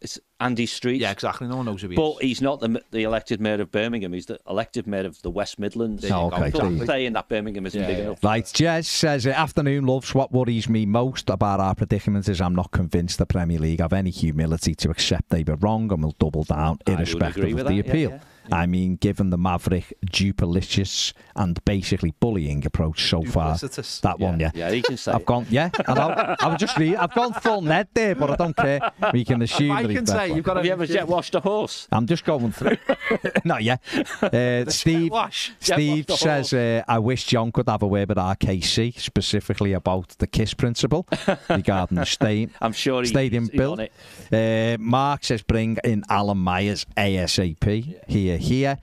it's 0.00 0.18
Andy 0.40 0.66
Street. 0.66 1.00
Yeah, 1.00 1.10
exactly. 1.10 1.46
No 1.46 1.56
one 1.56 1.66
knows 1.66 1.82
who 1.82 1.88
he 1.90 1.96
But 1.96 2.12
is. 2.12 2.18
he's 2.20 2.40
not 2.42 2.60
the 2.60 2.82
the 2.90 3.02
elected 3.04 3.40
mayor 3.40 3.60
of 3.60 3.70
Birmingham. 3.70 4.12
He's 4.12 4.26
the 4.26 4.38
elected 4.48 4.86
mayor 4.86 5.06
of 5.06 5.20
the 5.22 5.30
West 5.30 5.58
Midlands. 5.58 6.02
There 6.02 6.10
you 6.10 6.16
Oh, 6.16 6.26
okay. 6.28 6.36
I'm 6.36 6.44
Exactly. 6.46 6.86
saying 6.86 7.12
that 7.12 7.28
Birmingham 7.28 7.66
isn't 7.66 7.80
Yeah, 7.80 7.86
big 7.86 7.98
yeah. 7.98 8.04
enough. 8.04 8.24
Right, 8.24 8.44
Jez 8.44 8.86
says, 8.86 9.26
uh, 9.26 9.30
afternoon 9.30 9.86
loves. 9.86 10.14
What 10.14 10.32
worries 10.32 10.68
me 10.68 10.86
most 10.86 11.28
about 11.30 11.60
our 11.60 11.74
predicament 11.74 12.28
is 12.28 12.40
I'm 12.40 12.54
not 12.54 12.70
convinced 12.70 13.18
the 13.18 13.26
Premier 13.26 13.58
League 13.58 13.80
have 13.80 13.92
any 13.92 14.10
humility 14.10 14.74
to 14.76 14.90
accept 14.90 15.28
they 15.30 15.42
were 15.44 15.56
wrong 15.56 15.92
and 15.92 16.02
will 16.02 16.16
double 16.18 16.44
down 16.44 16.78
irrespective 16.86 17.44
of 17.58 17.66
the 17.66 17.80
that, 17.82 17.88
appeal. 17.88 18.10
yeah, 18.10 18.20
I 18.52 18.66
mean, 18.66 18.96
given 18.96 19.30
the 19.30 19.38
maverick, 19.38 19.92
duplicitous, 20.06 21.12
and 21.36 21.62
basically 21.64 22.12
bullying 22.20 22.64
approach 22.66 23.08
so 23.08 23.22
far, 23.22 23.54
Duplicitous, 23.54 24.00
that 24.00 24.18
one, 24.18 24.40
yeah. 24.40 24.50
Yeah, 24.54 24.70
he 24.70 24.82
can 24.82 24.96
say. 24.96 25.12
I've 25.12 25.20
it. 25.20 25.26
gone, 25.26 25.46
yeah. 25.50 25.70
I 25.86 25.94
know. 25.94 26.36
I 26.40 26.48
was 26.48 26.58
just 26.58 26.76
reading. 26.78 26.96
I've 26.96 27.14
gone 27.14 27.32
full 27.34 27.60
net 27.62 27.88
there, 27.94 28.14
but 28.14 28.30
I 28.30 28.36
don't 28.36 28.56
care. 28.56 28.90
We 29.12 29.24
can 29.24 29.42
assume 29.42 29.72
I 29.72 29.82
that 29.82 29.90
he's 29.90 29.98
can 29.98 30.06
say 30.06 30.29
better. 30.30 30.36
you've 30.36 30.44
got 30.44 30.56
Have 30.56 30.66
you 30.66 30.72
ever 30.72 30.86
jet 30.86 31.06
washed 31.06 31.34
a 31.34 31.40
horse? 31.40 31.88
I'm 31.92 32.06
just 32.06 32.24
going 32.24 32.52
through. 32.52 32.76
Not 33.44 33.62
yet. 33.62 33.82
Uh, 34.22 34.64
Steve. 34.70 35.10
wash. 35.10 35.52
Steve 35.60 36.08
wash 36.08 36.20
says, 36.20 36.52
uh, 36.52 36.82
I 36.86 36.98
wish 36.98 37.24
John 37.26 37.52
could 37.52 37.68
have 37.68 37.82
a 37.82 37.86
word 37.86 38.08
with 38.08 38.18
RKC, 38.18 38.98
specifically 38.98 39.72
about 39.72 40.10
the 40.18 40.26
KISS 40.26 40.54
principle 40.54 41.06
regarding 41.50 41.96
the 41.96 42.06
stadium, 42.06 42.50
I'm 42.60 42.72
sure 42.72 43.02
he, 43.02 43.08
stadium 43.08 43.44
he's, 43.44 43.50
he's 43.52 43.58
build. 43.58 43.80
on 43.80 43.88
it. 44.30 44.76
Uh, 44.78 44.82
Mark 44.82 45.24
says, 45.24 45.42
bring 45.42 45.78
in 45.84 46.04
Alan 46.08 46.38
Myers 46.38 46.86
ASAP. 46.96 47.96
Here, 48.08 48.36
here. 48.38 48.78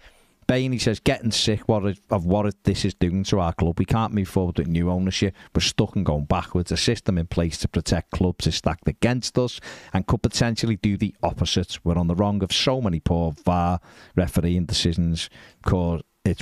Bainey 0.47 0.79
says, 0.79 1.01
getting 1.01 1.31
sick 1.31 1.67
what 1.67 1.83
of 2.09 2.25
what 2.25 2.63
this 2.63 2.85
is 2.85 2.93
doing 2.93 3.25
to 3.25 3.39
our 3.41 3.51
club. 3.51 3.77
We 3.77 3.85
can't 3.85 4.13
move 4.13 4.29
forward 4.29 4.57
with 4.57 4.67
new 4.67 4.89
ownership. 4.89 5.35
We're 5.53 5.59
stuck 5.61 5.95
and 5.97 6.05
going 6.05 6.23
backwards. 6.23 6.71
A 6.71 6.77
system 6.77 7.17
in 7.17 7.27
place 7.27 7.57
to 7.57 7.67
protect 7.67 8.11
clubs 8.11 8.47
is 8.47 8.55
stacked 8.55 8.87
against 8.87 9.37
us 9.37 9.59
and 9.93 10.07
could 10.07 10.23
potentially 10.23 10.77
do 10.77 10.95
the 10.95 11.13
opposite. 11.21 11.79
We're 11.83 11.97
on 11.97 12.07
the 12.07 12.15
wrong 12.15 12.41
of 12.43 12.53
so 12.53 12.81
many 12.81 13.01
poor 13.01 13.33
VAR 13.43 13.81
refereeing 14.15 14.65
decisions, 14.65 15.29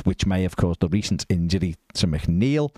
which 0.04 0.26
may 0.26 0.44
have 0.44 0.56
caused 0.56 0.82
the 0.82 0.90
recent 0.90 1.26
injury 1.28 1.76
to 1.96 2.06
McNeil. 2.06 2.76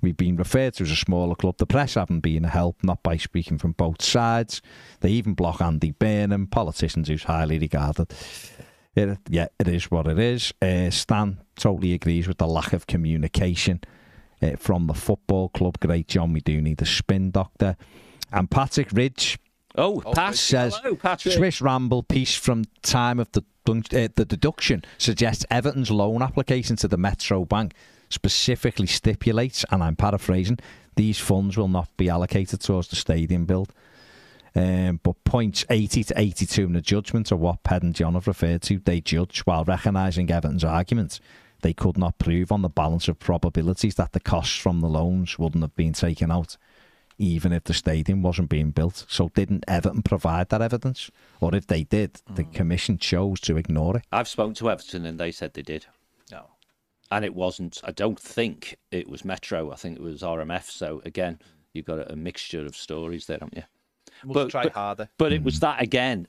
We've 0.00 0.16
been 0.16 0.36
referred 0.36 0.74
to 0.74 0.84
as 0.84 0.92
a 0.92 0.96
smaller 0.96 1.34
club. 1.34 1.56
The 1.58 1.66
press 1.66 1.94
haven't 1.94 2.20
been 2.20 2.44
a 2.44 2.48
help, 2.48 2.84
not 2.84 3.02
by 3.02 3.16
speaking 3.16 3.58
from 3.58 3.72
both 3.72 4.00
sides. 4.00 4.62
They 5.00 5.10
even 5.10 5.34
block 5.34 5.60
Andy 5.60 5.90
Burnham, 5.90 6.46
politicians 6.46 7.08
who's 7.08 7.24
highly 7.24 7.58
regarded. 7.58 8.14
It, 8.98 9.18
yeah, 9.28 9.46
it 9.58 9.68
is 9.68 9.90
what 9.90 10.06
it 10.06 10.18
is. 10.18 10.52
Uh, 10.60 10.90
Stan 10.90 11.38
totally 11.56 11.94
agrees 11.94 12.26
with 12.26 12.38
the 12.38 12.46
lack 12.46 12.72
of 12.72 12.86
communication 12.86 13.80
uh, 14.42 14.56
from 14.56 14.86
the 14.86 14.94
football 14.94 15.48
club. 15.50 15.78
Great 15.80 16.08
John, 16.08 16.32
we 16.32 16.40
do 16.40 16.60
need 16.60 16.82
a 16.82 16.86
spin 16.86 17.30
doctor. 17.30 17.76
And 18.32 18.50
Patrick 18.50 18.88
Ridge 18.92 19.38
Oh, 19.76 20.00
Pat. 20.14 20.34
says 20.34 20.76
Hello, 20.82 20.96
Patrick. 20.96 21.34
Swiss 21.34 21.60
Ramble 21.60 22.02
piece 22.02 22.34
from 22.34 22.64
time 22.82 23.20
of 23.20 23.30
the 23.32 23.44
dun- 23.64 23.84
uh, 23.92 24.08
the 24.16 24.24
deduction 24.24 24.82
suggests 24.98 25.44
Everton's 25.50 25.90
loan 25.90 26.20
application 26.22 26.74
to 26.76 26.88
the 26.88 26.96
Metro 26.96 27.44
Bank 27.44 27.74
specifically 28.10 28.86
stipulates, 28.86 29.64
and 29.70 29.82
I'm 29.84 29.94
paraphrasing, 29.94 30.58
these 30.96 31.18
funds 31.18 31.56
will 31.56 31.68
not 31.68 31.94
be 31.96 32.08
allocated 32.08 32.60
towards 32.60 32.88
the 32.88 32.96
stadium 32.96 33.44
build. 33.44 33.72
Um, 34.58 34.98
but 35.04 35.22
points 35.22 35.64
80 35.70 36.02
to 36.04 36.20
82 36.20 36.64
in 36.64 36.72
the 36.72 36.80
judgment 36.80 37.30
are 37.30 37.36
what 37.36 37.62
Ped 37.62 37.84
and 37.84 37.94
John 37.94 38.14
have 38.14 38.26
referred 38.26 38.62
to. 38.62 38.80
They 38.80 39.00
judge 39.00 39.40
while 39.40 39.62
recognising 39.62 40.32
Everton's 40.32 40.64
arguments. 40.64 41.20
They 41.62 41.72
could 41.72 41.96
not 41.96 42.18
prove 42.18 42.50
on 42.50 42.62
the 42.62 42.68
balance 42.68 43.06
of 43.06 43.20
probabilities 43.20 43.94
that 43.94 44.14
the 44.14 44.20
costs 44.20 44.56
from 44.56 44.80
the 44.80 44.88
loans 44.88 45.38
wouldn't 45.38 45.62
have 45.62 45.76
been 45.76 45.92
taken 45.92 46.32
out, 46.32 46.56
even 47.18 47.52
if 47.52 47.64
the 47.64 47.72
stadium 47.72 48.20
wasn't 48.20 48.48
being 48.48 48.72
built. 48.72 49.06
So, 49.08 49.28
didn't 49.28 49.64
Everton 49.68 50.02
provide 50.02 50.48
that 50.48 50.60
evidence? 50.60 51.08
Or 51.40 51.54
if 51.54 51.68
they 51.68 51.84
did, 51.84 52.20
the 52.34 52.42
Commission 52.42 52.98
chose 52.98 53.38
to 53.42 53.56
ignore 53.58 53.98
it. 53.98 54.06
I've 54.10 54.26
spoken 54.26 54.54
to 54.54 54.70
Everton 54.70 55.06
and 55.06 55.20
they 55.20 55.30
said 55.30 55.54
they 55.54 55.62
did. 55.62 55.86
No. 56.32 56.46
And 57.12 57.24
it 57.24 57.36
wasn't, 57.36 57.80
I 57.84 57.92
don't 57.92 58.18
think 58.18 58.76
it 58.90 59.08
was 59.08 59.24
Metro. 59.24 59.70
I 59.70 59.76
think 59.76 59.98
it 59.98 60.02
was 60.02 60.22
RMF. 60.22 60.64
So 60.64 61.00
again, 61.04 61.38
you've 61.74 61.86
got 61.86 62.00
a, 62.00 62.12
a 62.12 62.16
mixture 62.16 62.66
of 62.66 62.74
stories 62.74 63.26
there, 63.26 63.38
haven't 63.40 63.56
you? 63.56 63.62
We'll 64.24 64.34
But- 64.44 64.50
try 64.50 64.62
but- 64.64 64.72
harder. 64.72 65.08
But 65.18 65.32
it 65.32 65.42
was 65.42 65.60
that 65.60 65.82
again, 65.82 66.26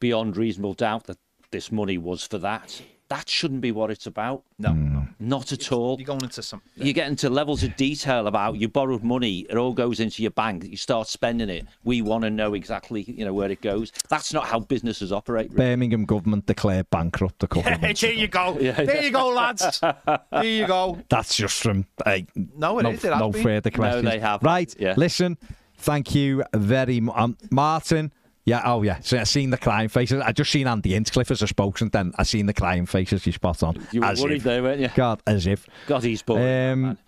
beyond 0.00 0.36
reasonable 0.36 0.74
doubt, 0.74 1.04
that 1.04 1.18
this 1.50 1.70
money 1.72 1.98
was 1.98 2.26
for 2.26 2.38
that. 2.38 2.82
That 3.08 3.28
shouldn't 3.28 3.60
be 3.60 3.72
what 3.72 3.90
it's 3.90 4.06
about. 4.06 4.42
No, 4.58 4.72
no. 4.72 5.06
Not 5.20 5.52
at 5.52 5.70
all. 5.70 5.96
You're 5.98 6.06
going 6.06 6.22
into 6.22 6.42
some. 6.42 6.62
You 6.76 6.94
get 6.94 7.08
into 7.08 7.28
levels 7.28 7.62
of 7.62 7.76
detail 7.76 8.26
about 8.26 8.56
you 8.56 8.68
borrowed 8.70 9.02
money, 9.04 9.40
it 9.50 9.56
all 9.58 9.74
goes 9.74 10.00
into 10.00 10.22
your 10.22 10.30
bank, 10.30 10.64
you 10.64 10.78
start 10.78 11.08
spending 11.08 11.50
it. 11.50 11.66
We 11.84 12.00
want 12.00 12.24
to 12.24 12.30
know 12.30 12.54
exactly, 12.54 13.02
you 13.02 13.26
know, 13.26 13.34
where 13.34 13.50
it 13.50 13.60
goes. 13.60 13.92
That's 14.08 14.32
not 14.32 14.46
how 14.46 14.60
businesses 14.60 15.12
operate. 15.12 15.50
really. 15.50 15.56
Birmingham 15.72 16.06
government 16.06 16.46
declared 16.46 16.88
bankrupt 16.88 17.42
a 17.42 17.48
couple 17.48 17.70
of 17.70 17.82
months 17.82 18.00
there 18.00 18.12
ago. 18.12 18.20
you 18.22 18.28
go. 18.28 18.54
there 18.54 19.02
you 19.04 19.10
go, 19.10 19.28
lads. 19.28 19.78
There 19.80 20.44
you 20.44 20.66
go. 20.66 20.98
That's 21.10 21.36
just 21.36 21.62
from 21.62 21.84
uh, 22.06 22.20
No, 22.34 22.78
it 22.78 22.84
no, 22.84 22.90
is. 22.92 23.04
It 23.04 23.10
no 23.10 23.30
been. 23.30 23.42
further 23.42 23.70
questions. 23.70 24.04
they 24.08 24.20
haven't. 24.20 24.46
Right. 24.46 24.74
Yeah. 24.78 24.94
Listen, 24.96 25.36
thank 25.82 26.14
you 26.14 26.42
very 26.54 27.00
much. 27.00 27.16
Um, 27.16 27.36
Martin. 27.50 28.12
Yeah, 28.44 28.62
oh 28.64 28.82
yeah. 28.82 28.98
So 29.00 29.18
I've 29.18 29.28
seen 29.28 29.50
the 29.50 29.58
crying 29.58 29.88
faces. 29.88 30.20
I 30.20 30.32
just 30.32 30.50
seen 30.50 30.66
Andy 30.66 30.94
Hinchcliffe 30.94 31.30
as 31.30 31.42
a 31.42 31.46
spokesman. 31.46 31.90
Then 31.90 32.12
I've 32.18 32.26
seen 32.26 32.46
the 32.46 32.52
crying 32.54 32.86
faces. 32.86 33.24
You 33.24 33.32
spot 33.32 33.62
on. 33.62 33.86
You 33.92 34.00
were 34.00 34.06
as 34.06 34.20
worried 34.20 34.38
if. 34.38 34.42
there, 34.42 34.62
weren't 34.62 34.80
you? 34.80 34.88
God, 34.96 35.22
as 35.26 35.46
if. 35.46 35.64
God, 35.86 36.02
he's 36.02 36.22
boring. 36.22 36.42
that 36.42 36.72
Um, 36.72 36.82
man. 36.82 36.98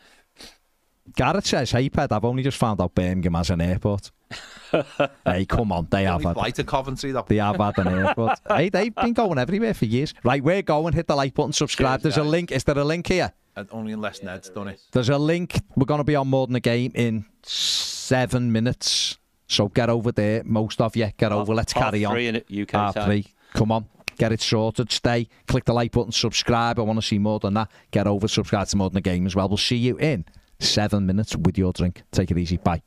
Garrett 1.16 1.44
says, 1.44 1.70
"Hey, 1.72 1.88
Ped, 1.88 2.12
I've 2.12 2.24
only 2.24 2.42
just 2.42 2.56
found 2.56 2.80
out 2.80 2.94
Birmingham 2.94 3.34
has 3.34 3.50
an 3.50 3.60
airport." 3.60 4.10
hey, 5.26 5.44
come 5.44 5.70
on, 5.72 5.86
they 5.90 6.04
have 6.04 6.14
Only 6.14 6.26
had. 6.26 6.34
fly 6.34 6.50
to 6.50 6.64
Coventry, 6.64 7.12
though. 7.12 7.24
They 7.28 7.36
have 7.36 7.56
had 7.56 7.78
an 7.78 7.88
airport. 7.88 8.38
hey, 8.48 8.68
they've 8.70 8.94
been 8.94 9.12
going 9.12 9.38
everywhere 9.38 9.74
for 9.74 9.84
years. 9.84 10.14
Right, 10.24 10.42
we're 10.42 10.62
going. 10.62 10.94
Hit 10.94 11.06
the 11.08 11.14
like 11.16 11.34
button, 11.34 11.52
subscribe. 11.52 12.00
Cheers, 12.02 12.14
There's 12.14 12.26
a 12.26 12.28
link. 12.28 12.52
Is 12.52 12.64
there 12.64 12.78
a 12.78 12.84
link 12.84 13.06
here? 13.08 13.32
And 13.56 13.68
only 13.70 13.92
unless 13.92 14.22
Ned's 14.22 14.48
done 14.48 14.68
it. 14.68 14.80
There's 14.92 15.10
a 15.10 15.18
link. 15.18 15.60
We're 15.76 15.84
going 15.84 15.98
to 16.00 16.04
be 16.04 16.16
on 16.16 16.26
more 16.28 16.46
than 16.46 16.56
a 16.56 16.60
game 16.60 16.90
in 16.94 17.24
seven 18.04 18.52
minutes. 18.52 19.18
So 19.46 19.68
get 19.68 19.88
over 19.90 20.12
there. 20.12 20.42
Most 20.44 20.80
of 20.80 20.96
you, 20.96 21.10
get 21.16 21.32
over. 21.32 21.54
Let's 21.54 21.72
carry 21.72 22.04
on. 22.04 22.12
three 22.12 22.28
in 22.28 22.36
it, 22.36 22.46
UK 22.50 22.70
Half 22.72 22.94
time. 22.94 23.06
three. 23.06 23.26
Come 23.54 23.70
on. 23.72 23.86
Get 24.16 24.32
it 24.32 24.40
sorted. 24.40 24.92
Stay. 24.92 25.28
Click 25.48 25.64
the 25.64 25.72
like 25.72 25.92
button. 25.92 26.12
Subscribe. 26.12 26.78
I 26.78 26.82
want 26.82 26.98
to 27.00 27.06
see 27.06 27.18
more 27.18 27.40
than 27.40 27.54
that. 27.54 27.70
Get 27.90 28.06
over. 28.06 28.28
Subscribe 28.28 28.68
to 28.68 28.76
more 28.76 28.90
than 28.90 28.98
a 28.98 29.00
game 29.00 29.26
as 29.26 29.34
well. 29.34 29.48
We'll 29.48 29.56
see 29.56 29.76
you 29.76 29.96
in 29.98 30.24
seven 30.60 31.06
minutes 31.06 31.34
with 31.36 31.58
your 31.58 31.72
drink. 31.72 32.02
Take 32.12 32.30
it 32.30 32.38
easy. 32.38 32.56
Bye. 32.58 32.82